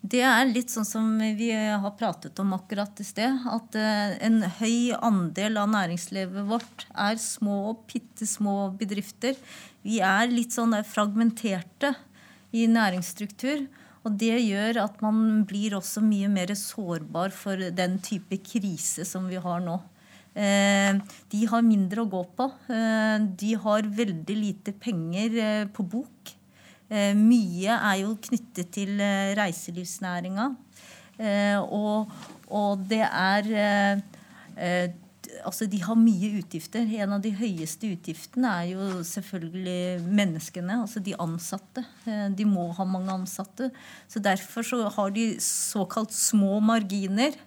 Det 0.01 0.23
er 0.25 0.47
litt 0.49 0.71
sånn 0.73 0.87
som 0.87 1.09
vi 1.37 1.51
har 1.53 1.93
pratet 1.93 2.39
om 2.41 2.55
akkurat 2.55 2.97
i 2.99 3.05
sted. 3.05 3.43
At 3.45 3.77
eh, 3.77 4.15
en 4.25 4.39
høy 4.57 4.95
andel 4.97 5.59
av 5.61 5.69
næringslivet 5.69 6.47
vårt 6.49 6.87
er 6.89 7.19
små 7.21 7.57
og 7.69 7.83
bitte 7.91 8.25
små 8.25 8.71
bedrifter. 8.79 9.37
Vi 9.85 9.99
er 10.01 10.31
litt 10.31 10.57
sånn 10.57 10.73
fragmenterte 10.89 11.93
i 12.57 12.65
næringsstruktur. 12.65 13.67
Og 14.01 14.17
det 14.17 14.33
gjør 14.41 14.81
at 14.87 14.97
man 15.05 15.43
blir 15.45 15.77
også 15.77 16.01
mye 16.01 16.31
mer 16.33 16.55
sårbar 16.57 17.29
for 17.37 17.69
den 17.69 17.99
type 18.01 18.41
krise 18.41 19.05
som 19.05 19.29
vi 19.29 19.37
har 19.37 19.61
nå. 19.61 19.77
Eh, 20.33 20.97
de 21.29 21.45
har 21.51 21.61
mindre 21.61 22.01
å 22.01 22.09
gå 22.09 22.25
på. 22.41 22.49
Eh, 22.73 23.17
de 23.37 23.53
har 23.53 23.93
veldig 24.01 24.41
lite 24.47 24.73
penger 24.73 25.69
på 25.77 25.85
bok. 25.85 26.39
Eh, 26.91 27.13
mye 27.15 27.75
er 27.77 28.01
jo 28.01 28.17
knyttet 28.27 28.73
til 28.75 28.99
eh, 28.99 29.31
reiselivsnæringa. 29.39 30.49
Eh, 31.21 31.59
og, 31.61 32.11
og, 32.51 32.81
det 32.89 33.05
er 33.05 33.47
altså 35.41 35.65
de 35.71 35.79
har 35.81 35.95
mye 35.97 36.33
utgifter. 36.41 36.83
En 37.01 37.15
av 37.15 37.21
de 37.23 37.31
høyeste 37.33 37.93
utgiftene 37.95 38.51
er 38.51 38.73
jo 38.73 39.03
selvfølgelig 39.07 40.03
menneskene, 40.03 40.81
altså 40.83 40.99
de 41.03 41.15
ansatte. 41.15 41.85
De 42.35 42.45
må 42.45 42.67
ha 42.77 42.85
mange 42.85 43.13
ansatte. 43.13 43.71
Så 44.11 44.19
derfor 44.19 44.67
så 44.67 44.83
har 44.91 45.15
de 45.15 45.31
såkalt 45.41 46.13
små 46.13 46.59
marginer. 46.59 47.39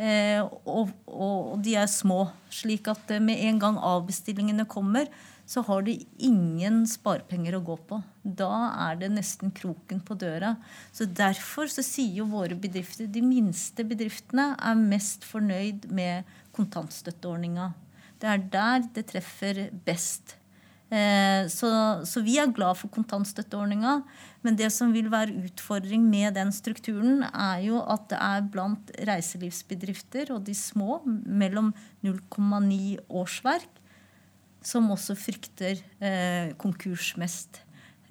Eh, 0.00 0.40
og, 0.64 0.92
og, 1.06 1.58
de 1.64 1.76
er 1.76 1.90
små. 1.90 2.24
Slik 2.52 2.88
at 2.88 3.12
med 3.20 3.40
en 3.48 3.60
gang 3.60 3.78
avbestillingene 3.78 4.64
kommer, 4.68 5.10
så 5.50 5.64
har 5.66 5.82
du 5.82 5.90
ingen 6.22 6.84
sparepenger 6.86 7.56
å 7.58 7.64
gå 7.66 7.74
på. 7.88 7.96
Da 8.22 8.70
er 8.86 9.00
det 9.00 9.08
nesten 9.16 9.50
kroken 9.50 9.98
på 10.06 10.14
døra. 10.14 10.54
Så 10.94 11.08
Derfor 11.10 11.66
så 11.72 11.82
sier 11.82 12.20
jo 12.20 12.28
våre 12.30 12.54
bedrifter 12.54 13.08
de 13.10 13.22
minste 13.24 13.82
bedriftene 13.86 14.52
er 14.54 14.78
mest 14.78 15.26
fornøyd 15.26 15.88
med 15.90 16.28
kontantstøtteordninga. 16.54 17.72
Det 18.22 18.28
er 18.30 18.44
der 18.52 18.86
det 18.94 19.08
treffer 19.10 19.64
best. 19.88 20.36
Eh, 20.90 21.48
så, 21.50 21.72
så, 22.06 22.22
vi 22.22 22.36
er 22.38 22.54
glad 22.54 22.78
for 22.78 22.92
kontantstøtteordninga. 22.94 23.96
Men 24.46 24.58
det 24.58 24.70
som 24.74 24.94
vil 24.94 25.10
være 25.10 25.34
utfordring 25.48 26.06
med 26.06 26.38
den 26.38 26.54
strukturen, 26.54 27.24
er 27.26 27.66
jo 27.66 27.82
at 27.82 28.06
det 28.12 28.22
er 28.22 28.46
blant 28.54 28.94
reiselivsbedrifter 29.10 30.30
og 30.36 30.46
de 30.46 30.54
små 30.54 31.02
mellom 31.08 31.74
0,9 32.06 33.02
årsverk 33.10 33.79
som 34.62 34.90
også 34.92 35.16
frykter 35.18 35.80
eh, 36.00 36.52
konkurs 36.60 37.14
mest. 37.20 37.62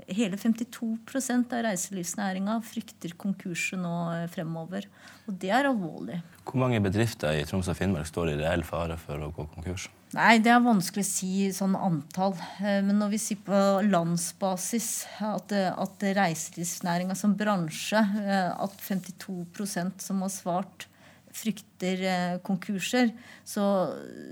Hele 0.09 0.39
52% 0.41 1.51
av 1.53 1.63
reiselivsnæringa 1.67 2.55
frykter 2.65 3.13
konkurser 3.19 3.77
nå 3.81 3.93
eh, 4.15 4.25
fremover. 4.33 4.87
Og 5.29 5.37
det 5.37 5.51
er 5.53 5.69
alvorlig. 5.69 6.21
Hvor 6.47 6.57
mange 6.63 6.81
bedrifter 6.81 7.37
i 7.37 7.45
Troms 7.45 7.69
og 7.69 7.77
Finnmark 7.77 8.09
står 8.09 8.33
i 8.33 8.39
reell 8.39 8.65
fare 8.65 8.97
for 8.97 9.21
å 9.21 9.29
gå 9.35 9.45
konkurs? 9.53 9.89
Nei, 10.17 10.39
Det 10.41 10.49
er 10.49 10.63
vanskelig 10.65 11.05
å 11.05 11.09
si 11.09 11.31
sånn 11.53 11.75
antall. 11.77 12.33
Eh, 12.57 12.79
men 12.85 12.97
når 12.97 13.13
vi 13.13 13.21
sier 13.21 13.41
på 13.45 13.59
landsbasis 13.85 15.05
at, 15.21 15.53
at 15.53 16.07
reiselivsnæringa 16.17 17.17
som 17.17 17.37
bransje, 17.37 18.01
eh, 18.23 18.49
at 18.49 18.81
52% 18.81 20.01
som 20.01 20.25
har 20.25 20.33
svart, 20.33 20.87
frykter 21.35 22.05
eh, 22.09 22.37
konkurser, 22.45 23.11
så, 23.47 23.65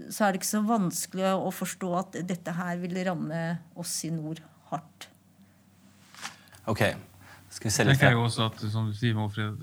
så, 0.10 0.24
er 0.26 0.34
det 0.34 0.41
ikke 0.41 0.50
så 0.50 0.64
vanskelig 0.66 1.34
å 1.36 1.52
forstå 1.54 1.91
at 2.00 2.18
dette 2.30 2.56
her 2.58 2.80
vil 2.82 2.98
ramme 3.08 3.43
oss 3.78 4.00
i 4.08 4.12
nord 4.14 4.41
hardt. 4.72 5.10
Ok, 6.68 6.84
skal 7.54 7.70
vi 7.70 7.76
se 7.76 7.86
litt 7.88 8.04
jeg 8.04 8.18
også 8.20 8.50
at, 8.50 8.66
som 8.74 8.89
du 8.89 8.98
sier, 8.98 9.16
Målfred, 9.16 9.62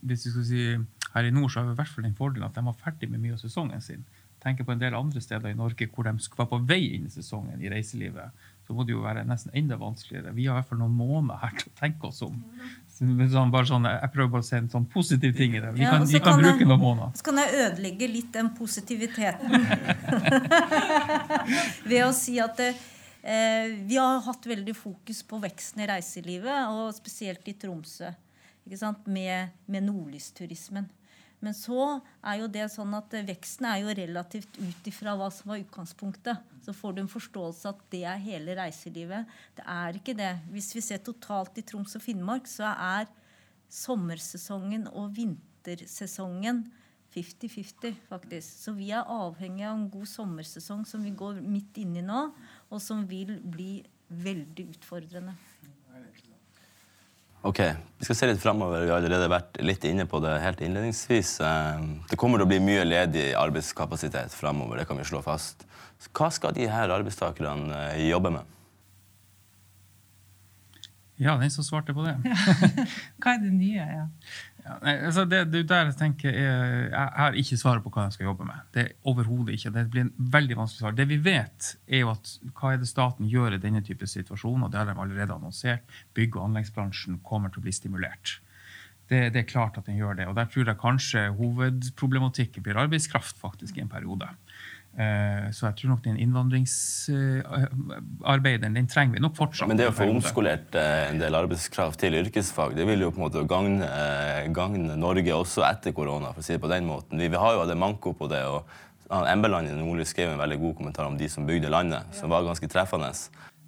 hvis 0.00 0.28
vi 0.28 0.32
skal 0.32 0.46
si 0.48 0.62
her 1.14 1.28
i 1.28 1.34
nord 1.34 1.52
så 1.52 1.60
har 1.60 1.68
vi 1.68 1.76
i 1.76 1.80
hvert 1.80 1.92
fall 1.92 2.06
den 2.06 2.16
fordelen 2.16 2.48
at 2.48 2.56
de 2.56 2.64
var 2.64 2.78
ferdig 2.80 3.10
med 3.10 3.20
mye 3.22 3.36
av 3.36 3.42
sesongen 3.42 3.84
sin. 3.84 4.06
Tenker 4.38 4.64
på 4.64 4.72
en 4.72 4.80
del 4.80 4.94
andre 4.94 5.20
steder 5.20 5.50
i 5.50 5.58
Norge 5.58 5.88
hvor 5.92 6.06
de 6.06 6.14
var 6.38 6.48
på 6.48 6.60
vei 6.68 6.82
inn 6.94 7.08
i 7.08 7.12
sesongen 7.12 7.60
i 7.64 7.70
reiselivet 7.72 8.46
så 8.68 8.74
må 8.76 8.84
det 8.84 8.92
jo 8.92 9.00
være 9.00 9.24
nesten 9.24 9.54
enda 9.56 9.78
vanskeligere. 9.80 10.34
Vi 10.36 10.44
har 10.44 10.52
i 10.52 10.60
hvert 10.60 10.68
fall 10.68 10.82
noen 10.82 10.96
måneder 10.98 11.40
her 11.40 11.54
til 11.56 11.70
å 11.70 11.76
tenke 11.78 12.10
oss 12.10 12.18
om. 12.26 12.34
Sånn, 12.98 13.52
sånn, 13.68 13.84
jeg 13.86 14.10
prøver 14.10 14.30
bare 14.32 14.42
å 14.42 14.46
se 14.46 14.58
en 14.58 14.68
sånn 14.72 14.86
positiv 14.90 15.36
ting 15.38 15.52
i 15.54 15.60
det. 15.62 15.70
Vi 15.76 15.86
kan, 15.86 16.02
vi 16.02 16.18
kan, 16.18 16.32
kan 16.32 16.40
bruke 16.42 16.64
jeg, 16.64 16.66
noen 16.66 16.82
måneder. 16.82 17.12
Så 17.14 17.26
kan 17.28 17.38
jeg 17.38 17.60
ødelegge 17.62 18.08
litt 18.10 18.32
den 18.34 18.48
positiviteten 18.58 19.54
ved 21.90 22.02
å 22.02 22.10
si 22.16 22.34
at 22.42 22.58
eh, 22.66 23.68
vi 23.86 24.00
har 24.00 24.18
hatt 24.26 24.50
veldig 24.50 24.74
fokus 24.74 25.22
på 25.30 25.38
veksten 25.44 25.84
i 25.84 25.90
reiselivet, 25.92 26.74
og 26.74 26.90
spesielt 26.96 27.46
i 27.46 27.54
Tromsø. 27.54 28.10
Med, 29.08 29.54
med 29.64 29.86
nordlysturismen. 29.86 30.90
Men 31.44 31.54
så 31.54 32.00
er 32.18 32.40
jo 32.40 32.48
det 32.50 32.64
sånn 32.72 32.96
at 32.98 33.12
veksten 33.28 33.68
er 33.70 33.82
jo 33.84 33.94
relativt 33.94 34.56
ut 34.58 34.88
ifra 34.90 35.14
hva 35.18 35.28
som 35.34 35.52
var 35.52 35.60
utgangspunktet. 35.62 36.40
Så 36.66 36.74
får 36.74 36.96
du 36.96 37.02
en 37.04 37.12
forståelse 37.12 37.70
at 37.70 37.84
det 37.94 38.02
er 38.10 38.24
hele 38.24 38.56
reiselivet. 38.58 39.28
Det 39.54 39.62
er 39.62 40.00
ikke 40.00 40.16
det. 40.18 40.32
Hvis 40.50 40.72
vi 40.74 40.82
ser 40.84 41.04
totalt 41.04 41.60
i 41.60 41.64
Troms 41.66 41.94
og 41.94 42.02
Finnmark, 42.02 42.50
så 42.50 42.72
er 42.72 43.06
sommersesongen 43.70 44.88
og 44.90 45.12
vintersesongen 45.16 46.64
50-50, 47.14 47.94
faktisk. 48.08 48.48
Så 48.64 48.74
vi 48.76 48.90
er 48.92 49.06
avhengig 49.08 49.64
av 49.68 49.76
en 49.78 49.86
god 49.92 50.08
sommersesong 50.10 50.84
som 50.88 51.04
vi 51.06 51.14
går 51.16 51.38
midt 51.44 51.78
inn 51.80 51.96
i 52.00 52.04
nå, 52.04 52.24
og 52.68 52.82
som 52.82 53.06
vil 53.08 53.36
bli 53.44 53.78
veldig 54.08 54.68
utfordrende. 54.74 55.36
Ok, 57.46 57.60
Vi 57.98 58.04
skal 58.04 58.16
se 58.16 58.26
litt 58.30 58.42
framover. 58.42 58.82
Vi 58.82 58.90
har 58.90 58.98
allerede 58.98 59.30
vært 59.30 59.58
litt 59.62 59.84
inne 59.86 60.04
på 60.06 60.20
det 60.22 60.36
helt 60.42 60.60
innledningsvis. 60.62 61.40
Eh, 61.42 61.80
det 62.10 62.18
kommer 62.18 62.38
til 62.38 62.46
å 62.46 62.50
bli 62.50 62.58
mye 62.62 62.84
ledig 62.86 63.32
arbeidskapasitet 63.38 64.34
framover. 64.34 64.78
Det 64.78 64.86
kan 64.90 64.98
vi 64.98 65.06
slå 65.06 65.22
fast. 65.22 65.64
Hva 66.14 66.30
skal 66.34 66.54
de 66.54 66.68
her 66.70 66.94
arbeidstakerne 66.94 67.80
eh, 67.94 68.04
jobbe 68.10 68.34
med? 68.36 68.54
Ja, 71.18 71.34
den 71.38 71.50
som 71.50 71.66
svarte 71.66 71.94
på 71.94 72.04
det. 72.06 72.14
Hva 73.22 73.34
er 73.34 73.42
det 73.42 73.50
nye? 73.54 73.86
ja? 73.86 74.04
Nei, 74.82 74.94
altså 75.08 75.24
det, 75.28 75.40
det, 75.52 75.62
der 75.70 75.88
jeg 75.88 75.96
tenker 75.98 76.32
er, 76.32 76.88
Jeg 76.88 77.12
har 77.16 77.38
ikke 77.40 77.58
svaret 77.60 77.84
på 77.84 77.92
hva 77.94 78.06
jeg 78.06 78.16
skal 78.16 78.28
jobbe 78.30 78.48
med. 78.48 78.66
Det 78.74 78.82
er 78.84 78.90
Overhodet 79.10 79.56
ikke. 79.56 79.72
Det 79.74 79.84
blir 79.92 80.06
en 80.06 80.32
veldig 80.34 80.58
vanskelig 80.60 80.82
svar. 80.82 80.96
Det 80.98 81.08
vi 81.10 81.20
vet, 81.24 81.70
er 81.86 82.04
jo 82.04 82.12
at 82.12 82.34
hva 82.58 82.74
er 82.74 82.82
det 82.82 82.90
staten 82.90 83.30
gjør 83.30 83.56
i 83.56 83.62
denne 83.62 83.82
type 83.86 84.06
situasjoner. 84.08 84.70
Det 84.72 84.80
har 84.80 84.90
de 84.90 84.96
allerede 84.98 85.34
annonsert. 85.34 85.86
Bygg- 86.18 86.36
og 86.36 86.50
anleggsbransjen 86.50 87.20
kommer 87.26 87.52
til 87.52 87.62
å 87.62 87.66
bli 87.68 87.74
stimulert. 87.76 88.38
Det, 89.08 89.30
det, 89.32 89.40
er 89.40 89.48
klart 89.48 89.78
at 89.80 89.86
den 89.88 89.96
gjør 89.96 90.18
det. 90.18 90.28
Og 90.28 90.36
der 90.36 90.50
tror 90.52 90.68
jeg 90.68 90.80
kanskje 90.82 91.28
hovedproblematikken 91.38 92.64
blir 92.64 92.80
arbeidskraft 92.80 93.38
faktisk 93.40 93.78
i 93.78 93.84
en 93.86 93.92
periode. 93.92 94.28
Eh, 94.98 95.54
så 95.54 95.68
jeg 95.68 95.76
tror 95.78 95.92
nok 95.92 96.00
den 96.02 96.16
innvandringsarbeideren 96.18 98.74
den 98.74 98.88
trenger 98.90 99.14
vi 99.14 99.20
nok 99.22 99.36
fortsatt. 99.38 99.70
Men 99.70 99.78
det 99.78 99.86
å 99.92 99.94
få 99.94 100.10
omskolert 100.10 100.74
eh, 100.74 101.06
en 101.12 101.22
del 101.22 101.38
arbeidskraft 101.38 102.02
til 102.02 102.18
yrkesfag, 102.18 102.74
det 102.74 102.82
vil 102.88 103.04
jo 103.06 103.12
på 103.14 103.20
en 103.20 103.26
måte 103.28 103.44
gagne, 103.46 103.86
eh, 103.86 104.50
gagne 104.54 104.96
Norge 104.98 105.32
også 105.36 105.62
etter 105.68 105.92
korona, 105.94 106.32
for 106.34 106.42
å 106.42 106.46
si 106.46 106.52
det 106.56 106.64
på 106.64 106.72
den 106.72 106.84
måten. 106.88 107.22
Vi 107.22 107.28
har 107.30 107.52
jo 107.54 107.60
hatt 107.62 107.74
en 107.74 107.84
manko 107.84 108.10
på 108.18 108.26
det. 108.32 108.42
og 108.50 108.60
Embeland 109.08 109.68
i 109.70 109.72
Nordli 109.76 110.04
skrev 110.04 110.30
en 110.34 110.42
veldig 110.42 110.58
god 110.66 110.74
kommentar 110.80 111.06
om 111.06 111.16
de 111.16 111.28
som 111.30 111.46
bygde 111.46 111.72
landet, 111.72 112.02
som 112.12 112.30
var 112.34 112.42
ganske 112.44 112.68
treffende. 112.68 113.12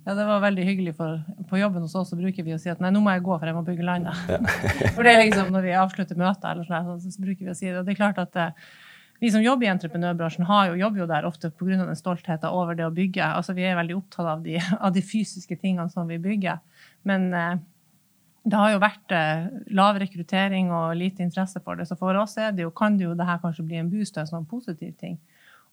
Ja, 0.04 0.14
Det 0.14 0.26
var 0.26 0.40
veldig 0.42 0.64
hyggelig, 0.66 0.94
for 0.98 1.20
på 1.48 1.58
jobben 1.60 1.82
hos 1.86 1.94
oss 1.94 2.10
så 2.10 2.16
bruker 2.18 2.42
vi 2.42 2.54
å 2.56 2.58
si 2.58 2.70
at 2.72 2.80
nei, 2.82 2.90
nå 2.90 3.00
må 3.04 3.10
jeg 3.14 3.22
gå, 3.22 3.38
for 3.38 3.46
jeg 3.46 3.54
må 3.54 3.62
bygge 3.64 3.84
landet. 3.86 4.14
Ja. 4.28 4.38
for 4.96 5.02
det 5.06 5.12
er 5.14 5.24
liksom 5.28 5.52
når 5.54 5.62
vi 5.68 5.72
avslutter 5.78 6.16
møter, 6.18 6.50
eller 6.56 6.66
sånn, 6.98 7.14
så 7.14 7.22
bruker 7.22 7.44
vi 7.46 7.52
å 7.52 7.56
si 7.56 7.66
det. 7.70 7.78
Og 7.78 7.86
det 7.86 7.92
er 7.94 8.02
klart 8.02 8.18
at 8.18 8.34
vi 9.20 9.30
som 9.32 9.42
jobber 9.44 9.66
i 9.66 9.70
entreprenørbransjen, 9.70 10.46
har 10.48 10.70
jo, 10.70 10.78
jobber 10.80 11.02
jo 11.02 11.08
der 11.10 11.26
ofte 11.28 11.50
pga. 11.52 11.76
den 11.84 11.98
stoltheten 11.98 12.48
over 12.48 12.78
det 12.78 12.86
å 12.86 12.94
bygge. 12.94 13.24
Altså, 13.24 13.52
vi 13.56 13.66
er 13.68 13.76
veldig 13.76 13.98
opptatt 13.98 14.26
av 14.26 14.46
de, 14.46 14.56
av 14.86 14.94
de 14.96 15.02
fysiske 15.04 15.58
tingene 15.60 15.90
som 15.92 16.08
vi 16.08 16.16
bygger. 16.22 16.62
Men 17.08 17.28
eh, 17.36 17.58
det 18.48 18.56
har 18.56 18.72
jo 18.72 18.80
vært 18.80 19.12
eh, 19.12 19.50
lav 19.76 19.98
rekruttering 20.00 20.72
og 20.72 20.96
lite 20.96 21.24
interesse 21.26 21.60
for 21.60 21.76
det. 21.76 21.88
Så 21.90 21.98
for 22.00 22.16
oss 22.16 22.38
det 22.38 22.64
jo, 22.64 22.72
kan 22.72 22.96
det 22.96 23.10
jo 23.10 23.14
det 23.18 23.28
her 23.28 23.42
kanskje 23.42 23.66
bli 23.68 23.80
en 23.82 23.92
boost 23.92 24.16
og 24.16 24.24
en 24.24 24.32
sånn 24.32 24.48
positiv 24.48 24.96
ting. 25.00 25.18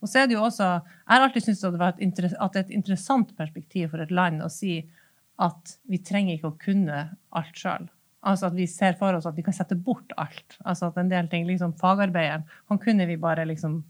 Og 0.04 0.12
så 0.12 0.22
er 0.22 0.28
det 0.30 0.36
jo 0.36 0.44
også, 0.46 0.66
Jeg 1.08 1.14
har 1.16 1.24
alltid 1.26 1.46
syntes 1.48 1.64
at, 1.64 1.80
at 1.80 2.54
det 2.54 2.60
er 2.60 2.66
et 2.66 2.76
interessant 2.76 3.32
perspektiv 3.38 3.90
for 3.94 4.04
et 4.04 4.12
land 4.12 4.44
å 4.44 4.52
si 4.52 4.82
at 5.42 5.78
vi 5.88 6.02
trenger 6.04 6.36
ikke 6.36 6.52
å 6.52 6.60
kunne 6.60 7.00
alt 7.38 7.58
sjøl. 7.58 7.88
Altså 8.26 8.50
at 8.50 8.56
vi 8.58 8.66
ser 8.70 8.98
for 8.98 9.14
oss 9.14 9.28
at 9.30 9.38
vi 9.38 9.46
kan 9.46 9.56
sette 9.56 9.78
bort 9.78 10.14
alt. 10.18 10.58
Altså 10.66 10.90
at 10.90 10.98
en 10.98 11.12
del 11.12 11.30
ting, 11.32 11.46
liksom 11.48 11.76
Fagarbeideren, 11.78 12.48
han 12.72 12.82
kunne 12.82 13.06
vi 13.10 13.20
bare 13.22 13.46
liksom 13.46 13.84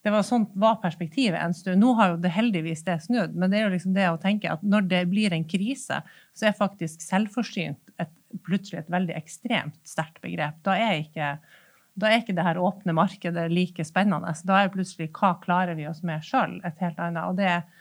det 0.00 0.12
var 0.14 0.24
Sånn 0.24 0.46
var 0.56 0.78
perspektivet 0.80 1.36
en 1.36 1.52
stund. 1.52 1.82
Nå 1.82 1.92
har 1.98 2.14
jo 2.14 2.20
det 2.24 2.32
heldigvis 2.32 2.84
det 2.86 2.96
snudd, 3.04 3.34
men 3.36 3.52
det 3.52 3.58
er 3.58 3.66
jo 3.66 3.74
liksom 3.74 3.96
det 3.96 4.06
å 4.08 4.20
tenke 4.20 4.48
at 4.48 4.62
når 4.64 4.86
det 4.88 5.00
blir 5.10 5.34
en 5.36 5.44
krise, 5.44 6.00
så 6.32 6.48
er 6.48 6.56
faktisk 6.56 7.04
selvforsynt 7.04 7.92
et, 8.00 8.12
plutselig 8.46 8.80
et 8.80 8.94
veldig 8.94 9.16
ekstremt 9.18 9.76
sterkt 9.84 10.22
begrep. 10.24 10.56
Da 10.64 10.78
er, 10.80 11.02
ikke, 11.02 11.34
da 12.00 12.08
er 12.08 12.22
ikke 12.22 12.36
det 12.38 12.46
her 12.48 12.62
åpne 12.62 12.96
markedet 12.96 13.44
like 13.52 13.84
spennende. 13.84 14.32
Da 14.48 14.62
er 14.62 14.72
plutselig 14.72 15.10
hva 15.18 15.34
klarer 15.44 15.76
vi 15.76 15.88
oss 15.90 16.00
med 16.06 16.24
sjøl, 16.24 16.56
et 16.64 16.80
helt 16.80 17.00
annet. 17.02 17.26
Og 17.28 17.36
det 17.36 17.50
er 17.58 17.79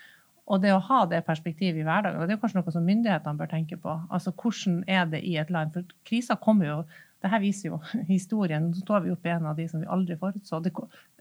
og 0.49 0.63
det 0.63 0.71
å 0.73 0.81
ha 0.81 1.03
det 1.09 1.21
perspektivet 1.27 1.81
i 1.81 1.85
hverdagen, 1.85 2.17
og 2.19 2.27
det 2.27 2.35
er 2.35 2.41
kanskje 2.41 2.59
noe 2.59 2.73
som 2.73 2.87
myndighetene 2.87 3.37
bør 3.37 3.51
tenke 3.51 3.77
på. 3.81 3.93
Altså 4.09 4.33
hvordan 4.33 4.81
er 4.89 5.05
det 5.11 5.21
i 5.27 5.35
et 5.37 5.51
land? 5.53 5.75
For 5.75 5.85
krisa 6.09 6.39
kommer 6.41 6.69
jo 6.69 6.79
det 7.19 7.29
her 7.33 7.41
viser 7.43 7.73
jo 7.73 7.79
historien. 8.09 8.69
Nå 8.69 8.81
står 8.81 9.05
vi 9.05 9.13
oppe 9.13 9.29
i 9.29 9.35
en 9.35 9.47
av 9.51 9.59
de 9.59 9.67
som 9.69 9.83
vi 9.83 9.89
aldri 9.91 10.17
forutså. 10.19 10.61
Det, 10.63 10.73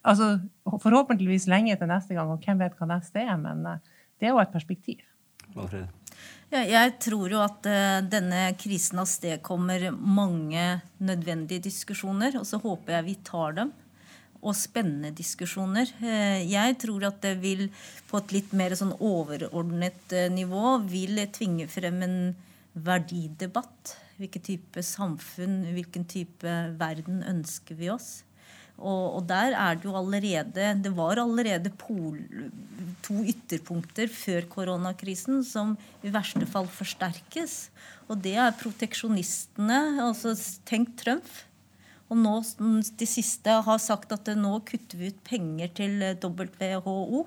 altså, 0.06 0.30
forhåpentligvis 0.64 1.48
lenge 1.50 1.76
til 1.78 1.90
neste 1.90 2.16
gang, 2.16 2.30
og 2.32 2.44
hvem 2.44 2.62
vet 2.62 2.76
hva 2.78 2.90
neste 2.92 3.24
er, 3.24 3.34
men 3.40 3.66
eh, 3.66 3.96
det 4.18 4.28
er 4.28 4.34
jo 4.34 4.42
et 4.42 4.54
perspektiv. 4.54 5.02
Ja, 6.48 6.62
jeg 6.64 6.94
tror 7.02 7.30
jo 7.30 7.40
at 7.44 7.66
uh, 7.68 7.98
denne 8.08 8.48
krisen 8.58 9.00
avstedkommer 9.02 9.90
mange 9.92 10.64
nødvendige 11.04 11.66
diskusjoner, 11.68 12.38
og 12.40 12.46
så 12.48 12.60
håper 12.62 12.96
jeg 12.96 13.06
vi 13.06 13.16
tar 13.26 13.58
dem 13.58 13.74
og 14.38 14.54
spennende 14.56 15.10
diskusjoner. 15.16 15.90
Eh, 16.02 16.44
jeg 16.46 16.76
tror 16.82 17.08
at 17.10 17.20
det 17.24 17.36
vil 17.42 17.66
på 18.10 18.20
et 18.20 18.36
litt 18.36 18.52
mer 18.56 18.76
sånn 18.78 18.94
overordnet 18.94 20.14
eh, 20.14 20.28
nivå 20.32 20.78
vil 20.88 21.18
tvinge 21.34 21.66
frem 21.70 22.04
en 22.06 22.20
verdidebatt. 22.78 23.96
Hvilken 24.18 24.44
type 24.46 24.82
samfunn, 24.82 25.60
hvilken 25.74 26.06
type 26.10 26.54
verden 26.78 27.22
ønsker 27.26 27.78
vi 27.78 27.90
oss? 27.94 28.22
Og, 28.78 29.18
og, 29.18 29.22
der 29.26 29.56
er 29.58 29.74
det 29.74 29.88
jo 29.88 29.96
allerede 29.98 30.66
Det 30.78 30.90
var 30.94 31.18
allerede 31.18 31.72
pol, 31.74 32.14
to 33.02 33.16
ytterpunkter 33.26 34.06
før 34.06 34.46
koronakrisen 34.52 35.42
som 35.42 35.74
i 36.06 36.12
verste 36.14 36.46
fall 36.46 36.68
forsterkes. 36.70 37.72
Og 38.06 38.22
det 38.22 38.36
er 38.38 38.54
proteksjonistene. 38.60 39.98
altså 40.04 40.36
Tenk 40.68 40.94
Trump. 41.00 41.26
Og 42.08 42.16
nå 42.16 42.34
de 42.98 43.08
siste 43.08 43.58
har 43.64 43.80
sagt 43.82 44.12
at 44.16 44.30
nå 44.36 44.54
kutter 44.68 45.00
vi 45.00 45.10
ut 45.12 45.24
penger 45.26 45.72
til 45.76 45.98
WHO. 46.24 47.26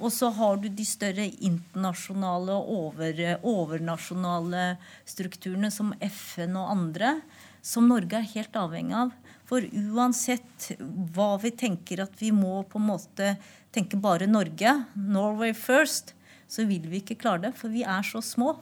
Og 0.00 0.12
så 0.12 0.30
har 0.32 0.56
du 0.60 0.68
de 0.72 0.84
større 0.88 1.26
internasjonale 1.44 2.54
over, 2.56 3.18
overnasjonale 3.44 4.64
strukturene 5.08 5.68
som 5.72 5.92
FN 6.00 6.56
og 6.56 6.70
andre, 6.72 7.18
som 7.60 7.88
Norge 7.88 8.16
er 8.16 8.30
helt 8.32 8.56
avhengig 8.56 8.96
av. 8.96 9.12
For 9.48 9.66
uansett 9.66 10.70
hva 11.12 11.34
vi 11.42 11.52
tenker 11.52 12.04
at 12.04 12.16
vi 12.20 12.30
må 12.32 12.62
på 12.70 12.80
en 12.80 12.88
måte 12.92 13.34
tenke 13.74 14.00
bare 14.00 14.28
Norge, 14.30 14.72
Norway 14.94 15.52
first, 15.56 16.14
så 16.50 16.64
vil 16.66 16.88
vi 16.88 17.02
ikke 17.02 17.18
klare 17.20 17.48
det. 17.48 17.54
For 17.58 17.72
vi 17.72 17.84
er 17.84 18.06
så 18.06 18.22
små. 18.24 18.54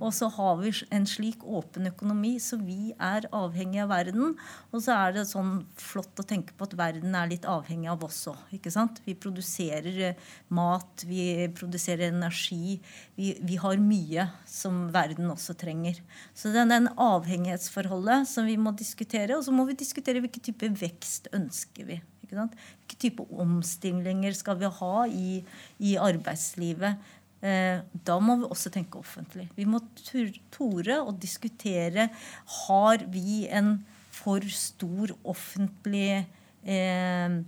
Og 0.00 0.14
så 0.16 0.30
har 0.32 0.56
vi 0.60 0.72
en 0.96 1.06
slik 1.08 1.44
åpen 1.44 1.88
økonomi, 1.90 2.32
så 2.40 2.56
vi 2.60 2.94
er 2.96 3.26
avhengig 3.36 3.82
av 3.84 3.90
verden. 3.92 4.34
Og 4.72 4.84
så 4.84 4.96
er 4.96 5.16
det 5.16 5.26
sånn 5.28 5.66
flott 5.78 6.22
å 6.22 6.26
tenke 6.26 6.56
på 6.56 6.68
at 6.68 6.76
verden 6.78 7.16
er 7.16 7.28
litt 7.30 7.48
avhengig 7.48 7.90
av 7.92 8.04
oss 8.06 8.22
òg. 8.32 8.56
Vi 9.04 9.16
produserer 9.20 10.00
eh, 10.10 10.28
mat, 10.56 11.04
vi 11.08 11.48
produserer 11.56 12.08
energi. 12.08 12.78
Vi, 13.18 13.34
vi, 13.44 13.58
har 13.60 13.82
mye 13.82 14.28
som 14.48 14.86
verden 14.94 15.28
også 15.32 15.56
trenger. 15.60 16.00
Så 16.34 16.54
det 16.54 16.64
er 16.64 16.72
den 16.72 16.88
avhengighetsforholdet 16.96 18.28
som 18.30 18.48
vi 18.48 18.56
må 18.60 18.72
diskutere. 18.72 19.36
Og 19.36 19.44
så 19.44 19.52
må 19.54 19.68
vi 19.68 19.78
diskutere 19.78 20.24
hvilken 20.24 20.48
type 20.48 20.72
vekst 20.80 21.28
ønsker 21.36 21.92
vi. 21.92 22.00
Hvilke 22.30 22.98
type 23.00 23.24
omstillinger 23.42 24.34
skal 24.38 24.58
vi 24.60 24.70
ha 24.80 25.06
i, 25.10 25.40
i 25.82 25.96
arbeidslivet? 26.00 27.00
Eh, 27.40 27.80
da 28.04 28.18
må 28.20 28.36
vi 28.42 28.48
også 28.50 28.72
tenke 28.72 29.00
offentlig. 29.00 29.46
Vi 29.56 29.64
må 29.68 29.80
tore 30.52 30.98
å 31.00 31.14
diskutere 31.16 32.10
har 32.66 33.06
vi 33.12 33.46
en 33.48 33.78
for 34.12 34.44
stor 34.52 35.14
offentlig 35.24 36.20
eh, 36.20 37.38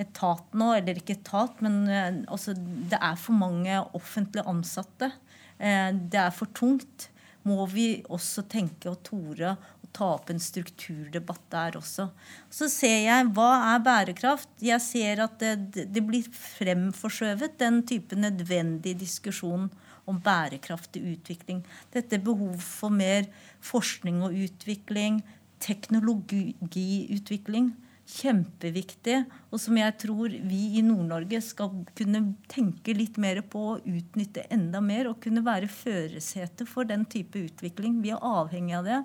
etat 0.00 0.56
nå, 0.56 0.70
eller 0.78 0.96
ikke 0.98 1.18
etat, 1.18 1.60
men 1.64 1.82
eh, 1.90 2.22
altså, 2.24 2.56
det 2.56 3.00
er 3.00 3.18
for 3.20 3.36
mange 3.36 3.82
offentlig 3.96 4.46
ansatte. 4.48 5.12
Det 5.54 6.18
er 6.18 6.32
for 6.34 6.50
tungt. 6.50 7.08
Må 7.46 7.62
vi 7.70 8.00
også 8.10 8.42
tenke 8.50 8.88
og 8.90 9.04
tore 9.06 9.52
ta 9.94 10.08
opp 10.16 10.30
en 10.32 10.42
strukturdebatt 10.42 11.44
der 11.54 11.78
også. 11.78 12.08
Så 12.50 12.68
ser 12.72 13.04
jeg 13.06 13.30
hva 13.36 13.50
er 13.74 13.84
bærekraft. 13.84 14.50
Jeg 14.64 14.82
ser 14.82 15.22
at 15.24 15.38
det, 15.40 15.86
det 15.94 16.02
blir 16.04 16.26
fremforskjøvet, 16.34 17.58
den 17.62 17.82
type 17.86 18.18
nødvendig 18.18 18.96
diskusjon 19.00 19.70
om 20.10 20.18
bærekraftig 20.20 21.00
utvikling. 21.14 21.62
Dette 21.94 22.18
behov 22.20 22.58
for 22.60 22.92
mer 22.92 23.30
forskning 23.64 24.20
og 24.26 24.34
utvikling, 24.46 25.22
teknologiutvikling 25.64 27.72
kjempeviktig, 28.04 29.22
og 29.48 29.60
som 29.62 29.78
jeg 29.78 29.94
tror 30.02 30.32
vi 30.44 30.60
i 30.76 30.82
Nord-Norge 30.84 31.40
skal 31.44 31.70
kunne 31.96 32.20
tenke 32.52 32.92
litt 32.96 33.16
mer 33.20 33.40
på 33.48 33.62
å 33.70 33.78
utnytte 33.80 34.44
enda 34.52 34.82
mer 34.84 35.08
og 35.08 35.22
kunne 35.24 35.44
være 35.44 35.70
føresete 35.72 36.66
for 36.68 36.88
den 36.88 37.06
type 37.08 37.40
utvikling. 37.40 38.02
Vi 38.04 38.12
er 38.12 38.20
avhengig 38.20 38.76
av 38.76 38.88
det. 38.88 39.00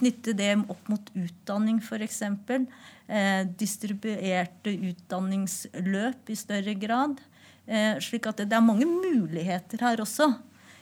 Knytte 0.00 0.34
det 0.38 0.50
opp 0.66 0.90
mot 0.90 1.14
utdanning, 1.14 1.78
f.eks. 1.78 2.22
Eh, 2.26 3.42
distribuerte 3.60 4.74
utdanningsløp 4.90 6.34
i 6.34 6.38
større 6.38 6.74
grad. 6.78 7.22
Eh, 7.70 7.98
slik 8.02 8.26
at 8.26 8.42
det, 8.42 8.50
det 8.50 8.58
er 8.58 8.66
mange 8.66 8.88
muligheter 8.90 9.86
her 9.86 10.02
også. 10.02 10.32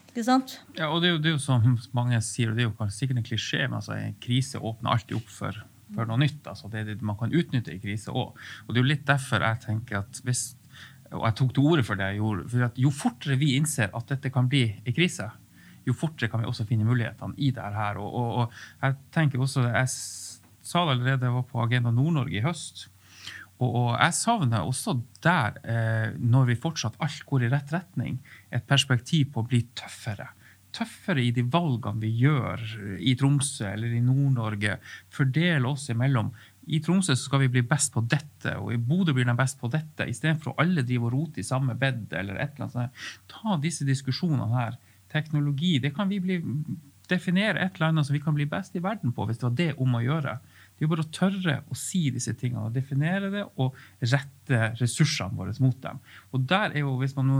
Ikke 0.08 0.24
sant? 0.24 0.56
Ja, 0.78 0.88
og 0.88 1.02
det 1.04 1.10
er 1.10 1.18
jo, 1.18 1.20
det 1.20 1.34
er 1.34 1.36
jo 1.36 1.42
som 1.42 1.74
mange 1.92 2.18
sier, 2.24 2.48
og 2.50 2.56
det 2.56 2.64
er 2.64 2.70
jo 2.70 2.92
sikkert 2.96 3.20
en 3.20 3.28
klisjé, 3.28 3.66
men 3.66 3.82
altså, 3.82 3.98
en 4.00 4.16
krise 4.24 4.56
åpner 4.56 4.94
alltid 4.94 5.18
opp 5.20 5.28
for 5.30 5.66
for 5.94 6.08
noe 6.08 6.20
nytt. 6.20 6.46
Altså 6.50 6.70
det, 6.72 6.84
det 6.88 6.98
man 7.06 7.18
kan 7.20 7.34
utnytte 7.34 7.74
i 7.74 7.82
krise 7.82 8.14
òg. 8.14 8.38
Og 8.66 8.72
det 8.72 8.80
er 8.80 8.84
jo 8.84 8.92
litt 8.92 9.06
derfor 9.08 9.44
jeg 9.44 9.62
tenker 9.66 10.02
at 10.02 10.22
hvis 10.26 10.50
og 11.08 11.22
jeg 11.24 11.36
tok 11.38 11.52
til 11.56 11.64
orde 11.64 11.84
for 11.86 11.96
det 11.96 12.10
jeg 12.10 12.18
gjorde, 12.20 12.42
for 12.52 12.80
Jo 12.82 12.90
fortere 12.92 13.38
vi 13.40 13.54
innser 13.56 13.94
at 13.96 14.10
dette 14.10 14.28
kan 14.32 14.48
bli 14.50 14.66
en 14.82 14.92
krise, 14.92 15.30
jo 15.88 15.94
fortere 15.96 16.28
kan 16.28 16.42
vi 16.42 16.48
også 16.50 16.66
finne 16.68 16.84
mulighetene 16.84 17.32
i 17.40 17.48
det 17.56 17.64
her. 17.78 17.96
Og, 17.96 18.12
og, 18.12 18.28
og 18.42 18.84
jeg 18.84 18.98
tenker 19.14 19.40
også, 19.40 19.64
jeg 19.70 19.88
sa 19.88 20.84
det 20.84 20.98
allerede 20.98 21.28
jeg 21.30 21.36
var 21.38 21.46
på 21.48 21.62
Agenda 21.64 21.92
Nord-Norge 21.94 22.36
i 22.36 22.44
høst. 22.44 22.90
Og, 23.58 23.70
og, 23.72 23.88
jeg 23.96 24.14
savner 24.14 24.66
også 24.68 24.98
der, 25.24 25.56
eh, 25.64 26.10
når 26.20 26.50
vi 26.52 26.60
fortsatt 26.60 26.98
alt 27.02 27.24
går 27.26 27.46
i 27.46 27.52
rett 27.54 27.72
retning, 27.72 28.20
et 28.52 28.68
perspektiv 28.68 29.32
på 29.32 29.42
å 29.42 29.48
bli 29.48 29.64
tøffere 29.78 30.28
tøffere 30.78 31.24
i 31.24 31.32
de 31.34 31.44
valgene 31.50 32.02
vi 32.02 32.12
gjør 32.22 32.62
i 32.98 33.14
Tromsø 33.18 33.66
eller 33.72 33.96
i 33.96 34.02
Nord-Norge. 34.04 34.78
Fordele 35.14 35.72
oss 35.72 35.88
imellom. 35.92 36.30
I 36.68 36.80
Tromsø 36.84 37.16
skal 37.16 37.46
vi 37.46 37.52
bli 37.56 37.62
best 37.66 37.94
på 37.94 38.02
dette, 38.04 38.52
og 38.60 38.74
i 38.74 38.80
Bodø 38.80 39.14
blir 39.16 39.28
de 39.28 39.36
best 39.38 39.58
på 39.60 39.70
dette. 39.72 40.06
Istedenfor 40.10 40.52
å 40.52 40.58
alle 40.62 40.84
drive 40.86 41.08
og 41.08 41.14
rote 41.14 41.40
i 41.40 41.46
samme 41.46 41.76
bed 41.80 42.12
eller 42.12 42.36
et 42.36 42.54
eller 42.54 42.68
annet 42.68 42.76
sånt. 42.76 43.08
Ta 43.32 43.56
disse 43.62 43.88
diskusjonene 43.88 44.50
her. 44.52 44.78
Teknologi, 45.08 45.78
det 45.80 45.94
kan 45.96 46.10
vi 46.10 46.20
bli, 46.20 46.36
definere 47.08 47.64
et 47.64 47.78
eller 47.78 47.88
annet 47.88 48.08
som 48.08 48.16
vi 48.16 48.22
kan 48.22 48.36
bli 48.36 48.44
best 48.50 48.76
i 48.76 48.84
verden 48.84 49.14
på, 49.16 49.24
hvis 49.24 49.40
det 49.40 49.48
var 49.48 49.56
det 49.56 49.70
om 49.80 49.96
å 49.96 50.04
gjøre. 50.04 50.36
Det 50.76 50.84
er 50.84 50.90
bare 50.92 51.06
å 51.06 51.14
tørre 51.14 51.54
å 51.72 51.76
si 51.78 52.04
disse 52.14 52.36
tingene, 52.38 52.68
definere 52.74 53.32
det 53.32 53.46
og 53.58 53.76
rette 54.04 54.74
ressursene 54.78 55.34
våre 55.38 55.56
mot 55.64 55.80
dem. 55.82 56.02
Og 56.36 56.44
der 56.52 56.76
er 56.76 56.84
jo, 56.84 56.98
hvis 57.00 57.16
man 57.16 57.32
nå 57.32 57.38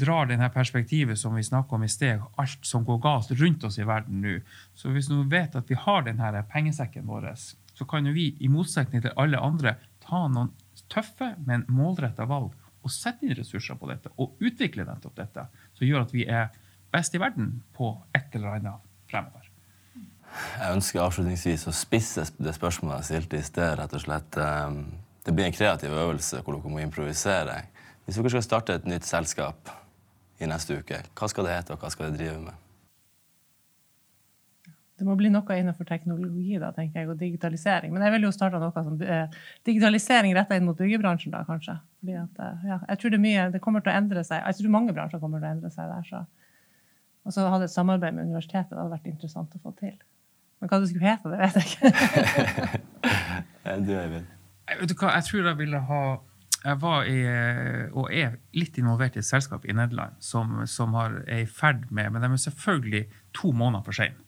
drar 0.00 0.30
denne 0.30 0.48
perspektivet 0.52 1.18
som 1.18 1.36
vi 1.36 1.44
snakka 1.44 1.76
om 1.76 1.84
i 1.84 1.90
sted, 1.92 2.22
alt 2.40 2.66
som 2.66 2.84
går 2.84 2.98
galt 3.04 3.30
rundt 3.40 3.64
oss 3.68 3.78
i 3.78 3.86
verden 3.88 4.22
nå. 4.24 4.38
Så 4.74 4.92
hvis 4.94 5.10
vi 5.10 5.20
vet 5.30 5.56
at 5.56 5.70
vi 5.70 5.78
har 5.78 6.06
denne 6.06 6.44
pengesekken 6.52 7.06
vår, 7.08 7.28
så 7.74 7.86
kan 7.88 8.06
jo 8.06 8.16
vi, 8.16 8.30
i 8.40 8.48
motsetning 8.48 9.04
til 9.04 9.14
alle 9.20 9.40
andre, 9.40 9.76
ta 10.04 10.26
noen 10.28 10.50
tøffe, 10.90 11.34
men 11.46 11.66
målretta 11.68 12.26
valg 12.28 12.56
og 12.80 12.92
sette 12.92 13.26
inn 13.26 13.36
ressurser 13.36 13.76
på 13.76 13.90
dette 13.90 14.12
og 14.16 14.40
utvikle 14.40 14.86
nettopp 14.88 15.18
dette, 15.18 15.46
som 15.76 15.86
gjør 15.86 16.06
at 16.06 16.14
vi 16.16 16.24
er 16.26 16.48
best 16.90 17.14
i 17.14 17.20
verden 17.22 17.60
på 17.76 17.92
et 18.16 18.34
eller 18.36 18.56
annet 18.56 18.88
fremover. 19.10 19.46
Jeg 20.30 20.76
ønsker 20.76 21.02
avslutningsvis 21.02 21.66
å 21.66 21.74
spisse 21.74 22.24
det 22.38 22.54
spørsmålet 22.54 23.00
jeg 23.00 23.08
stilte 23.08 23.40
i 23.40 23.46
sted. 23.46 23.72
rett 23.78 23.94
og 23.94 24.02
slett. 24.04 24.36
Ehm, 24.38 24.84
det 25.26 25.34
blir 25.34 25.48
en 25.48 25.56
kreativ 25.56 25.90
øvelse 25.90 26.42
hvor 26.42 26.56
dere 26.56 26.70
må 26.70 26.80
improvisere. 26.80 27.64
Hvis 28.04 28.16
dere 28.16 28.30
skal 28.30 28.46
starte 28.46 28.74
et 28.78 28.86
nytt 28.86 29.04
selskap, 29.04 29.70
i 30.40 30.48
neste 30.48 30.80
uke. 30.80 31.02
Hva 31.18 31.28
skal 31.30 31.46
det 31.46 31.54
hete, 31.54 31.76
og 31.76 31.84
hva 31.84 31.90
skal 31.92 32.10
det 32.10 32.20
drive 32.20 32.40
med? 32.42 32.66
Det 35.00 35.06
må 35.08 35.14
bli 35.16 35.30
noe 35.32 35.56
innenfor 35.56 35.86
teknologi 35.88 36.58
da, 36.60 36.74
tenker 36.76 37.00
jeg, 37.00 37.08
og 37.08 37.20
digitalisering. 37.20 37.92
Men 37.94 38.02
jeg 38.04 38.12
vil 38.18 38.26
jo 38.26 38.32
starte 38.36 38.58
noe 38.60 38.82
som 38.84 38.98
eh, 39.00 39.38
digitalisering 39.64 40.34
retta 40.36 40.58
inn 40.58 40.66
mot 40.68 40.76
byggebransjen, 40.76 41.32
da, 41.32 41.40
kanskje. 41.48 41.78
Fordi 42.02 42.18
at, 42.20 42.42
eh, 42.44 42.66
ja, 42.68 42.76
jeg 42.90 43.00
tror 43.00 43.14
det, 43.14 43.20
mye, 43.24 43.46
det 43.54 43.62
kommer 43.64 43.84
til 43.84 43.94
å 43.94 43.96
endre 43.96 44.24
seg. 44.28 44.42
Jeg 44.44 44.58
tror 44.58 44.74
mange 44.76 44.92
bransjer 44.96 45.22
kommer 45.22 45.40
til 45.40 45.48
å 45.48 45.54
endre 45.54 45.72
seg 45.72 45.88
der. 45.88 46.04
så. 46.10 46.20
Og 47.24 47.36
så 47.36 47.46
hadde 47.48 47.68
et 47.68 47.72
samarbeid 47.72 48.16
med 48.16 48.28
universitetet. 48.28 48.74
Det 48.74 48.80
hadde 48.80 48.92
vært 48.92 49.08
interessant 49.08 49.56
å 49.56 49.62
få 49.64 49.72
til. 49.80 49.96
Men 50.60 50.68
hva 50.68 50.82
det 50.82 50.90
skulle 50.90 51.08
hete, 51.08 51.32
det 51.32 51.40
vet 51.40 51.56
jeg 51.56 51.64
ikke. 51.72 52.82
du, 53.88 53.94
Eivind? 53.96 54.36
Jeg 54.68 54.92
tror 54.92 55.48
jeg 55.48 55.58
ville 55.58 55.80
ha 55.88 56.02
jeg 56.60 56.76
var 56.82 57.06
i, 57.08 57.20
og 57.96 58.10
er 58.12 58.34
litt 58.56 58.76
involvert 58.80 59.16
i 59.16 59.22
et 59.22 59.28
selskap 59.28 59.64
i 59.64 59.72
Nederland 59.76 60.18
som, 60.20 60.58
som 60.68 60.92
har, 60.98 61.22
er 61.24 61.44
i 61.44 61.48
ferd 61.48 61.86
med 61.88 62.12
Men 62.12 62.24
de 62.24 62.28
er 62.34 62.42
selvfølgelig 62.42 63.06
to 63.36 63.52
måneder 63.56 63.86
for 63.86 63.96
sene. 63.96 64.18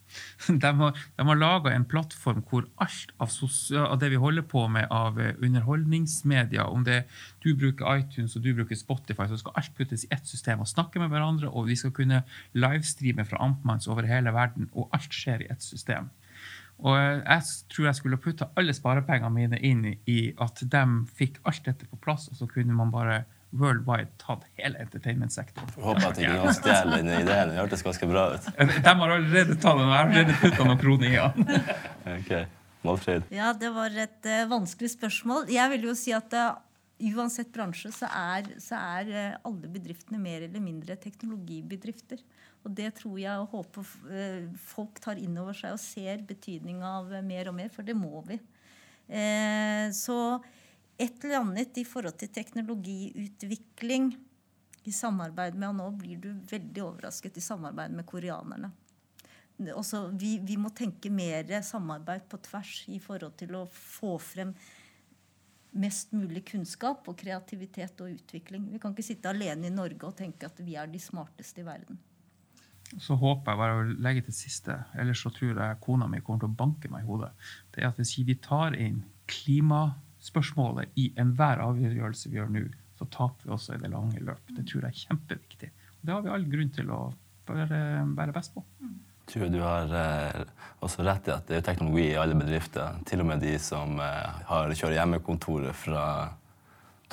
De 0.63 0.69
har, 0.77 0.97
de 1.17 1.25
har 1.25 1.37
laga 1.39 1.71
en 1.73 1.85
plattform 1.89 2.43
hvor 2.45 2.67
alt 2.83 3.13
av, 3.17 3.31
av, 3.79 3.95
det 3.97 4.11
vi 4.13 4.19
holder 4.21 4.45
på 4.45 4.67
med 4.69 4.85
av 4.93 5.17
underholdningsmedia, 5.17 6.67
om 6.69 6.83
det 6.85 6.99
du 7.41 7.55
bruker 7.57 7.97
iTunes 7.97 8.35
og 8.37 8.45
du 8.45 8.51
bruker 8.53 8.77
Spotify, 8.77 9.25
så 9.29 9.39
skal 9.41 9.57
alt 9.57 9.73
puttes 9.77 10.05
i 10.05 10.11
ett 10.13 10.29
system 10.29 10.61
og 10.61 10.69
snakke 10.69 11.01
med 11.01 11.09
hverandre, 11.09 11.49
og 11.49 11.65
vi 11.71 11.79
skal 11.79 11.95
kunne 11.97 12.21
livestreame 12.53 13.25
fra 13.25 13.41
Amtmanns 13.41 13.89
over 13.89 14.05
hele 14.05 14.35
verden, 14.35 14.69
og 14.73 14.93
alt 14.93 15.17
skjer 15.17 15.47
i 15.47 15.49
ett 15.49 15.65
system. 15.65 16.11
Og 16.83 16.97
jeg 16.97 17.43
tror 17.71 17.87
jeg 17.87 17.99
skulle 17.99 18.19
putta 18.19 18.49
alle 18.59 18.73
sparepengene 18.75 19.31
mine 19.31 19.59
inn 19.63 19.85
i 20.09 20.33
at 20.41 20.63
de 20.63 20.83
fikk 21.15 21.39
alt 21.47 21.63
dette 21.67 21.87
på 21.87 21.99
plass, 22.01 22.27
og 22.31 22.39
så 22.41 22.49
kunne 22.49 22.75
man 22.75 22.91
bare 22.93 23.23
worldwide 23.53 24.09
tatt 24.21 24.43
hele 24.57 24.81
entertainment-sektoren. 24.81 25.69
Håper 25.77 26.09
at 26.09 26.19
ikke 26.19 26.33
noen 26.39 26.57
stjeler 26.57 27.03
den 27.03 27.13
ideen. 27.13 27.53
Det 27.53 27.59
hørtes 27.61 27.85
ganske 27.85 28.09
bra 28.09 28.25
ut. 28.33 28.49
De 28.57 28.95
har 29.03 29.15
allerede 29.19 29.55
tatt 29.61 29.77
den, 29.77 29.85
og 29.85 29.93
jeg 29.93 29.99
har 29.99 30.09
allerede 30.09 30.37
putta 30.41 30.67
noen 30.67 30.81
kroner 30.81 31.09
i 31.11 31.15
den. 31.21 31.65
okay. 32.17 32.45
Malfred. 32.83 33.29
Ja, 33.31 33.53
det 33.55 33.71
var 33.71 33.93
et 33.95 34.27
uh, 34.27 34.43
vanskelig 34.51 34.91
spørsmål. 34.97 35.47
Jeg 35.53 35.71
vil 35.71 35.85
jo 35.87 35.93
si 35.95 36.11
at 36.15 36.33
uh, 36.35 36.57
uansett 37.13 37.53
bransje 37.53 37.93
så 37.95 38.09
er, 38.09 38.49
så 38.63 38.79
er 38.97 39.11
uh, 39.13 39.37
alle 39.47 39.69
bedriftene 39.71 40.19
mer 40.19 40.49
eller 40.49 40.63
mindre 40.63 40.97
teknologibedrifter. 40.99 42.19
Og 42.63 42.71
det 42.71 42.93
tror 42.99 43.17
jeg 43.19 43.43
og 43.43 43.55
håper 43.57 43.93
eh, 44.15 44.51
folk 44.71 44.99
tar 45.03 45.19
inn 45.19 45.35
over 45.41 45.55
seg 45.57 45.75
og 45.75 45.81
ser 45.83 46.23
betydninga 46.27 46.91
av 47.01 47.15
mer 47.25 47.51
og 47.51 47.57
mer, 47.57 47.71
for 47.73 47.85
det 47.85 47.95
må 47.97 48.23
vi. 48.27 48.39
Eh, 49.07 49.89
så 49.91 50.17
et 50.95 51.25
eller 51.25 51.41
annet 51.41 51.81
i 51.81 51.83
forhold 51.87 52.15
til 52.21 52.31
teknologiutvikling 52.31 54.13
i 54.83 54.91
samarbeid 54.91 55.55
med 55.55 55.69
Og 55.71 55.75
nå 55.79 55.89
blir 55.99 56.21
du 56.23 56.29
veldig 56.49 56.83
overrasket 56.83 57.39
i 57.39 57.43
samarbeid 57.43 57.95
med 57.95 58.07
koreanerne. 58.07 58.71
Også, 59.73 60.07
vi, 60.19 60.37
vi 60.43 60.57
må 60.57 60.71
tenke 60.75 61.11
mer 61.13 61.51
samarbeid 61.63 62.25
på 62.29 62.39
tvers 62.47 62.83
i 62.91 62.99
forhold 62.99 63.35
til 63.39 63.53
å 63.55 63.67
få 63.69 64.15
frem 64.19 64.55
mest 65.73 66.11
mulig 66.13 66.43
kunnskap 66.51 67.07
og 67.09 67.17
kreativitet 67.17 68.01
og 68.03 68.15
utvikling. 68.17 68.65
Vi 68.73 68.81
kan 68.81 68.93
ikke 68.93 69.05
sitte 69.05 69.31
alene 69.31 69.69
i 69.69 69.73
Norge 69.73 70.09
og 70.09 70.17
tenke 70.17 70.49
at 70.49 70.59
vi 70.61 70.75
er 70.77 70.89
de 70.89 71.01
smarteste 71.01 71.63
i 71.63 71.67
verden. 71.67 72.01
Så 73.01 73.17
håper 73.17 73.53
jeg 73.53 73.61
bare 73.61 73.79
å 73.79 73.85
legge 74.05 74.25
til 74.27 74.35
siste, 74.37 74.75
ellers 74.99 75.23
så 75.25 75.31
tror 75.33 75.57
jeg 75.57 75.81
kona 75.81 76.07
mi 76.09 76.21
kommer 76.21 76.43
til 76.43 76.51
å 76.51 76.57
banke 76.59 76.91
meg 76.91 77.05
i 77.05 77.09
hodet. 77.09 77.31
Det 77.73 77.81
er 77.81 77.89
at 77.89 77.99
hvis 78.01 78.15
vi 78.27 78.35
tar 78.41 78.77
inn 78.77 79.01
klimaspørsmålet 79.31 80.99
i 80.99 81.09
enhver 81.19 81.63
avgjørelse 81.63 82.29
vi 82.29 82.39
gjør 82.39 82.51
nå, 82.53 82.67
så 82.99 83.07
taper 83.13 83.47
vi 83.47 83.55
også 83.55 83.77
i 83.77 83.81
det 83.81 83.89
lange 83.93 84.21
løp. 84.21 84.53
Det 84.53 84.67
tror 84.69 84.85
jeg 84.85 84.91
er 84.91 85.01
kjempeviktig. 85.07 85.71
Det 86.03 86.13
har 86.13 86.21
vi 86.21 86.33
all 86.35 86.45
grunn 86.51 86.71
til 86.75 86.91
å 86.93 87.01
være, 87.47 87.79
være 88.13 88.35
best 88.35 88.53
på. 88.55 88.63
Jeg 89.23 89.31
tror 89.31 89.51
du 89.53 89.59
har 89.63 89.93
eh, 89.95 90.39
også 90.83 91.03
rett 91.07 91.29
i 91.29 91.33
at 91.33 91.47
det 91.47 91.57
er 91.57 91.65
teknologi 91.65 92.09
i 92.11 92.19
alle 92.19 92.35
bedrifter. 92.37 92.99
Til 93.07 93.23
og 93.23 93.29
med 93.31 93.43
de 93.43 93.55
som 93.61 93.95
eh, 94.03 94.41
har 94.49 94.73
kjører 94.75 94.97
hjemmekontoret 94.99 95.77
fra 95.79 96.05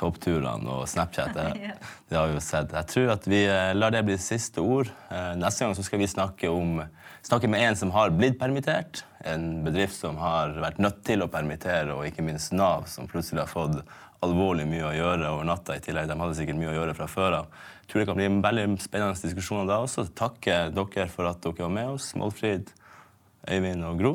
toppturene 0.01 0.73
og 0.73 0.89
Snapchat. 0.91 1.37
Det, 1.37 1.73
det, 2.09 2.17
har 2.17 2.31
vi 2.31 2.39
jo 2.39 2.43
sett. 2.45 2.75
Jeg 2.77 2.91
tror 2.95 3.15
at 3.17 3.29
vi 3.29 3.45
eh, 3.45 3.73
lar 3.77 3.95
det 3.95 4.03
bli 4.09 4.17
siste 4.21 4.65
ord. 4.65 4.91
Eh, 5.13 5.33
neste 5.41 5.67
gang 5.67 5.77
så 5.77 5.85
skal 5.87 6.03
vi 6.03 6.11
snakke, 6.11 6.51
om, 6.53 6.81
snakke 7.27 7.51
med 7.53 7.67
en 7.69 7.79
som 7.79 7.93
har 7.95 8.13
blitt 8.17 8.39
permittert. 8.41 9.05
En 9.21 9.65
bedrift 9.67 9.99
som 9.99 10.21
har 10.23 10.57
vært 10.63 10.81
nødt 10.83 11.03
til 11.07 11.25
å 11.25 11.31
permittere, 11.33 11.93
og 11.95 12.07
ikke 12.09 12.25
minst 12.27 12.55
Nav, 12.57 12.89
som 12.91 13.11
plutselig 13.11 13.45
har 13.45 13.53
fått 13.53 13.83
alvorlig 14.25 14.67
mye 14.69 14.89
å 14.89 14.97
gjøre 14.97 15.29
over 15.35 15.47
natta. 15.49 15.77
i 15.77 15.85
tillegg. 15.85 16.09
De 16.09 16.19
hadde 16.21 16.39
sikkert 16.39 16.61
mye 16.61 16.73
å 16.73 16.79
gjøre 16.79 16.97
fra 16.97 17.09
før 17.11 17.39
av. 17.43 17.61
Jeg 17.81 17.93
tror 17.93 18.01
det 18.01 18.09
kan 18.11 18.19
bli 18.21 18.29
en 18.29 18.43
veldig 18.45 18.67
spennende 18.83 19.29
diskusjon 19.29 19.71
da 19.71 19.81
også. 19.83 20.07
Takke 20.17 20.59
dere 20.77 21.09
for 21.13 21.29
at 21.31 21.41
dere 21.45 21.65
var 21.65 21.73
med 21.75 21.95
oss, 21.97 22.13
Målfrid, 22.19 22.71
Øyvind 23.51 23.87
og 23.89 24.03
Gro. 24.03 24.13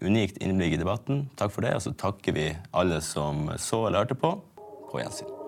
Unikt 0.00 0.38
innblikk 0.40 0.78
i 0.78 0.80
debatten. 0.80 1.26
Takk 1.36 1.52
for 1.52 1.66
det. 1.66 1.74
Og 1.76 1.84
så 1.84 1.92
takker 1.92 2.36
vi 2.36 2.46
alle 2.72 3.02
som 3.04 3.50
så 3.60 3.84
eller 3.86 4.04
hørte 4.04 4.16
på. 4.16 4.32
På 4.90 4.98
gjensyn. 4.98 5.39